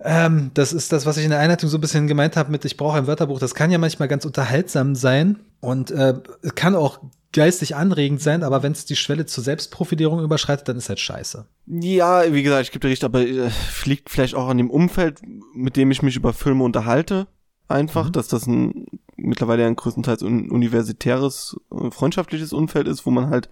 [0.00, 2.64] ähm, das ist das, was ich in der Einleitung so ein bisschen gemeint habe mit,
[2.64, 3.38] ich brauche ein Wörterbuch.
[3.38, 6.14] Das kann ja manchmal ganz unterhaltsam sein und äh,
[6.54, 7.00] kann auch
[7.34, 11.46] geistig anregend sein, aber wenn es die Schwelle zur Selbstprofilierung überschreitet, dann ist halt scheiße.
[11.66, 13.50] Ja, wie gesagt, ich gebe dir recht, aber äh,
[13.84, 15.20] liegt vielleicht auch an dem Umfeld,
[15.54, 17.26] mit dem ich mich über Filme unterhalte.
[17.68, 18.12] Einfach, mhm.
[18.12, 23.48] dass das ein mittlerweile ein größtenteils un universitäres, äh, freundschaftliches Umfeld ist, wo man halt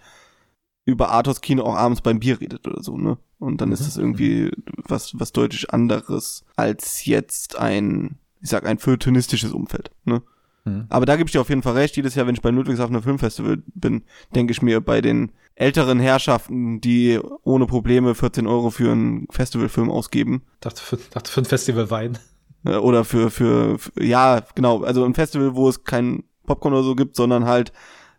[0.85, 3.19] über Arthurs Kino auch abends beim Bier redet oder so, ne?
[3.39, 3.75] Und dann mhm.
[3.75, 9.91] ist das irgendwie was, was deutlich anderes als jetzt ein, ich sag, ein feuilletonistisches Umfeld,
[10.05, 10.23] ne?
[10.65, 10.87] Mhm.
[10.89, 11.97] Aber da gebe ich dir auf jeden Fall recht.
[11.97, 14.05] Jedes Jahr, wenn ich bei Ludwigshafener Filmfestival bin,
[14.35, 19.91] denke ich mir bei den älteren Herrschaften, die ohne Probleme 14 Euro für einen Festivalfilm
[19.91, 20.43] ausgeben.
[20.61, 22.19] Dachte für, dachte für ein Festival Wein.
[22.65, 26.85] Äh, oder für, für, für, ja, genau, also ein Festival, wo es kein Popcorn oder
[26.85, 27.73] so gibt, sondern halt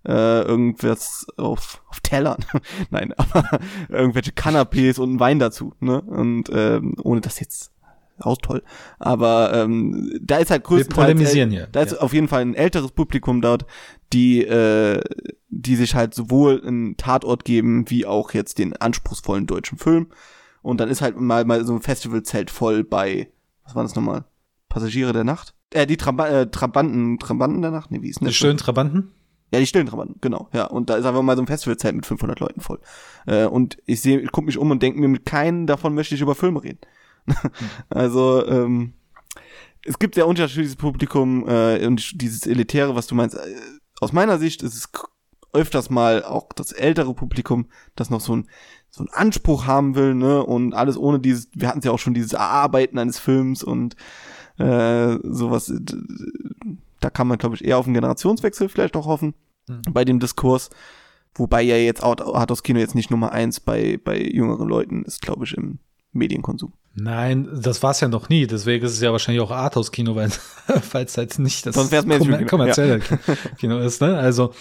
[0.05, 2.43] äh, irgendwas auf, auf Tellern.
[2.89, 6.01] Nein, aber irgendwelche Canapés und einen Wein dazu, ne?
[6.01, 7.72] Und ähm, ohne das jetzt
[8.19, 8.63] auch toll.
[8.99, 11.67] Aber ähm, da ist halt größtenteils polemisieren hier.
[11.71, 11.99] da ist ja.
[11.99, 13.65] auf jeden Fall ein älteres Publikum dort,
[14.11, 15.01] die äh,
[15.49, 20.07] die sich halt sowohl einen Tatort geben wie auch jetzt den anspruchsvollen deutschen Film.
[20.61, 23.29] Und dann ist halt mal mal so ein Festivalzelt voll bei
[23.63, 24.25] was war das nochmal?
[24.69, 25.53] Passagiere der Nacht?
[25.71, 27.91] Äh, die Trab äh, Trabanten, Trabanten der Nacht?
[27.91, 28.33] Nee, wie ist denn das?
[28.33, 29.11] Die schönen Trabanten?
[29.53, 30.49] Ja, die stillen Trabanten, genau.
[30.51, 32.79] Ja, und da ist einfach mal so ein Festivalzelt mit 500 Leuten voll.
[33.27, 36.15] Äh, und ich sehe, ich gucke mich um und denke mir, mit keinem davon möchte
[36.15, 36.79] ich über Filme reden.
[37.89, 38.93] also, ähm,
[39.85, 43.35] es gibt sehr unterschiedliches Publikum äh, und dieses Elitäre, was du meinst.
[43.35, 43.55] Äh,
[43.99, 44.89] aus meiner Sicht ist es
[45.53, 48.47] öfters mal auch das ältere Publikum, das noch so ein
[48.93, 52.13] so einen Anspruch haben will, ne, und alles ohne dieses, wir hatten ja auch schon
[52.13, 53.95] dieses Erarbeiten eines Films und
[54.59, 55.73] äh, sowas,
[56.99, 59.33] da kann man, glaube ich, eher auf einen Generationswechsel vielleicht auch hoffen
[59.67, 59.81] mhm.
[59.91, 60.69] bei dem Diskurs.
[61.33, 65.45] Wobei ja jetzt Arthouse Kino jetzt nicht Nummer eins bei, bei jüngeren Leuten ist, glaube
[65.45, 65.79] ich, im
[66.11, 66.73] Medienkonsum.
[66.95, 68.45] Nein, das war es ja noch nie.
[68.45, 70.29] Deswegen ist es ja wahrscheinlich auch Arthouse Kino, weil
[70.93, 73.35] es halt nicht das kommer kommerzielle ja.
[73.57, 74.01] Kino ist.
[74.01, 74.17] Ne?
[74.17, 74.53] Also,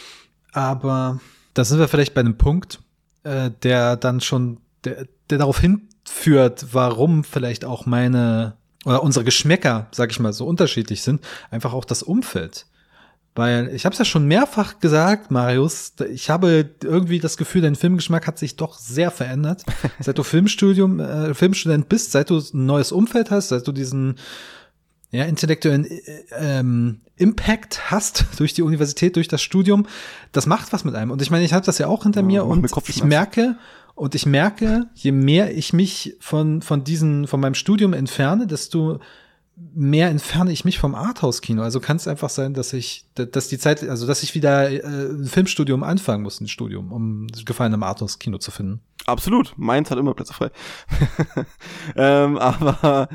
[0.53, 1.21] aber
[1.55, 2.81] da sind wir vielleicht bei einem Punkt,
[3.25, 9.87] äh, der dann schon, der, der darauf hinführt, warum vielleicht auch meine oder unsere Geschmäcker,
[9.93, 11.21] sag ich mal, so unterschiedlich sind,
[11.51, 12.67] einfach auch das Umfeld.
[13.35, 17.77] Weil ich habe es ja schon mehrfach gesagt, Marius, ich habe irgendwie das Gefühl, dein
[17.77, 19.65] Filmgeschmack hat sich doch sehr verändert.
[20.01, 24.17] seit du Filmstudium, äh, Filmstudent bist, seit du ein neues Umfeld hast, seit du diesen
[25.13, 26.01] ja, intellektuellen äh,
[26.37, 29.87] ähm, Impact hast durch die Universität, durch das Studium,
[30.33, 31.11] das macht was mit einem.
[31.11, 33.57] Und ich meine, ich habe das ja auch hinter ja, mir und ich merke,
[33.95, 39.01] und ich merke, je mehr ich mich von, von diesen, von meinem Studium entferne, desto
[39.57, 41.63] mehr entferne ich mich vom Arthouse-Kino.
[41.63, 44.81] Also kann es einfach sein, dass ich, dass die Zeit, also dass ich wieder äh,
[44.83, 48.81] ein Filmstudium anfangen muss, ein Studium, um Gefallen im Arthouse-Kino zu finden.
[49.07, 49.55] Absolut.
[49.57, 50.51] Meins hat immer Plätze frei.
[51.97, 53.09] ähm, aber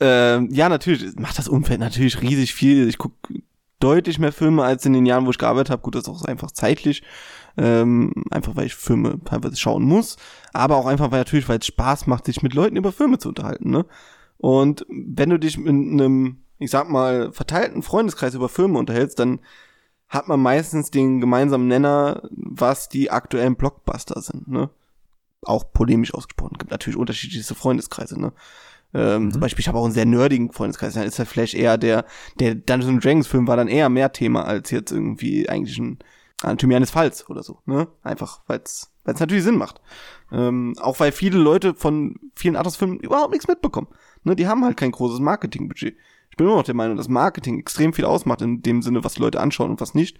[0.00, 2.88] ähm, ja, natürlich macht das Umfeld natürlich riesig viel.
[2.88, 3.16] Ich gucke
[3.80, 5.82] deutlich mehr Filme als in den Jahren, wo ich gearbeitet habe.
[5.82, 7.02] Gut, das ist auch einfach zeitlich.
[7.56, 10.16] Ähm, einfach weil ich Filme teilweise schauen muss.
[10.52, 13.28] Aber auch einfach, weil natürlich, weil es Spaß macht, sich mit Leuten über Filme zu
[13.28, 13.70] unterhalten.
[13.70, 13.84] Ne?
[14.44, 19.40] Und wenn du dich in einem, ich sag mal, verteilten Freundeskreis über Filme unterhältst, dann
[20.06, 24.68] hat man meistens den gemeinsamen Nenner, was die aktuellen Blockbuster sind, ne?
[25.44, 26.58] Auch polemisch ausgesprochen.
[26.58, 28.34] Gibt natürlich unterschiedlichste Freundeskreise, ne?
[28.92, 29.30] Ähm, mhm.
[29.32, 30.92] Zum Beispiel, ich habe auch einen sehr nerdigen Freundeskreis.
[30.92, 32.04] Dann ist der Flash eher der,
[32.38, 36.00] der Dungeons Dragons Film war dann eher mehr Thema als jetzt irgendwie eigentlich ein
[36.42, 37.88] Anatomie eines Falls oder so, ne?
[38.02, 39.80] Einfach, weil es natürlich Sinn macht.
[40.30, 43.88] Ähm, auch weil viele Leute von vielen Arthouse-Filmen überhaupt nichts mitbekommen.
[44.24, 45.96] Ne, die haben halt kein großes Marketingbudget.
[46.30, 49.18] Ich bin immer noch der Meinung, dass Marketing extrem viel ausmacht in dem Sinne, was
[49.18, 50.18] Leute anschauen und was nicht.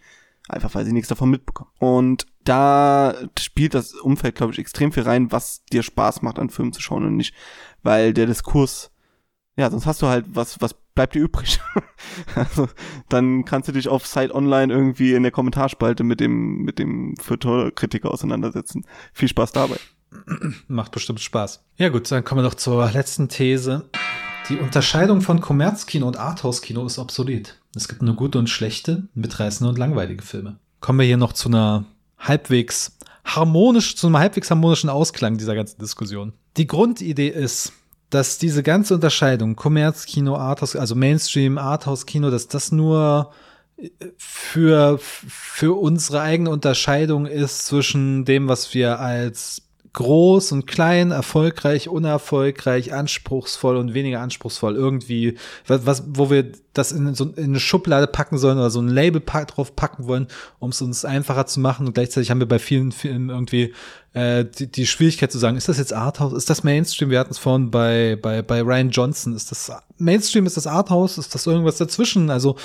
[0.48, 1.70] Einfach weil sie nichts davon mitbekommen.
[1.78, 6.50] Und da spielt das Umfeld, glaube ich, extrem viel rein, was dir Spaß macht, an
[6.50, 7.34] Filmen zu schauen und nicht,
[7.82, 8.90] weil der Diskurs,
[9.56, 11.60] ja, sonst hast du halt, was, was bleibt dir übrig?
[12.34, 12.68] also,
[13.08, 17.14] dann kannst du dich auf Site Online irgendwie in der Kommentarspalte mit dem, mit dem
[17.16, 18.84] Feuilleton-Kritiker auseinandersetzen.
[19.14, 19.76] Viel Spaß dabei.
[20.68, 21.64] Macht bestimmt Spaß.
[21.76, 23.84] Ja gut, dann kommen wir noch zur letzten These.
[24.48, 27.58] Die Unterscheidung von Kommerzkino und Arthouse-Kino ist obsolet.
[27.74, 30.58] Es gibt nur gute und schlechte, mitreißende und langweilige Filme.
[30.80, 31.84] Kommen wir hier noch zu einer
[32.18, 36.34] halbwegs harmonisch, zu einem halbwegs harmonischen Ausklang dieser ganzen Diskussion.
[36.56, 37.72] Die Grundidee ist,
[38.10, 43.32] dass diese ganze Unterscheidung Kommerzkino, Arthouse, also Mainstream, Arthouse-Kino, dass das nur
[44.16, 49.62] für, für unsere eigene Unterscheidung ist zwischen dem, was wir als
[49.94, 54.74] groß und klein, erfolgreich, unerfolgreich, anspruchsvoll und weniger anspruchsvoll.
[54.74, 58.80] Irgendwie, was, was wo wir das in, so in eine Schublade packen sollen oder so
[58.80, 60.26] ein Label pack, drauf packen wollen,
[60.58, 61.86] um es uns einfacher zu machen.
[61.86, 63.72] Und gleichzeitig haben wir bei vielen Filmen irgendwie
[64.14, 67.10] äh, die, die Schwierigkeit zu sagen, ist das jetzt Arthouse, ist das Mainstream?
[67.10, 69.34] Wir hatten es vorhin bei, bei, bei Ryan Johnson.
[69.34, 72.30] Ist das Mainstream, ist das Arthouse, ist das irgendwas dazwischen?
[72.30, 72.56] Also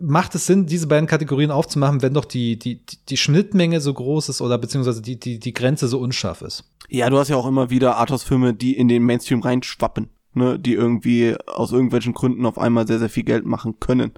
[0.00, 4.28] macht es Sinn, diese beiden Kategorien aufzumachen, wenn doch die, die, die Schnittmenge so groß
[4.28, 6.64] ist oder beziehungsweise die, die, die Grenze so unscharf ist?
[6.88, 10.74] Ja, du hast ja auch immer wieder Arthouse-Filme, die in den Mainstream reinschwappen, ne, die
[10.74, 14.12] irgendwie aus irgendwelchen Gründen auf einmal sehr, sehr viel Geld machen können.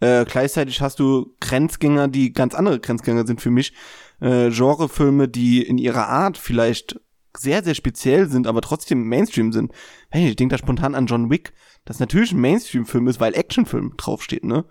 [0.00, 3.72] Äh, gleichzeitig hast du Grenzgänger, die ganz andere Grenzgänger sind für mich.
[4.20, 7.00] Äh, Genrefilme, die in ihrer Art vielleicht
[7.36, 9.72] sehr, sehr speziell sind, aber trotzdem Mainstream sind.
[10.10, 11.52] Hey, ich denke da spontan an John Wick,
[11.84, 14.64] das natürlich ein Mainstream-Film ist, weil Actionfilm draufsteht, ne?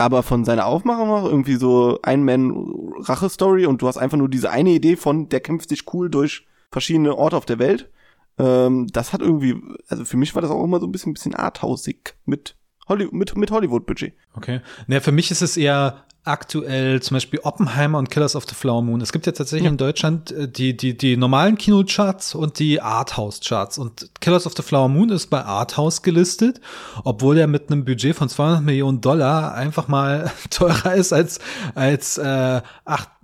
[0.00, 4.70] Aber von seiner Aufmachung noch irgendwie so Ein-Man-Rache-Story und du hast einfach nur diese eine
[4.70, 7.90] Idee von, der kämpft sich cool durch verschiedene Orte auf der Welt.
[8.38, 11.34] Ähm, das hat irgendwie, also für mich war das auch immer so ein bisschen, bisschen
[11.34, 12.56] arthausig mit,
[12.88, 14.14] Holly mit, mit Hollywood-Budget.
[14.32, 14.62] Okay.
[14.86, 18.82] Naja, für mich ist es eher aktuell zum Beispiel Oppenheimer und Killers of the Flower
[18.82, 19.00] Moon.
[19.00, 19.70] Es gibt ja tatsächlich ja.
[19.70, 23.78] in Deutschland äh, die, die, die normalen Kinocharts und die Arthouse-Charts.
[23.78, 26.60] Und Killers of the Flower Moon ist bei Arthouse gelistet,
[27.04, 31.38] obwohl er mit einem Budget von 200 Millionen Dollar einfach mal teurer ist als,
[31.74, 32.60] als äh,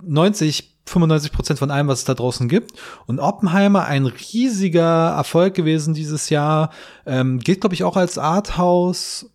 [0.01, 2.71] 90 95 Prozent von allem, was es da draußen gibt.
[3.05, 6.71] Und Oppenheimer, ein riesiger Erfolg gewesen dieses Jahr,
[7.05, 9.29] ähm, geht, glaube ich, auch als Arthouse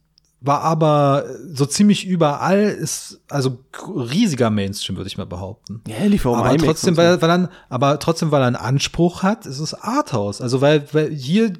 [0.44, 3.58] war aber so ziemlich überall, ist also
[3.96, 5.80] riesiger Mainstream, würde ich mal behaupten.
[5.86, 9.46] Ja, lief auch aber trotzdem, weil, weil er, aber trotzdem, weil er einen Anspruch hat,
[9.46, 10.40] ist es Arthouse.
[10.40, 11.52] Also weil, weil hier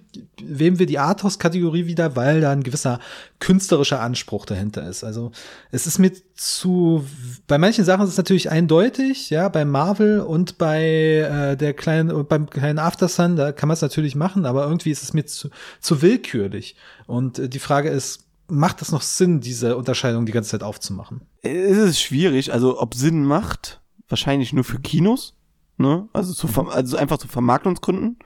[0.43, 2.99] wählen wir die Arthouse-Kategorie wieder, weil da ein gewisser
[3.39, 5.05] künstlerischer Anspruch dahinter ist.
[5.05, 5.31] Also
[5.71, 7.05] es ist mir zu,
[7.47, 12.27] bei manchen Sachen ist es natürlich eindeutig, ja, bei Marvel und bei äh, der kleinen,
[12.27, 15.51] beim kleinen Aftersun, da kann man es natürlich machen, aber irgendwie ist es mir zu,
[15.81, 16.75] zu willkürlich.
[17.07, 21.23] Und äh, die Frage ist, macht es noch Sinn, diese Unterscheidung die ganze Zeit aufzumachen?
[21.43, 25.35] Es ist schwierig, also ob Sinn macht, wahrscheinlich nur für Kinos,
[25.79, 26.09] ne?
[26.13, 28.19] Also, zu, also einfach zu Vermarktungsgründen.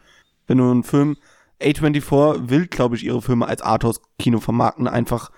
[0.46, 1.16] Wenn du einen Film,
[1.60, 5.30] A24 will, glaube ich, ihre Filme als Arthouse-Kino vermarkten, einfach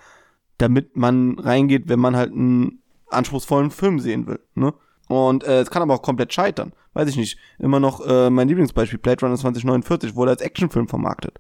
[0.57, 4.75] damit man reingeht, wenn man halt einen anspruchsvollen Film sehen will, ne?
[5.09, 6.73] Und äh, es kann aber auch komplett scheitern.
[6.93, 7.39] Weiß ich nicht.
[7.59, 11.39] Immer noch äh, mein Lieblingsbeispiel, Blade Runner 2049, wurde als Actionfilm vermarktet.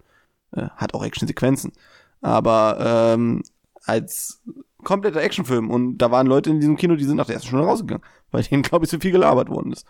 [0.52, 1.72] Äh, hat auch Actionsequenzen
[2.20, 2.78] aber
[3.14, 3.42] ähm,
[3.84, 4.42] als
[4.84, 5.70] kompletter Actionfilm.
[5.70, 8.42] Und da waren Leute in diesem Kino, die sind nach der ersten Stunde rausgegangen, weil
[8.42, 9.86] denen, glaube ich, zu viel gelabert worden ist.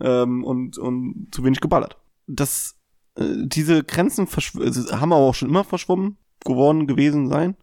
[0.00, 1.96] Ähm, und, und zu wenig geballert.
[2.26, 2.76] Das,
[3.16, 7.56] äh, diese Grenzen haben aber auch schon immer verschwommen geworden gewesen sein.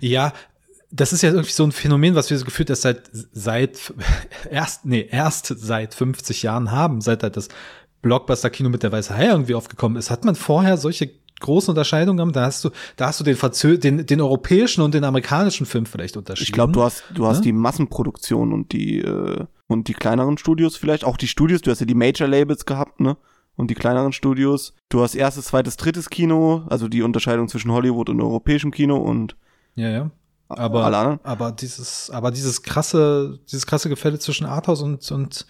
[0.00, 0.32] Ja,
[0.90, 3.94] das ist ja irgendwie so ein Phänomen, was wir so gefühlt erst seit, seit,
[4.50, 7.48] erst, nee, erst seit 50 Jahren haben, seit halt das
[8.02, 10.10] Blockbuster-Kino mit der Weiße Hai irgendwie aufgekommen ist.
[10.10, 11.10] Hat man vorher solche
[11.40, 12.32] großen Unterscheidungen haben.
[12.32, 15.86] Da hast du, da hast du den, Franzö den, den europäischen und den amerikanischen Film
[15.86, 16.46] vielleicht unterschieden.
[16.46, 17.42] Ich glaube, du hast, du hast ja?
[17.44, 21.60] die Massenproduktion und die äh, und die kleineren Studios vielleicht, auch die Studios.
[21.60, 23.16] Du hast ja die Major Labels gehabt, ne?
[23.54, 24.72] Und die kleineren Studios.
[24.88, 29.36] Du hast erstes, zweites, drittes Kino, also die Unterscheidung zwischen Hollywood und europäischem Kino und
[29.74, 30.10] ja, ja.
[30.50, 35.46] Aber, aber dieses, aber dieses krasse, dieses krasse Gefälle zwischen Arthouse und, und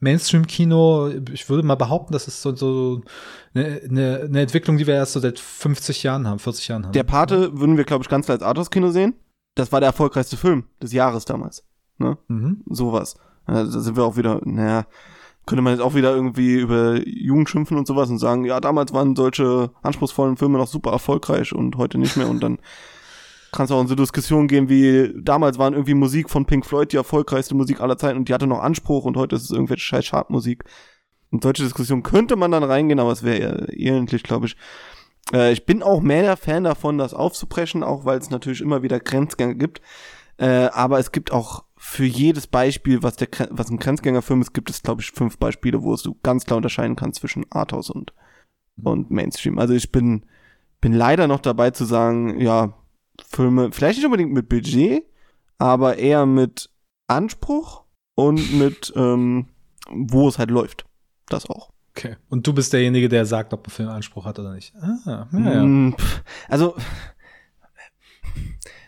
[0.00, 3.00] Mainstream-Kino, ich würde mal behaupten, das ist so, so
[3.54, 6.92] eine, eine, eine Entwicklung, die wir erst so seit 50 Jahren haben, 40 Jahren haben.
[6.92, 9.14] Der Pate würden wir, glaube ich, ganz klar als Arthouse-Kino sehen.
[9.54, 11.64] Das war der erfolgreichste Film des Jahres damals.
[11.98, 12.18] Ne?
[12.28, 12.62] Mhm.
[12.66, 13.16] Sowas.
[13.46, 14.86] Da sind wir auch wieder, naja,
[15.46, 18.92] könnte man jetzt auch wieder irgendwie über Jugend schimpfen und sowas und sagen, ja, damals
[18.92, 22.58] waren solche anspruchsvollen Filme noch super erfolgreich und heute nicht mehr und dann
[23.52, 26.92] kannst du auch in so Diskussionen gehen wie damals waren irgendwie Musik von Pink Floyd
[26.92, 29.84] die erfolgreichste Musik aller Zeiten und die hatte noch Anspruch und heute ist es irgendwelche
[29.84, 30.64] scheiß Chartmusik.
[31.30, 34.56] In solche Diskussionen könnte man dann reingehen, aber es wäre elendlich, glaube ich.
[35.32, 39.00] Äh, ich bin auch mehr Fan davon, das aufzubrechen, auch weil es natürlich immer wieder
[39.00, 39.80] Grenzgänge gibt.
[40.36, 44.70] Äh, aber es gibt auch für jedes Beispiel, was der was ein Grenzgängerfilm ist, gibt
[44.70, 48.12] es, glaube ich, fünf Beispiele, wo du ganz klar unterscheiden kannst zwischen Arthouse und,
[48.82, 49.58] und Mainstream.
[49.58, 50.24] Also ich bin,
[50.80, 52.74] bin leider noch dabei zu sagen, ja,
[53.28, 55.04] Filme, vielleicht nicht unbedingt mit Budget,
[55.58, 56.70] aber eher mit
[57.06, 57.84] Anspruch
[58.14, 59.46] und mit, ähm,
[59.90, 60.84] wo es halt läuft.
[61.28, 61.70] Das auch.
[61.94, 62.16] Okay.
[62.28, 64.74] Und du bist derjenige, der sagt, ob ein Film Anspruch hat oder nicht.
[64.76, 65.62] Ah, ja, ja.
[65.62, 65.94] Mm,
[66.48, 66.74] also,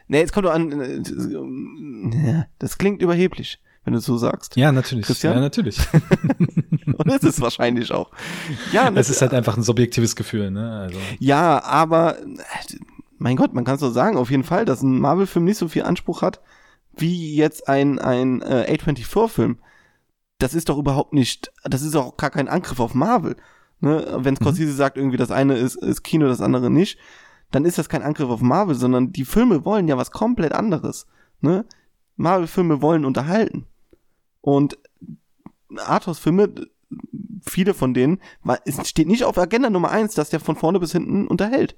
[0.09, 4.57] ne, jetzt kommt doch an, äh, das klingt überheblich, wenn du so sagst.
[4.57, 5.05] Ja, natürlich.
[5.05, 5.35] Christian?
[5.35, 5.79] Ja, natürlich.
[6.97, 8.11] Und es ist wahrscheinlich auch.
[8.73, 10.81] Ja, es ist halt einfach ein subjektives Gefühl, ne?
[10.81, 10.99] Also.
[11.19, 12.17] Ja, aber
[13.25, 15.85] mein Gott, man kann so sagen, auf jeden Fall, dass ein Marvel-Film nicht so viel
[15.85, 16.43] Anspruch hat,
[16.93, 19.61] wie jetzt ein, ein äh, A24-Film.
[20.37, 23.37] Das ist doch überhaupt nicht, das ist auch gar kein Angriff auf Marvel.
[23.81, 24.19] Ne?
[24.19, 24.77] Wenn Scorsese mhm.
[24.77, 26.99] sagt, irgendwie das eine ist, ist Kino, das andere nicht,
[27.51, 31.07] dann ist das kein Angriff auf Marvel, sondern die Filme wollen ja was komplett anderes.
[31.41, 31.65] Ne?
[32.17, 33.67] Marvel-Filme wollen unterhalten.
[34.43, 34.77] Und
[35.75, 36.53] Arthouse-Filme,
[37.41, 38.21] viele von denen,
[38.67, 41.75] es steht nicht auf Agenda Nummer eins, dass der von vorne bis hinten unterhält.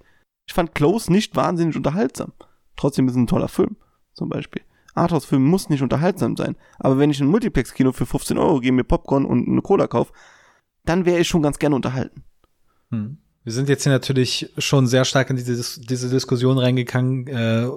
[0.46, 2.32] Ich fand Close nicht wahnsinnig unterhaltsam.
[2.76, 3.76] Trotzdem ist es ein toller Film,
[4.14, 4.62] zum Beispiel.
[4.94, 6.56] Arthouse-Film muss nicht unterhaltsam sein.
[6.78, 10.12] Aber wenn ich ein Multiplex-Kino für 15 Euro gehe, mir Popcorn und eine Cola kaufe,
[10.84, 12.24] dann wäre ich schon ganz gerne unterhalten.
[12.90, 13.18] Hm.
[13.44, 17.26] Wir sind jetzt hier natürlich schon sehr stark in diese, diese Diskussion reingegangen.
[17.26, 17.68] Äh,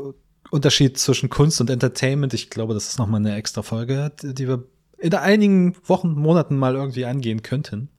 [0.51, 2.33] Unterschied zwischen Kunst und Entertainment.
[2.33, 4.63] Ich glaube, das ist nochmal eine extra Folge, die wir
[4.97, 7.89] in einigen Wochen, Monaten mal irgendwie angehen könnten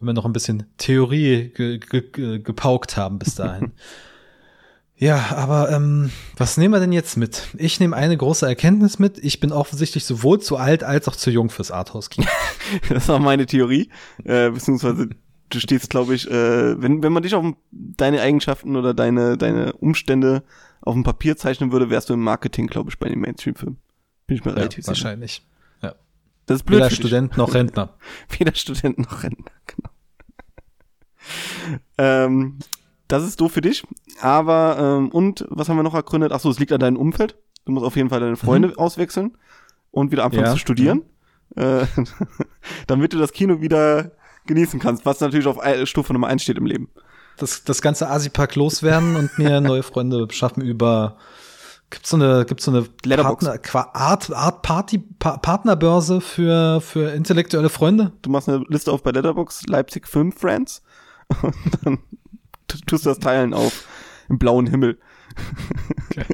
[0.00, 3.72] wenn wir noch ein bisschen Theorie ge ge gepaukt haben bis dahin.
[4.96, 7.48] ja, aber ähm, was nehmen wir denn jetzt mit?
[7.58, 9.18] Ich nehme eine große Erkenntnis mit.
[9.18, 12.26] Ich bin offensichtlich sowohl zu alt als auch zu jung fürs Arthouse-Kino.
[12.88, 13.90] das war meine Theorie,
[14.24, 15.10] äh, beziehungsweise
[15.50, 19.74] du stehst, glaube ich, äh, wenn, wenn man dich auf deine Eigenschaften oder deine, deine
[19.74, 20.42] Umstände
[20.80, 23.76] auf dem Papier zeichnen würde, wärst du im Marketing, glaube ich, bei den Mainstream-Filmen.
[24.26, 25.04] Bin ich mir relativ ja, sicher.
[25.04, 25.42] Wahrscheinlich.
[26.50, 26.80] Das ist blöd.
[26.80, 27.94] Weder Student noch Rentner.
[28.38, 29.52] Weder Student noch Rentner.
[31.98, 32.58] Ähm,
[33.08, 33.84] das ist doof für dich.
[34.20, 36.32] Aber, ähm, und was haben wir noch ergründet?
[36.32, 37.36] Achso, es liegt an deinem Umfeld.
[37.64, 38.78] Du musst auf jeden Fall deine Freunde mhm.
[38.78, 39.36] auswechseln
[39.90, 40.52] und wieder anfangen ja.
[40.52, 41.02] zu studieren.
[41.56, 41.86] Äh,
[42.86, 44.12] damit du das Kino wieder
[44.46, 46.88] genießen kannst, was natürlich auf Stufe Nummer eins steht im Leben.
[47.36, 51.16] Das, das ganze Asipack loswerden und mir neue Freunde beschaffen über
[51.90, 53.58] Gibt's so eine, gibt's so eine Partner,
[53.94, 58.12] Art, Art Party, pa Partnerbörse für, für intellektuelle Freunde?
[58.22, 60.82] Du machst eine Liste auf bei Letterbox Leipzig Film Friends
[61.42, 61.98] und dann
[62.68, 63.88] tust du das Teilen auf
[64.28, 64.98] im blauen Himmel.
[66.10, 66.24] Okay.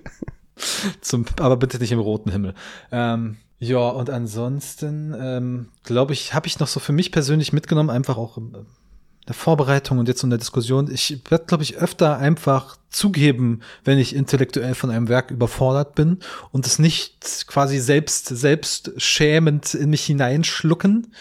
[1.00, 2.54] Zum, aber bitte nicht im roten Himmel.
[2.90, 7.90] Ähm, ja, und ansonsten, ähm, glaube ich, habe ich noch so für mich persönlich mitgenommen,
[7.90, 8.38] einfach auch
[9.26, 13.98] der Vorbereitung und jetzt in der Diskussion, ich werde, glaube ich, öfter einfach zugeben, wenn
[13.98, 16.20] ich intellektuell von einem Werk überfordert bin
[16.52, 21.12] und es nicht quasi selbst, selbst schämend in mich hineinschlucken.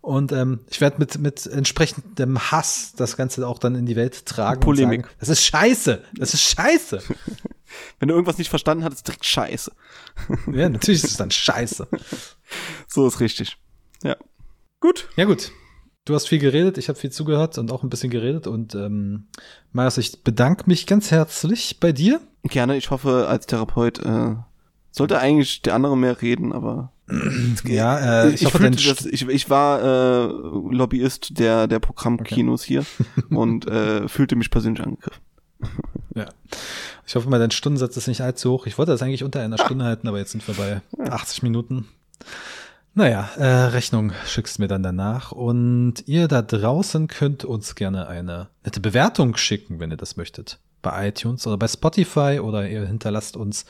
[0.00, 4.26] Und ähm, ich werde mit, mit entsprechendem Hass das Ganze auch dann in die Welt
[4.26, 4.60] tragen.
[4.60, 5.02] Polemik.
[5.02, 6.02] Sagen, das ist scheiße.
[6.16, 7.02] Das ist scheiße.
[7.98, 9.72] wenn du irgendwas nicht verstanden hast, ist direkt scheiße.
[10.52, 11.88] ja, natürlich ist es dann scheiße.
[12.86, 13.56] So ist richtig.
[14.04, 14.16] Ja.
[14.78, 15.08] Gut.
[15.16, 15.50] Ja, gut.
[16.04, 18.46] Du hast viel geredet, ich habe viel zugehört und auch ein bisschen geredet.
[18.46, 19.24] Und ähm,
[19.72, 22.20] Marius, ich bedanke mich ganz herzlich bei dir.
[22.42, 24.34] Gerne, ich hoffe, als Therapeut äh,
[24.90, 26.92] sollte eigentlich der andere mehr reden, aber
[27.64, 30.24] ja, äh, ich, ich, hoffe, fühlte, dass, ich, ich war äh,
[30.70, 32.82] Lobbyist der der Programmkinos okay.
[32.82, 32.86] hier
[33.36, 35.22] und äh, fühlte mich persönlich angegriffen.
[36.14, 36.26] ja.
[37.06, 38.66] Ich hoffe mal, dein Stundensatz ist nicht allzu hoch.
[38.66, 41.88] Ich wollte das eigentlich unter einer Stunde halten, aber jetzt sind wir bei 80 Minuten.
[42.96, 45.32] Naja, äh, Rechnung schickst mir dann danach.
[45.32, 50.60] Und ihr da draußen könnt uns gerne eine nette Bewertung schicken, wenn ihr das möchtet.
[50.80, 53.64] Bei iTunes oder bei Spotify oder ihr hinterlasst uns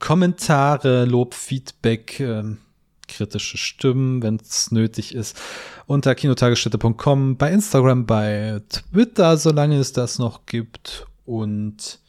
[0.00, 2.58] Kommentare, Lob, Feedback, ähm,
[3.06, 5.40] kritische Stimmen, wenn es nötig ist,
[5.86, 11.06] unter kinotagesstätte.com, bei Instagram, bei Twitter, solange es das noch gibt.
[11.24, 12.00] Und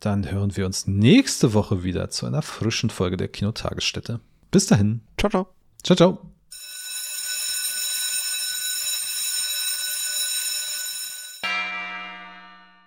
[0.00, 4.20] dann hören wir uns nächste Woche wieder zu einer frischen Folge der Kinotagesstätte.
[4.50, 5.00] Bis dahin.
[5.16, 5.63] Ciao, ciao.
[5.84, 6.33] Ciao, ciao.